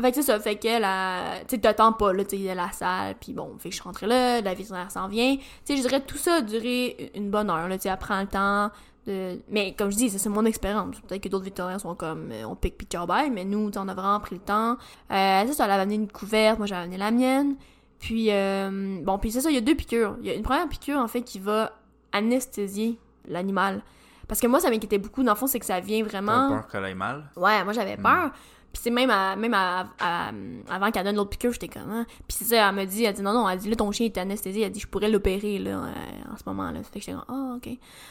Fait 0.00 0.10
que 0.10 0.14
c'est 0.16 0.22
ça, 0.22 0.38
fait 0.40 0.56
qu'elle, 0.56 0.84
a- 0.84 1.42
tu 1.48 1.58
t'attends 1.60 1.92
pas, 1.92 2.12
là, 2.12 2.24
tu 2.24 2.36
sais, 2.36 2.54
la 2.54 2.70
salle, 2.72 3.14
puis 3.20 3.32
bon, 3.32 3.56
fait 3.58 3.70
que 3.70 3.74
je 3.74 3.80
suis 3.80 3.84
rentrée 3.84 4.06
là, 4.06 4.40
la 4.40 4.54
vétérinaire 4.54 4.90
s'en 4.90 5.08
vient. 5.08 5.36
Tu 5.36 5.42
sais, 5.64 5.76
je 5.76 5.82
dirais 5.82 6.00
tout 6.00 6.18
ça 6.18 6.34
a 6.36 6.40
duré 6.42 7.10
une 7.14 7.30
bonne 7.30 7.48
heure, 7.50 7.68
là, 7.68 7.78
tu 7.78 7.88
sais, 7.88 7.96
prend 7.96 8.20
le 8.20 8.26
temps 8.26 8.70
de... 9.06 9.38
Mais 9.48 9.72
comme 9.74 9.90
je 9.90 9.96
dis, 9.96 10.10
ça, 10.10 10.18
c'est 10.18 10.28
mon 10.28 10.44
expérience. 10.44 10.96
Peut-être 11.00 11.22
que 11.22 11.28
d'autres 11.28 11.44
vétérinaires 11.44 11.80
sont 11.80 11.94
comme, 11.94 12.30
euh, 12.32 12.44
on 12.44 12.56
pique 12.56 12.76
puis 12.76 12.86
bye, 13.06 13.30
mais 13.30 13.44
nous, 13.44 13.70
on 13.74 13.88
a 13.88 13.94
vraiment 13.94 14.20
pris 14.20 14.34
le 14.34 14.40
temps. 14.42 14.72
Euh, 15.10 15.42
c'est 15.46 15.52
ça, 15.54 15.64
elle 15.64 15.70
avait 15.70 15.82
amené 15.82 15.94
une 15.96 16.08
couverte, 16.10 16.58
moi 16.58 16.66
j'avais 16.66 16.82
amené 16.82 16.98
la 16.98 17.10
mienne. 17.10 17.56
Puis, 17.98 18.30
euh, 18.30 18.98
bon, 19.02 19.18
puis 19.18 19.30
c'est 19.32 19.40
ça, 19.40 19.48
il 19.50 19.54
y 19.54 19.58
a 19.58 19.62
deux 19.62 19.74
piqûres. 19.74 20.16
Il 20.20 20.26
y 20.26 20.30
a 20.30 20.34
une 20.34 20.42
première 20.42 20.68
piqûre, 20.68 20.98
en 20.98 21.08
fait, 21.08 21.22
qui 21.22 21.38
va 21.38 21.72
anesthésier 22.12 22.98
l'animal. 23.28 23.82
Parce 24.28 24.40
que 24.40 24.46
moi, 24.46 24.60
ça 24.60 24.70
m'inquiétait 24.70 24.98
beaucoup, 24.98 25.22
dans 25.22 25.32
le 25.32 25.36
fond, 25.38 25.46
c'est 25.46 25.60
que 25.60 25.66
ça 25.66 25.80
vient 25.80 26.02
vraiment... 26.04 26.48
T'as 26.48 26.54
peur 26.56 26.66
qu'elle 26.68 26.84
aille 26.84 26.94
mal? 26.94 27.30
Ouais, 27.36 27.62
moi 27.64 27.72
j'avais 27.72 27.96
peur. 27.96 28.30
Puis 28.72 28.82
c'est 28.82 28.90
même, 28.90 29.08
à- 29.10 29.36
même 29.36 29.54
à- 29.54 29.86
à- 30.00 30.30
avant 30.68 30.90
qu'elle 30.90 31.04
donne 31.04 31.16
l'autre 31.16 31.30
piqûre, 31.30 31.52
j'étais 31.52 31.68
comme... 31.68 31.90
hein. 31.90 32.04
Puis 32.28 32.36
c'est 32.38 32.44
ça, 32.44 32.68
elle 32.68 32.74
me 32.74 32.84
dit, 32.84 33.04
elle 33.04 33.14
dit 33.14 33.22
non, 33.22 33.32
non, 33.32 33.48
elle 33.48 33.58
dit 33.58 33.70
là 33.70 33.76
ton 33.76 33.90
chien 33.92 34.04
est 34.06 34.18
anesthésié, 34.18 34.64
elle 34.64 34.72
dit 34.72 34.80
je 34.80 34.86
pourrais 34.88 35.08
l'opérer 35.08 35.58
là 35.58 35.70
euh, 35.84 35.92
en 36.32 36.36
ce 36.36 36.42
moment 36.44 36.70
là. 36.70 36.82
Fait 36.82 36.98
que 36.98 37.04
j'étais 37.06 37.12
comme 37.12 37.24
ah 37.28 37.54
ok. 37.56 37.70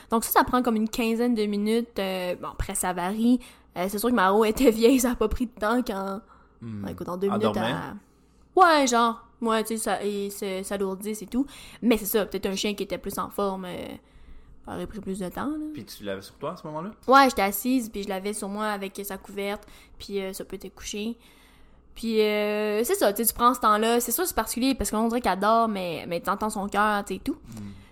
Donc 0.09 0.23
ça, 0.23 0.31
ça 0.31 0.43
prend 0.43 0.63
comme 0.63 0.75
une 0.77 0.89
quinzaine 0.89 1.35
de 1.35 1.45
minutes. 1.45 1.99
euh, 1.99 2.35
bon 2.41 2.47
après 2.47 2.73
ça 2.73 2.93
varie. 2.93 3.39
Euh, 3.77 3.85
c'est 3.89 3.99
sûr 3.99 4.09
que 4.09 4.15
Maro 4.15 4.43
était 4.45 4.71
vieille, 4.71 4.99
ça 5.01 5.11
a 5.11 5.15
pas 5.15 5.27
pris 5.27 5.45
de 5.45 5.51
temps 5.59 5.81
quand... 5.85 6.21
Hmm. 6.61 6.87
Écoute, 6.87 7.09
en 7.09 7.17
deux 7.17 7.27
Elle 7.27 7.37
minutes, 7.37 7.57
elle- 7.57 7.95
Ouais, 8.55 8.87
genre. 8.87 9.23
Ouais, 9.41 9.61
tu 9.65 9.75
sais, 9.77 9.83
ça, 9.83 10.01
et 10.03 10.29
c'est- 10.31 10.63
ça 10.63 10.77
lourdit, 10.77 11.13
c'est 11.13 11.25
tout. 11.27 11.45
Mais 11.83 11.97
c'est 11.97 12.05
ça, 12.05 12.25
peut-être 12.25 12.45
un 12.47 12.55
chien 12.55 12.73
qui 12.73 12.83
était 12.83 12.97
plus 12.97 13.19
en 13.19 13.29
forme 13.29 13.65
euh, 14.67 14.75
aurait 14.75 14.87
pris 14.87 14.99
plus 14.99 15.19
de 15.19 15.29
temps, 15.29 15.47
là. 15.47 15.65
Puis 15.73 15.85
tu 15.85 16.03
l'avais 16.03 16.21
sur 16.21 16.35
toi 16.35 16.53
à 16.53 16.57
ce 16.57 16.65
moment-là? 16.67 16.91
Ouais, 17.07 17.29
j'étais 17.29 17.41
assise, 17.41 17.89
puis 17.89 18.03
je 18.03 18.09
l'avais 18.09 18.33
sur 18.33 18.49
moi 18.49 18.67
avec 18.67 18.99
sa 19.03 19.17
couverte, 19.17 19.63
puis 19.99 20.21
euh, 20.21 20.33
ça 20.33 20.43
peut 20.45 20.57
être 20.61 20.75
couché. 20.75 21.17
Puis 21.95 22.21
euh, 22.21 22.83
c'est 22.83 22.95
ça, 22.95 23.13
tu 23.13 23.23
sais, 23.23 23.29
tu 23.31 23.33
prends 23.33 23.53
ce 23.53 23.61
temps-là. 23.61 23.99
C'est 24.01 24.11
sûr, 24.11 24.25
c'est 24.25 24.35
particulier 24.35 24.75
parce 24.75 24.91
qu'on 24.91 25.07
dirait 25.07 25.21
qu'elle 25.21 25.39
dort, 25.39 25.67
mais, 25.67 26.05
mais 26.07 26.19
t'entends 26.19 26.49
son 26.49 26.67
cœur, 26.67 27.03
tu 27.05 27.15
sais, 27.15 27.21
tout. 27.23 27.37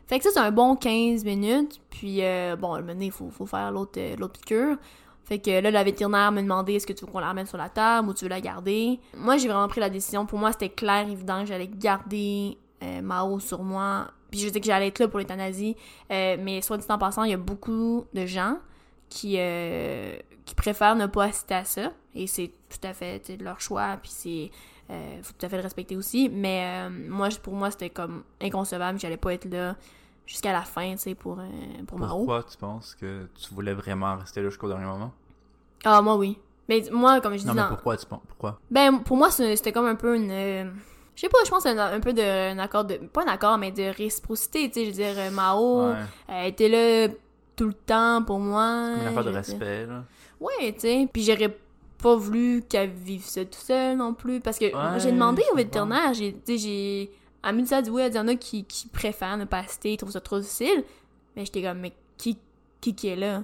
Fait 0.08 0.20
que 0.20 0.26
ça, 0.26 0.32
c'est 0.34 0.40
un 0.40 0.52
bon 0.52 0.76
15 0.76 1.24
minutes. 1.24 1.80
Puis 1.90 2.24
euh, 2.24 2.56
bon, 2.56 2.74
maintenant, 2.82 3.02
il 3.02 3.12
faut, 3.12 3.30
faut 3.30 3.46
faire 3.46 3.72
l'autre 3.72 3.94
euh, 3.98 4.16
l'autre 4.18 4.34
piqûre. 4.34 4.78
Fait 5.24 5.40
que 5.40 5.62
là, 5.62 5.72
la 5.72 5.84
vétérinaire 5.86 6.34
m'a 6.34 6.42
demandé 6.42 6.74
est-ce 6.74 6.86
que 6.86 6.92
tu 6.92 7.06
veux 7.06 7.12
qu'on 7.12 7.20
la 7.20 7.30
remette 7.30 7.48
sur 7.48 7.58
la 7.58 7.70
table 7.70 8.10
ou 8.10 8.14
tu 8.14 8.26
veux 8.26 8.30
la 8.30 8.42
garder? 8.42 9.00
Moi, 9.18 9.38
j'ai 9.38 9.48
vraiment 9.48 9.70
pris 9.70 9.80
la 9.80 9.90
décision. 9.90 10.26
Pour 10.26 10.38
moi, 10.38 10.52
c'était 10.52 10.70
clair, 10.70 11.08
évident 11.08 11.40
que 11.42 11.46
j'allais 11.46 11.70
garder 11.70 12.58
euh, 12.84 13.02
Mao 13.02 13.40
sur 13.40 13.64
moi. 13.64 14.08
Puis 14.34 14.42
je 14.42 14.50
dis 14.50 14.60
que 14.60 14.66
j'allais 14.66 14.88
être 14.88 14.98
là 14.98 15.08
pour 15.08 15.20
l'euthanasie. 15.20 15.76
Euh, 16.12 16.38
mais 16.40 16.60
soit 16.64 16.78
dit 16.80 16.86
en 16.90 16.98
passant, 16.98 17.22
il 17.24 17.30
y 17.30 17.36
a 17.36 17.38
beaucoup 17.38 18.06
de 18.16 18.26
gens 18.26 18.58
qui, 19.10 19.36
euh, 19.38 20.16
qui 20.44 20.56
préfèrent 20.56 20.96
ne 20.96 21.06
pas 21.06 21.26
assister 21.26 21.54
à 21.54 21.64
ça. 21.66 21.92
Et 22.16 22.26
c'est 22.26 22.48
tout 22.68 22.88
à 22.88 22.94
fait 22.96 23.22
leur 23.40 23.62
choix. 23.62 23.96
Puis 24.02 24.10
c'est. 24.12 24.52
euh, 24.90 25.22
faut 25.22 25.34
tout 25.38 25.46
à 25.46 25.50
fait 25.50 25.58
le 25.58 25.62
respecter 25.62 25.96
aussi. 25.96 26.30
Mais 26.30 26.64
euh, 26.66 26.90
moi, 27.10 27.30
pour 27.44 27.54
moi, 27.54 27.70
c'était 27.70 27.92
comme 27.92 28.24
inconcevable. 28.42 29.00
J'allais 29.00 29.18
pas 29.18 29.36
être 29.36 29.46
là 29.46 29.76
jusqu'à 30.26 30.52
la 30.52 30.64
fin, 30.64 30.94
tu 30.94 30.98
sais, 30.98 31.14
pour, 31.14 31.38
pour 31.86 32.00
Mao. 32.00 32.08
Pourquoi 32.18 32.42
tu 32.42 32.58
penses 32.58 32.96
que 32.96 33.28
tu 33.40 33.54
voulais 33.54 33.76
vraiment 33.76 34.16
rester 34.18 34.42
là 34.42 34.50
jusqu'au 34.50 34.68
dernier 34.68 34.86
moment? 34.86 35.12
Ah, 35.86 36.02
moi, 36.02 36.16
oui. 36.16 36.40
Mais 36.70 36.82
moi, 36.92 37.22
comme 37.22 37.34
je 37.34 37.40
dis, 37.42 37.46
Non, 37.46 37.54
mais 37.54 37.62
dans- 37.62 37.68
pourquoi 37.68 37.98
tu 37.98 38.08
penses? 38.08 38.22
Pourquoi? 38.28 38.58
ben, 38.72 38.98
pour 39.04 39.16
moi, 39.16 39.30
c'était 39.30 39.72
comme 39.72 39.86
un 39.86 39.94
peu 39.96 40.16
une. 40.16 40.74
Euh, 41.14 41.16
Je 41.16 41.22
sais 41.22 41.30
pas, 41.30 41.38
je 41.46 41.50
pense 41.50 41.64
que 41.64 41.70
c'est 41.70 41.78
un, 41.78 41.94
un 41.94 42.00
peu 42.00 42.14
de, 42.14 42.22
un 42.22 42.60
accord 42.60 42.86
de. 42.86 42.96
Pas 42.96 43.24
un 43.24 43.28
accord, 43.32 43.58
mais 43.58 43.72
de 43.72 43.84
réciprocité, 43.96 44.68
tu 44.70 44.74
sais. 44.74 44.86
Je 44.86 44.90
veux 44.92 44.96
dire, 44.96 45.14
euh, 45.18 45.32
Mao 45.32 45.90
Ouais. 45.90 45.96
elle 46.28 46.48
était 46.48 46.70
là 46.70 47.14
tout 47.56 47.68
le 47.68 47.74
temps 47.74 48.24
pour 48.24 48.40
moi. 48.40 48.96
Une 49.02 49.08
affaire 49.08 49.24
de 49.26 49.30
respect, 49.32 49.86
là. 49.86 50.04
Ouais, 50.40 50.74
tu 50.74 50.80
sais. 50.82 51.08
Puis 51.12 51.24
j'aurais 51.24 51.56
pas 52.02 52.16
voulu 52.16 52.64
qu'elle 52.68 52.90
vive 52.90 53.24
ça 53.24 53.46
tout 53.46 53.60
seul 53.60 53.96
non 53.98 54.14
plus. 54.14 54.40
Parce 54.42 54.60
que 54.60 54.66
Ouais, 54.66 55.00
j'ai 55.00 55.12
demandé 55.12 55.42
au 55.52 55.56
vétérinaire, 55.56 56.14
j'ai, 56.14 56.34
tu 56.34 56.40
sais, 56.54 56.58
j'ai. 56.58 57.12
Elle 57.46 57.56
me 57.56 57.62
dit 57.62 57.90
oui, 57.90 58.02
elle 58.02 58.10
dit, 58.10 58.18
il 58.18 58.20
y 58.20 58.24
en 58.24 58.28
a 58.30 58.36
qui, 58.36 58.64
qui 58.66 58.88
préfèrent 58.88 59.38
ne 59.38 59.46
pas 59.46 59.60
assister, 59.60 59.94
ils 59.94 59.98
trouvent 59.98 60.12
ça 60.12 60.22
trop 60.22 60.40
difficile. 60.40 60.84
Mais 61.36 61.46
j'étais 61.46 61.62
comme, 61.62 61.80
mais 61.80 61.94
qui, 62.18 62.38
qui 62.80 62.96
qui 62.96 63.08
est 63.10 63.16
là? 63.16 63.44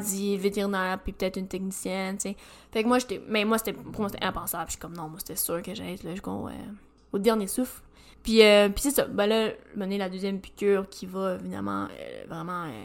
Dit 0.00 0.36
vétérinaire, 0.38 0.98
puis 1.02 1.12
peut-être 1.12 1.36
une 1.36 1.48
technicienne, 1.48 2.16
tu 2.16 2.30
sais. 2.30 2.36
Fait 2.72 2.82
que 2.82 2.88
moi, 2.88 2.98
j'étais. 2.98 3.20
Mais 3.28 3.44
moi, 3.44 3.58
c'était 3.58 3.74
pour 3.74 4.00
moi, 4.00 4.08
c'était 4.08 4.24
impensable. 4.24 4.66
Je 4.66 4.72
suis 4.72 4.80
comme, 4.80 4.96
non, 4.96 5.08
moi, 5.08 5.18
c'était 5.18 5.36
sûr 5.36 5.60
que 5.62 5.74
j'allais 5.74 5.94
être 5.94 6.04
là 6.04 6.12
jusqu'au 6.12 6.48
euh, 6.48 6.52
au 7.12 7.18
dernier 7.18 7.46
souffle. 7.46 7.82
Puis, 8.22 8.42
euh, 8.42 8.68
puis 8.68 8.82
c'est 8.82 8.90
ça. 8.90 9.04
Ben 9.06 9.26
là, 9.26 9.50
mener 9.76 9.98
la 9.98 10.08
deuxième 10.08 10.40
piqûre 10.40 10.88
qui 10.88 11.06
va 11.06 11.34
évidemment 11.34 11.84
euh, 11.84 12.24
vraiment 12.28 12.64
euh, 12.64 12.84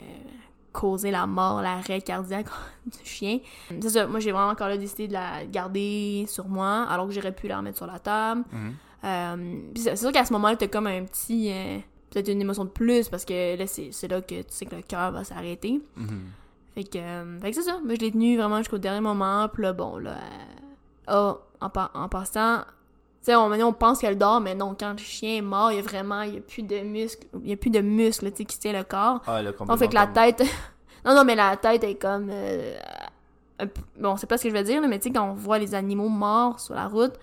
causer 0.72 1.12
la 1.12 1.26
mort, 1.26 1.62
l'arrêt 1.62 2.02
cardiaque 2.02 2.48
du 2.86 2.98
chien. 3.04 3.40
C'est 3.82 3.90
ça. 3.90 4.08
Moi, 4.08 4.20
j'ai 4.20 4.32
vraiment 4.32 4.52
encore 4.52 4.68
là 4.68 4.78
décidé 4.78 5.08
de 5.08 5.14
la 5.14 5.46
garder 5.46 6.26
sur 6.28 6.48
moi, 6.48 6.84
alors 6.90 7.08
que 7.08 7.14
j'aurais 7.14 7.34
pu 7.34 7.48
la 7.48 7.58
remettre 7.58 7.78
sur 7.78 7.88
la 7.88 8.00
table. 8.00 8.44
Mhm. 8.52 8.74
Euh, 9.06 9.58
puis 9.74 9.84
c'est 9.84 9.96
sûr 9.98 10.12
qu'à 10.12 10.26
ce 10.26 10.34
moment-là, 10.34 10.56
t'as 10.56 10.68
comme 10.68 10.88
un 10.88 11.04
petit. 11.04 11.52
Peut-être 12.10 12.30
une 12.30 12.42
émotion 12.42 12.64
de 12.64 12.70
plus 12.70 13.10
parce 13.10 13.26
que 13.26 13.58
là, 13.58 13.66
c'est 13.66 13.90
c'est 13.92 14.08
là 14.08 14.22
que 14.22 14.36
tu 14.36 14.46
sais 14.50 14.66
que 14.68 14.76
le 14.76 14.84
cœur 14.84 15.12
va 15.12 15.24
s'arrêter. 15.24 15.82
Mhm. 15.96 16.22
Fait 16.76 16.84
que, 16.84 16.98
euh, 16.98 17.40
fait 17.40 17.52
que 17.52 17.56
c'est 17.56 17.64
ça. 17.64 17.80
Moi, 17.84 17.96
je 17.96 18.00
l'ai 18.00 18.12
tenue 18.12 18.38
vraiment 18.38 18.58
jusqu'au 18.58 18.78
dernier 18.80 19.02
moment. 19.02 19.48
Puis 19.50 19.62
là, 19.64 19.74
bon, 19.74 19.98
là. 19.98 20.12
euh, 20.12 20.18
ah, 21.08 21.38
en, 21.62 21.70
pa- 21.70 21.92
en 21.94 22.10
passant. 22.10 22.60
Tu 22.60 23.32
sais, 23.32 23.36
on, 23.36 23.52
on 23.52 23.74
pense 23.74 24.00
qu'elle 24.00 24.18
dort, 24.18 24.42
mais 24.42 24.54
non, 24.56 24.76
quand 24.78 24.92
le 24.94 24.98
chien 24.98 25.38
est 25.38 25.42
mort, 25.42 25.72
il 25.72 25.76
y 25.78 25.80
a 25.80 25.84
vraiment. 25.84 26.22
Il 26.24 26.34
y 26.36 26.38
a 26.38 26.42
plus 26.42 26.64
de 26.64 26.80
muscles. 26.80 27.28
Il 27.44 27.50
y 27.50 27.54
a 27.54 27.58
plus 27.58 27.70
de 27.70 27.80
muscles, 27.82 28.32
tu 28.32 28.38
sais, 28.38 28.46
qui 28.46 28.58
tient 28.60 28.74
le 28.74 28.84
corps. 28.84 29.22
Ah, 29.28 29.40
complètement. 29.44 29.78
fait 29.78 29.88
que 29.88 29.94
la 29.96 30.08
tête. 30.08 30.44
non, 31.06 31.16
non, 31.16 31.24
mais 31.24 31.36
la 31.36 31.56
tête 31.58 31.84
est 31.84 31.96
comme. 31.96 32.30
euh, 32.32 32.76
Bon, 33.98 34.18
c'est 34.18 34.28
pas 34.28 34.38
ce 34.38 34.44
que 34.44 34.50
je 34.50 34.56
veux 34.56 34.64
dire, 34.64 34.82
là, 34.82 34.88
mais 34.88 35.00
tu 35.00 35.08
sais, 35.08 35.14
quand 35.14 35.30
on 35.30 35.34
voit 35.34 35.58
les 35.60 35.74
animaux 35.76 36.10
morts 36.10 36.60
sur 36.60 36.74
la 36.74 36.88
route, 36.88 37.14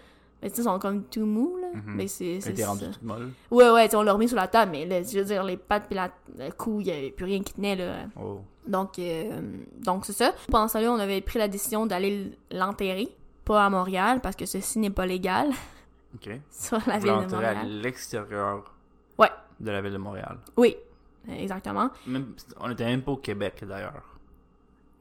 mais 0.42 0.48
ils 0.48 0.62
sont 0.62 0.78
comme 0.78 1.04
tout 1.04 1.26
mous, 1.26 1.56
là. 1.60 1.68
Mhm. 1.74 1.82
Mais 1.94 2.06
c'est. 2.08 2.40
C'est 2.40 2.64
rendue 2.64 2.86
toute 2.90 3.02
molle. 3.02 3.30
Ouais, 3.50 3.70
ouais, 3.70 3.94
on 3.94 4.02
l'a 4.02 4.12
remis 4.12 4.28
sur 4.28 4.36
la 4.36 4.48
table, 4.48 4.72
mais 4.72 4.86
là, 4.86 5.02
je 5.02 5.18
veux 5.18 5.24
dire, 5.24 5.44
les 5.44 5.56
pattes 5.56 5.86
puis 5.86 5.94
la, 5.96 6.10
le 6.38 6.50
cou, 6.50 6.80
il 6.80 6.86
y 6.86 6.90
avait 6.90 7.10
plus 7.10 7.24
rien 7.26 7.42
qui 7.42 7.52
tenait, 7.54 7.76
là. 7.76 8.04
Oh. 8.20 8.40
Donc, 8.66 8.98
euh, 8.98 9.40
donc 9.84 10.06
c'est 10.06 10.12
ça. 10.12 10.32
Pendant 10.50 10.68
ça, 10.68 10.80
là, 10.80 10.90
on 10.92 10.98
avait 10.98 11.20
pris 11.20 11.38
la 11.38 11.48
décision 11.48 11.86
d'aller 11.86 12.32
l'enterrer, 12.50 13.08
pas 13.44 13.64
à 13.66 13.70
Montréal, 13.70 14.20
parce 14.22 14.36
que 14.36 14.46
ceci 14.46 14.78
n'est 14.78 14.90
pas 14.90 15.06
légal 15.06 15.50
Ok. 16.14 16.30
sur 16.50 16.78
la 16.86 16.98
Vous 16.98 17.04
ville 17.04 17.12
de 17.12 17.16
l'enterrez 17.20 17.46
à 17.46 17.54
Montréal. 17.54 17.80
l'extérieur 17.82 18.74
Ouais. 19.18 19.30
de 19.60 19.70
la 19.70 19.80
ville 19.80 19.92
de 19.92 19.98
Montréal. 19.98 20.38
Oui, 20.56 20.76
exactement. 21.28 21.90
Même, 22.06 22.34
on 22.60 22.70
était 22.70 22.84
même 22.86 23.02
pas 23.02 23.12
au 23.12 23.16
Québec, 23.18 23.62
d'ailleurs. 23.66 24.02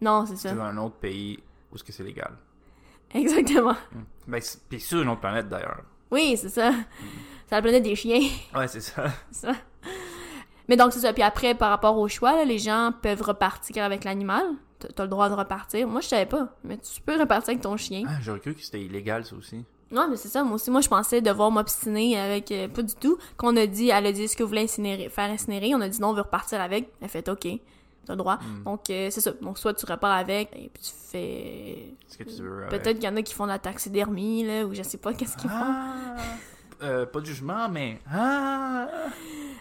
Non, 0.01 0.25
c'est 0.25 0.35
C'est 0.37 0.49
ça. 0.49 0.55
dans 0.55 0.63
un 0.63 0.77
autre 0.77 0.95
pays 0.95 1.39
où 1.71 1.75
est-ce 1.75 1.83
que 1.83 1.91
c'est 1.91 2.03
légal. 2.03 2.31
Exactement. 3.13 3.75
Ben, 4.29 4.41
puis 4.69 4.79
sur 4.79 5.01
une 5.01 5.09
autre 5.09 5.21
planète, 5.21 5.49
d'ailleurs. 5.49 5.81
Oui, 6.11 6.37
c'est 6.37 6.49
ça. 6.49 6.71
C'est 7.47 7.55
la 7.55 7.61
planète 7.61 7.83
des 7.83 7.95
chiens. 7.95 8.21
Ouais, 8.55 8.67
c'est 8.67 8.81
ça. 8.81 9.05
ça. 9.31 9.53
Mais 10.67 10.77
donc, 10.77 10.93
c'est 10.93 10.99
ça. 10.99 11.13
Puis 11.13 11.23
après, 11.23 11.55
par 11.55 11.69
rapport 11.71 11.97
au 11.97 12.07
choix, 12.07 12.33
là, 12.33 12.45
les 12.45 12.59
gens 12.59 12.91
peuvent 13.01 13.21
repartir 13.21 13.83
avec 13.83 14.03
l'animal. 14.03 14.45
T'as 14.95 15.03
le 15.03 15.09
droit 15.09 15.27
de 15.29 15.33
repartir. 15.33 15.87
Moi, 15.87 15.99
je 16.01 16.07
savais 16.07 16.25
pas. 16.27 16.55
Mais 16.63 16.77
tu 16.77 17.01
peux 17.01 17.19
repartir 17.19 17.49
avec 17.49 17.61
ton 17.61 17.75
chien. 17.75 18.03
Ah, 18.07 18.19
j'aurais 18.21 18.39
cru 18.39 18.53
que 18.53 18.61
c'était 18.61 18.81
illégal, 18.81 19.25
ça 19.25 19.35
aussi. 19.35 19.65
Non, 19.91 20.07
mais 20.09 20.15
c'est 20.15 20.27
ça. 20.27 20.43
Moi 20.43 20.53
aussi, 20.55 20.69
moi, 20.69 20.81
je 20.81 20.87
pensais 20.87 21.21
devoir 21.21 21.49
m'obstiner 21.49 22.17
avec... 22.19 22.51
euh, 22.51 22.67
pas 22.67 22.83
du 22.83 22.93
tout. 22.93 23.17
Qu'on 23.35 23.57
a 23.57 23.65
dit, 23.65 23.89
elle 23.89 24.05
a 24.05 24.11
dit, 24.11 24.23
est-ce 24.23 24.37
que 24.37 24.43
vous 24.43 24.49
voulez 24.49 24.63
incinérer, 24.63 25.09
faire 25.09 25.29
incinérer? 25.29 25.73
On 25.73 25.81
a 25.81 25.89
dit 25.89 25.99
non, 25.99 26.09
on 26.09 26.13
veut 26.13 26.21
repartir 26.21 26.61
avec. 26.61 26.91
Elle 27.01 27.09
fait, 27.09 27.27
OK. 27.27 27.47
T'as 28.09 28.13
le 28.15 28.17
droit. 28.17 28.37
Hmm. 28.37 28.63
Donc, 28.63 28.89
euh, 28.89 29.09
c'est 29.11 29.21
ça. 29.21 29.31
Donc, 29.39 29.59
soit 29.59 29.75
tu 29.75 29.85
repars 29.85 30.13
avec, 30.17 30.49
et 30.55 30.71
puis 30.73 30.81
tu 30.81 30.91
fais... 31.11 31.93
Ce 32.07 32.17
que 32.17 32.23
tu 32.23 32.41
veux. 32.41 32.63
avec. 32.65 32.69
Peut-être 32.81 32.95
qu'il 32.97 33.07
y 33.07 33.13
en 33.13 33.15
a 33.15 33.21
qui 33.21 33.35
font 33.35 33.43
de 33.43 33.51
la 33.51 33.59
taxidermie, 33.59 34.43
là, 34.43 34.65
ou 34.65 34.73
je 34.73 34.81
sais 34.81 34.97
pas 34.97 35.13
qu'est-ce 35.13 35.37
qu'ils 35.37 35.47
font. 35.51 35.55
Ah! 35.59 36.15
Euh, 36.81 37.05
pas 37.05 37.19
de 37.19 37.25
jugement, 37.27 37.69
mais. 37.69 37.99
Ah! 38.11 38.87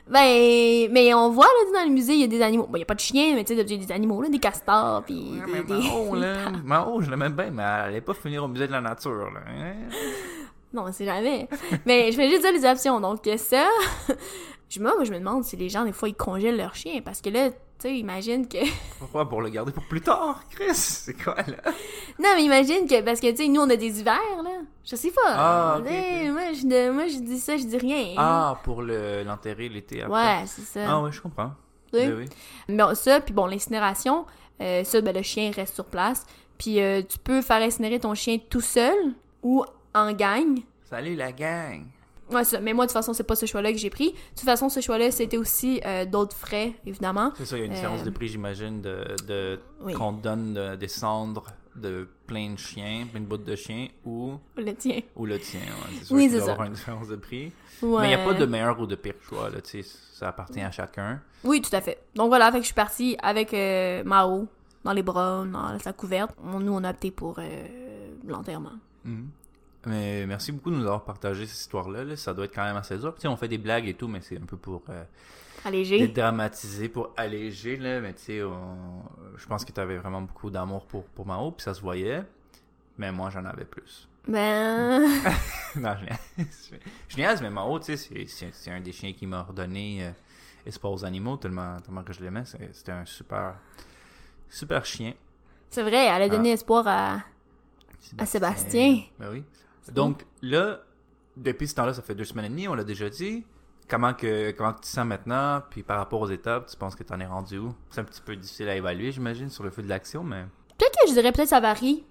Ben, 0.09 0.89
mais 0.91 1.13
on 1.13 1.29
voit, 1.29 1.45
là, 1.45 1.81
dans 1.81 1.87
le 1.89 1.93
musée, 1.93 2.15
il 2.15 2.21
y 2.21 2.25
a 2.25 2.27
des 2.27 2.41
animaux. 2.41 2.67
Bon, 2.67 2.77
il 2.77 2.81
y 2.81 2.83
a 2.83 2.87
pas 2.87 2.95
de 2.95 3.01
chiens, 3.01 3.35
mais 3.35 3.45
tu 3.45 3.55
sais, 3.55 3.61
il 3.61 3.71
y 3.71 3.75
a 3.75 3.87
des 3.87 3.93
animaux, 3.93 4.23
là, 4.23 4.31
des 4.31 4.39
castors, 4.39 5.03
puis 5.05 5.33
Ouais, 5.47 5.63
des... 5.63 5.65
des- 5.65 5.89
Mao, 5.91 6.15
là. 6.19 6.35
Mao, 6.65 7.03
je 7.03 7.11
l'aimais 7.11 7.29
bien, 7.29 7.51
mais 7.51 7.63
elle 7.63 7.69
allait 7.69 8.01
pas 8.01 8.15
finir 8.15 8.45
au 8.45 8.49
musée 8.49 8.67
de 8.67 8.73
la 8.73 8.81
nature, 8.81 9.31
là. 9.31 9.41
Hein? 9.47 9.75
Non, 10.73 10.87
c'est 10.93 11.05
jamais. 11.05 11.49
mais 11.85 12.11
je 12.13 12.17
fais 12.17 12.31
juste 12.31 12.41
dire 12.43 12.53
les 12.53 12.65
options. 12.65 12.99
Donc, 12.99 13.19
ça, 13.37 13.67
je, 14.71 14.81
moi, 14.81 14.95
moi, 14.95 15.05
je 15.05 15.13
me 15.13 15.19
demande 15.19 15.45
si 15.45 15.57
les 15.57 15.69
gens, 15.69 15.85
des 15.85 15.93
fois, 15.93 16.09
ils 16.09 16.15
congèlent 16.15 16.57
leur 16.57 16.75
chien. 16.75 17.03
Parce 17.05 17.21
que 17.21 17.29
là, 17.29 17.51
tu 17.81 17.89
sais, 17.89 17.99
imagine 17.99 18.49
que. 18.49 18.59
Pourquoi? 18.99 19.29
Pour 19.29 19.41
le 19.41 19.49
garder 19.51 19.73
pour 19.73 19.85
plus 19.85 20.01
tard, 20.01 20.43
Chris? 20.51 20.75
C'est 20.75 21.15
quoi, 21.15 21.37
là? 21.37 21.71
non, 22.19 22.31
mais 22.37 22.45
imagine 22.45 22.87
que. 22.89 23.01
Parce 23.03 23.21
que, 23.21 23.31
tu 23.31 23.37
sais, 23.37 23.49
nous, 23.49 23.61
on 23.61 23.71
a 23.71 23.77
des 23.77 24.01
hivers, 24.01 24.43
là. 24.43 24.51
Je 24.85 24.97
sais 24.97 25.11
pas. 25.11 25.21
Ah. 25.27 25.79
Moi, 25.81 26.53
je, 26.55 26.91
moi, 26.91 27.07
je 27.07 27.19
dis 27.19 27.39
ça, 27.39 27.57
je 27.57 27.65
dis 27.65 27.77
rien. 27.79 28.15
Ah, 28.17 28.59
pour 28.65 28.83
le- 28.83 29.23
l'enterrer 29.23 29.69
l'été 29.69 30.03
après. 30.03 30.41
Ouais, 30.41 30.47
c'est 30.47 30.63
ça. 30.63 30.81
Ah, 30.89 31.03
ouais, 31.03 31.13
je 31.13 31.21
comprends. 31.21 31.53
Oui, 31.93 32.07
oui. 32.17 32.25
Mais 32.69 32.77
bon, 32.83 32.95
ça, 32.95 33.21
puis 33.21 33.33
bon, 33.33 33.47
l'incinération, 33.47 34.27
euh, 34.61 34.85
ça, 34.85 35.01
ben, 35.01 35.15
le 35.15 35.23
chien 35.23 35.51
reste 35.55 35.75
sur 35.75 35.85
place. 35.87 36.27
Puis 36.59 36.81
euh, 36.81 37.03
tu 37.09 37.19
peux 37.19 37.41
faire 37.41 37.63
incinérer 37.63 38.01
ton 38.01 38.15
chien 38.15 38.39
tout 38.51 38.61
seul 38.61 38.97
ou 39.43 39.65
en 39.95 40.13
gang. 40.13 40.59
Salut, 40.85 41.15
la 41.15 41.33
gang! 41.33 41.85
Ouais, 42.31 42.45
ça. 42.45 42.61
Mais 42.61 42.73
moi, 42.73 42.85
de 42.85 42.89
toute 42.91 42.95
façon, 42.95 43.13
c'est 43.13 43.23
pas 43.25 43.37
ce 43.37 43.47
choix-là 43.47 43.73
que 43.73 43.79
j'ai 43.79 43.91
pris. 43.91 44.11
De 44.13 44.17
toute 44.37 44.45
façon, 44.45 44.69
ce 44.69 44.81
choix-là, 44.81 45.11
c'était 45.11 45.37
aussi 45.37 45.81
euh, 45.85 46.05
d'autres 46.05 46.37
frais, 46.37 46.75
évidemment. 46.87 47.33
C'est 47.37 47.47
ça, 47.47 47.57
il 47.57 47.61
y 47.61 47.63
a 47.63 47.67
une 47.67 47.73
Euh, 47.73 47.75
différence 47.75 48.03
de 48.05 48.11
prix, 48.11 48.29
j'imagine, 48.29 48.81
de, 48.81 49.05
de 49.27 49.59
Oui. 49.83 49.95
qu'on 49.95 50.13
donne 50.13 50.55
de- 50.55 50.77
des 50.77 50.89
cendres 50.89 51.47
de 51.77 52.09
plein 52.27 52.51
de 52.55 52.59
chiens, 52.59 53.07
plein 53.11 53.21
de 53.21 53.27
bouts 53.27 53.37
de 53.37 53.55
chiens, 53.55 53.87
ou, 54.05 54.33
Le 54.57 54.75
tien. 54.75 55.01
ou 55.17 55.27
le 55.27 55.39
tien. 55.39 55.61
Ouais. 55.61 55.95
C'est 55.99 56.05
sûr 56.07 56.17
Oui, 56.17 56.29
c'est 56.31 56.41
ça. 56.41 56.53
avoir 56.53 56.67
une 56.67 56.73
différence 56.75 57.09
de 57.09 57.17
prix. 57.17 57.53
Ouais. 57.83 58.01
Mais 58.03 58.07
il 58.13 58.17
n'y 58.17 58.21
a 58.23 58.25
pas 58.25 58.35
de 58.35 58.45
meilleur 58.47 58.79
ou 58.81 58.87
de 58.87 58.97
pire 58.97 59.15
choix, 59.23 59.49
là, 59.49 59.61
tu 59.61 59.83
sais, 59.83 59.89
ça 60.13 60.29
appartient 60.29 60.61
à 60.61 60.73
chacun. 60.73 61.21
Oui, 61.45 61.61
tout 61.63 61.75
à 61.75 61.81
fait. 61.81 61.99
Donc 62.17 62.29
voilà, 62.29 62.47
fait 62.51 62.59
que 62.59 62.63
je 62.63 62.67
suis 62.67 62.75
partie 62.75 63.17
avec 63.23 63.55
euh, 63.55 64.03
Mao 64.05 64.49
dans 64.85 64.93
les 64.93 65.03
bras, 65.05 65.45
dans 65.45 65.79
sa 65.79 65.93
couverte. 65.93 66.35
Nous, 66.43 66.73
on 66.73 66.83
a 66.83 66.91
opté 66.91 67.13
pour 67.13 67.39
euh, 67.39 68.09
l'enterrement. 68.27 68.73
Mhm. 69.05 69.29
Mais 69.87 70.27
merci 70.27 70.53
beaucoup 70.53 70.71
de 70.71 70.77
nous 70.77 70.83
avoir 70.85 71.05
partagé 71.05 71.47
cette 71.47 71.61
histoire-là. 71.61 72.05
là. 72.05 72.17
Ça 72.17 72.35
doit 72.35 72.47
être 72.47 72.55
quand 72.55 72.65
même 72.65 72.77
assez 72.77 72.99
dur. 72.99 73.15
Tu 73.15 73.23
sais, 73.23 73.29
on 73.29 73.37
fait 73.37 73.49
des 73.49 73.59
blagues 73.59 73.87
et 73.89 73.95
tout, 73.95 74.09
mais 74.09 74.21
c'est 74.21 74.37
un 74.37 74.45
peu 74.45 74.57
pour 74.57 74.83
euh, 74.89 75.05
Allégé. 75.65 75.99
dédramatiser, 75.99 76.89
pour 76.89 77.13
alléger. 77.17 77.77
Là. 77.77 78.01
Mais 78.01 78.13
tu 78.15 78.23
sais, 78.23 78.43
on- 78.43 79.03
je 79.37 79.47
pense 79.47 79.65
que 79.65 79.73
tu 79.73 79.81
avais 79.81 79.97
vraiment 79.99 80.23
beaucoup 80.23 80.51
d'amour 80.51 80.85
pour, 80.87 81.05
pour 81.05 81.27
Mao, 81.27 81.53
puis 81.53 81.63
ça 81.63 81.75
se 81.75 81.81
voyait. 81.81 82.23
Mais 82.99 83.13
moi, 83.13 83.31
j'en 83.31 83.45
avais 83.45 83.65
plus. 83.65 84.09
Ben. 84.27 85.01
non, 85.77 85.95
je 86.01 86.05
niaise. 86.05 86.71
Je 87.09 87.17
niaise, 87.17 87.41
mais 87.41 87.51
Mao, 87.51 87.79
tu 87.79 87.97
sais, 87.97 88.27
c'est- 88.27 88.71
un 88.71 88.81
des 88.81 88.93
chiens 88.93 89.13
qui 89.13 89.27
m'a 89.27 89.43
redonné 89.45 90.05
euh, 90.05 90.11
espoir 90.67 90.93
aux 90.93 91.05
animaux, 91.05 91.37
tellement, 91.37 91.77
tellement 91.81 92.03
que 92.03 92.13
je 92.13 92.21
l'aimais. 92.21 92.43
C'était 92.73 92.93
un 92.93 93.07
super, 93.07 93.55
super 94.51 94.85
chien. 94.85 95.15
C'est 95.71 95.83
vrai, 95.83 96.07
elle 96.07 96.23
a 96.23 96.29
donné 96.29 96.51
espoir 96.53 96.87
à. 96.89 97.21
À 98.17 98.27
Sébastien. 98.27 99.03
Ben 99.19 99.31
oui. 99.33 99.45
Donc 99.93 100.25
là, 100.43 100.81
depuis 101.37 101.69
ce 101.69 101.75
temps-là, 101.77 101.95
ça 101.95 102.03
fait 102.03 102.15
deux 102.15 102.25
semaines 102.25 102.47
et 102.47 102.49
demie, 102.51 102.69
on 102.69 102.75
l'a 102.75 102.85
déjà 102.85 103.09
dit. 103.09 103.45
Comment 103.89 104.13
que 104.13 104.51
comment 104.51 104.75
que 104.75 104.83
tu 104.83 104.89
sens 104.89 105.07
maintenant, 105.07 105.63
puis 105.71 105.83
par 105.83 105.97
rapport 105.97 106.21
aux 106.21 106.29
étapes, 106.29 106.67
tu 106.67 106.77
penses 106.77 106.95
que 106.95 107.03
tu 107.03 107.13
en 107.13 107.21
es 107.21 107.27
rendu 107.27 107.57
où? 107.59 107.75
C'est 107.89 108.01
un 108.03 108.05
petit 108.05 108.21
peu 108.21 108.37
difficile 108.37 108.69
à 108.69 108.77
évaluer, 108.77 109.13
j'imagine, 109.13 109.49
sur 109.49 109.65
le 109.65 109.71
feu 109.71 109.83
de 109.83 109.89
l'action, 109.89 110.23
mais 110.23 110.45
Peut-être 110.77 110.97
que 111.03 111.09
je 111.09 111.15
dirais 111.15 111.33
peut-être 111.33 111.49
ça 111.49 111.61
varie 111.61 112.05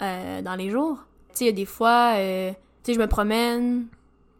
euh, 0.00 0.40
dans 0.42 0.54
les 0.54 0.70
jours. 0.70 1.04
Tu 1.30 1.36
sais, 1.36 1.44
il 1.44 1.46
y 1.48 1.50
a 1.50 1.52
des 1.52 1.66
fois, 1.66 2.14
euh, 2.16 2.50
tu 2.50 2.56
sais, 2.82 2.94
je 2.94 2.98
me 2.98 3.06
promène, 3.06 3.86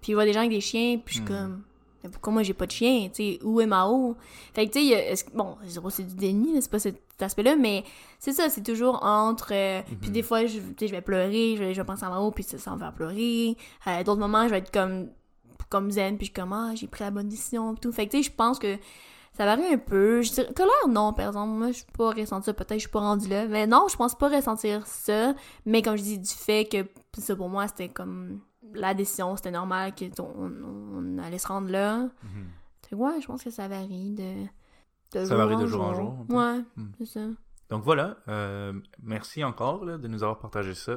puis 0.00 0.12
je 0.12 0.14
vois 0.14 0.24
des 0.24 0.32
gens 0.32 0.40
avec 0.40 0.50
des 0.50 0.60
chiens, 0.62 0.98
puis 1.04 1.16
je 1.16 1.20
suis 1.22 1.24
Hmm. 1.24 1.36
comme, 1.36 1.62
mais 2.02 2.10
pourquoi 2.10 2.32
moi 2.32 2.42
j'ai 2.42 2.54
pas 2.54 2.66
de 2.66 2.70
chien? 2.72 3.08
Tu 3.08 3.14
sais, 3.34 3.38
où 3.42 3.60
est 3.60 3.66
Mao? 3.66 4.16
Fait 4.54 4.66
que 4.68 4.72
tu 4.72 4.88
sais, 4.88 5.24
bon, 5.34 5.56
je 5.62 5.68
dirais 5.68 5.82
pas 5.82 5.90
c'est 5.90 6.04
du 6.04 6.14
déni, 6.14 6.60
c'est 6.62 6.70
pas 6.70 6.78
cet 6.78 7.00
aspect-là, 7.20 7.56
mais 7.56 7.84
c'est 8.18 8.32
ça, 8.32 8.48
c'est 8.48 8.62
toujours 8.62 9.02
entre. 9.04 9.52
euh, 9.52 9.82
Puis 10.00 10.08
Mhm. 10.08 10.12
des 10.12 10.22
fois, 10.22 10.46
je, 10.46 10.58
tu 10.58 10.74
sais, 10.78 10.86
je 10.88 10.92
vais 10.92 11.00
pleurer, 11.02 11.54
je 11.56 11.62
vais, 11.64 11.74
je 11.74 11.80
vais 11.80 11.86
penser 11.86 12.04
à 12.04 12.10
Mao, 12.10 12.30
puis 12.30 12.44
ça, 12.44 12.58
ça 12.58 12.70
me 12.74 12.78
fait 12.78 12.94
pleurer. 12.94 13.56
Euh, 13.86 14.04
D'autres 14.04 14.20
moments, 14.20 14.44
je 14.44 14.50
vais 14.50 14.58
être 14.58 14.70
comme, 14.72 15.08
comme 15.68 15.90
zen, 15.90 16.16
puis 16.16 16.26
je 16.26 16.30
suis 16.32 16.40
comme, 16.40 16.52
ah, 16.52 16.70
j'ai 16.74 16.86
pris 16.86 17.02
la 17.04 17.10
bonne 17.10 17.28
décision, 17.28 17.74
tout. 17.74 17.90
Fait 17.92 18.06
que 18.06 18.12
tu 18.12 18.18
sais, 18.18 18.30
je 18.30 18.34
pense 18.34 18.58
que 18.58 18.76
ça 19.36 19.44
varie 19.44 19.66
un 19.72 19.78
peu. 19.78 20.22
Je 20.22 20.32
dirais, 20.32 20.52
colère, 20.54 20.88
non, 20.88 21.12
par 21.12 21.26
exemple. 21.28 21.52
Moi, 21.52 21.68
je 21.68 21.76
suis 21.78 21.84
pas 21.96 22.10
ressenti 22.10 22.46
ça. 22.46 22.54
Peut-être 22.54 22.68
que 22.70 22.74
je 22.74 22.80
suis 22.80 22.88
pas 22.88 22.98
rendue 23.00 23.28
là. 23.28 23.46
Mais 23.46 23.66
non, 23.68 23.86
je 23.88 23.96
pense 23.96 24.16
pas 24.16 24.28
ressentir 24.28 24.84
ça. 24.86 25.34
Mais 25.66 25.80
comme 25.82 25.96
je 25.96 26.02
dis, 26.02 26.18
du 26.18 26.28
fait 26.34 26.64
que 26.64 26.78
ça, 27.20 27.36
pour 27.36 27.48
moi, 27.48 27.68
c'était 27.68 27.88
comme 27.88 28.40
la 28.74 28.94
décision, 28.94 29.36
c'était 29.36 29.50
normal 29.50 29.92
qu'on 29.94 30.24
on, 30.24 30.52
on 30.94 31.18
allait 31.18 31.38
se 31.38 31.48
rendre 31.48 31.70
là. 31.70 32.08
Fait 32.88 32.90
que 32.90 32.94
ouais, 32.96 33.20
je 33.20 33.26
pense 33.26 33.42
que 33.44 33.50
ça 33.50 33.68
varie 33.68 34.14
de, 34.14 34.44
de 35.18 35.24
Ça 35.24 35.36
varie 35.36 35.56
de 35.56 35.66
jour 35.66 35.82
en 35.84 35.94
jour. 35.94 36.16
Ouais, 36.30 36.60
Hmm. 36.76 36.90
c'est 36.98 37.06
ça. 37.06 37.20
Donc 37.70 37.82
voilà, 37.84 38.16
euh, 38.28 38.72
merci 39.02 39.44
encore 39.44 39.84
là, 39.84 39.98
de 39.98 40.08
nous 40.08 40.22
avoir 40.22 40.38
partagé 40.38 40.74
ça. 40.74 40.92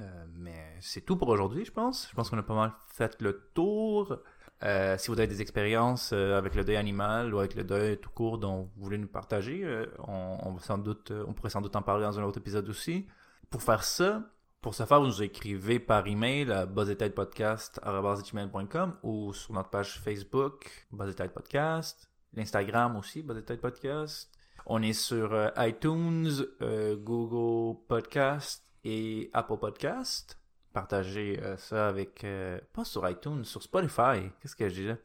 Euh, 0.00 0.24
mais 0.34 0.76
c'est 0.80 1.00
tout 1.02 1.16
pour 1.16 1.28
aujourd'hui, 1.28 1.64
je 1.64 1.72
pense. 1.72 2.08
Je 2.10 2.14
pense 2.16 2.28
qu'on 2.30 2.38
a 2.38 2.42
pas 2.42 2.54
mal 2.54 2.72
fait 2.88 3.20
le 3.22 3.48
tour. 3.54 4.18
Euh, 4.62 4.96
si 4.98 5.08
vous 5.08 5.18
avez 5.18 5.26
des 5.26 5.40
expériences 5.42 6.10
euh, 6.14 6.36
avec 6.36 6.54
le 6.54 6.64
deuil 6.64 6.76
animal 6.76 7.32
ou 7.34 7.38
avec 7.38 7.54
le 7.54 7.62
deuil 7.64 7.98
tout 7.98 8.10
court 8.10 8.38
dont 8.38 8.70
vous 8.76 8.84
voulez 8.84 8.98
nous 8.98 9.06
partager, 9.08 9.64
on, 10.08 10.38
on 10.42 10.58
sans 10.58 10.78
doute, 10.78 11.12
on 11.26 11.32
pourrait 11.32 11.50
sans 11.50 11.60
doute 11.60 11.76
en 11.76 11.82
parler 11.82 12.04
dans 12.04 12.18
un 12.18 12.24
autre 12.24 12.38
épisode 12.38 12.68
aussi. 12.68 13.06
Pour 13.50 13.62
faire 13.62 13.84
ça, 13.84 14.22
pour 14.66 14.74
ce 14.74 14.82
faire, 14.84 14.98
vous 14.98 15.06
nous 15.06 15.22
écrivez 15.22 15.78
par 15.78 16.08
email 16.08 16.50
à 16.50 16.66
buzzetidepodcast.com 16.66 18.96
ou 19.04 19.32
sur 19.32 19.54
notre 19.54 19.70
page 19.70 20.00
Facebook, 20.00 20.88
Buzzetide 20.90 21.30
Podcast, 21.30 22.10
l'Instagram 22.32 22.96
aussi, 22.96 23.22
Buzzetide 23.22 23.60
Podcast. 23.60 24.28
On 24.66 24.82
est 24.82 24.92
sur 24.92 25.32
euh, 25.32 25.50
iTunes, 25.58 26.32
euh, 26.62 26.96
Google 26.96 27.78
Podcast 27.86 28.64
et 28.82 29.30
Apple 29.32 29.58
Podcast. 29.58 30.36
Partagez 30.72 31.38
euh, 31.44 31.56
ça 31.56 31.86
avec... 31.86 32.26
pas 32.72 32.84
sur 32.84 33.08
iTunes, 33.08 33.44
sur 33.44 33.62
Spotify. 33.62 34.32
Qu'est-ce 34.42 34.56
que 34.56 34.68
je 34.68 34.74
dis 34.74 34.88
là? 34.88 34.96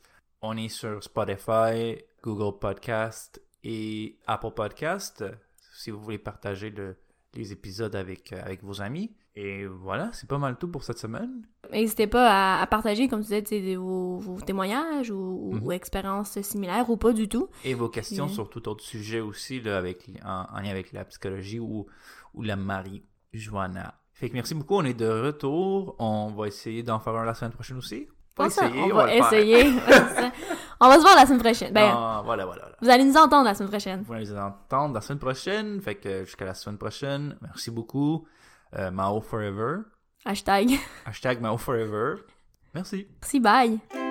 On 0.41 0.57
est 0.57 0.70
sur 0.70 1.03
Spotify, 1.03 1.99
Google 2.24 2.57
Podcast 2.57 3.39
et 3.64 4.18
Apple 4.26 4.53
Podcast. 4.55 5.24
Si 5.76 5.91
vous 5.91 6.01
voulez 6.01 6.18
partager 6.18 6.72
le- 6.72 6.97
les 7.36 7.51
épisodes 7.51 7.95
avec 7.95 8.34
vos 8.64 8.82
amis. 8.82 9.16
Et 9.36 9.66
voilà, 9.66 10.10
c'est 10.12 10.28
pas 10.28 10.38
mal 10.38 10.58
tout 10.58 10.68
pour 10.68 10.84
cette 10.84 10.98
semaine. 11.00 11.44
N'hésitez 11.72 12.06
pas 12.08 12.30
à, 12.58 12.62
à 12.62 12.68
partager, 12.68 13.08
comme 13.08 13.24
tu 13.24 13.40
disais, 13.42 13.76
vos, 13.76 14.18
vos 14.18 14.42
témoignages 14.42 15.10
ou, 15.10 15.16
ou 15.52 15.56
Mhm. 15.56 15.72
expériences 15.72 16.42
similaires 16.42 16.90
ou 16.90 16.98
pas 16.98 17.14
du 17.14 17.30
tout. 17.30 17.48
Et 17.64 17.74
vos 17.74 17.88
questions 17.88 18.26
Bien. 18.26 18.34
sur 18.36 18.50
tout 18.50 18.68
autre 18.68 18.84
sujet 18.84 19.22
aussi, 19.22 19.62
là, 19.62 19.78
avec, 19.78 20.10
en, 20.26 20.48
en 20.54 20.60
lien 20.60 20.70
avec 20.72 20.92
la 20.92 21.06
psychologie 21.06 21.60
ou, 21.60 21.86
ou 22.34 22.42
la 22.44 22.58
marijuana. 22.58 23.94
Fait 24.14 24.30
que 24.30 24.34
merci 24.34 24.54
beaucoup, 24.54 24.76
on 24.76 24.84
est 24.84 24.94
de 24.94 25.08
retour. 25.08 25.96
On 26.00 26.28
va 26.32 26.48
essayer 26.48 26.84
d'en 26.84 27.00
faire 27.00 27.16
un 27.16 27.24
la 27.26 27.34
semaine 27.34 27.52
prochaine 27.54 27.78
aussi. 27.78 28.08
Pas 28.36 28.50
ça, 28.50 28.68
essayer, 28.68 28.84
on 28.92 28.96
va 28.96 29.16
essayer. 29.16 29.64
on 30.80 30.88
va 30.90 30.96
se 30.96 31.02
voir 31.02 31.16
la 31.16 31.26
semaine 31.26 31.40
prochaine. 31.42 31.74
Ben, 31.74 31.90
Ah, 31.94 32.22
voilà, 32.24 32.46
voilà, 32.46 32.62
voilà. 32.64 32.78
vous 32.82 32.90
allez 32.90 33.04
nous 33.04 33.18
entendre 33.18 33.46
la 33.46 33.54
semaine 33.56 33.70
prochaine. 33.70 34.04
Vous 34.06 34.14
allez 34.14 34.26
les 34.26 34.38
entendre 34.38 34.94
la 34.94 35.02
semaine 35.02 35.20
prochaine. 35.20 35.82
Fait 35.82 35.96
que 35.96 36.26
jusqu'à 36.26 36.46
la 36.46 36.54
semaine 36.54 36.78
prochaine, 36.78 37.38
merci 37.42 37.72
beaucoup. 37.72 38.26
Euh, 38.78 38.92
Mao 38.92 39.22
Forever. 39.22 39.86
Hashtag. 40.26 40.80
Hashtag 41.06 41.42
Mao 41.42 41.58
Forever. 41.58 42.20
Merci. 42.74 43.08
Merci, 43.22 43.40
bye. 43.40 44.11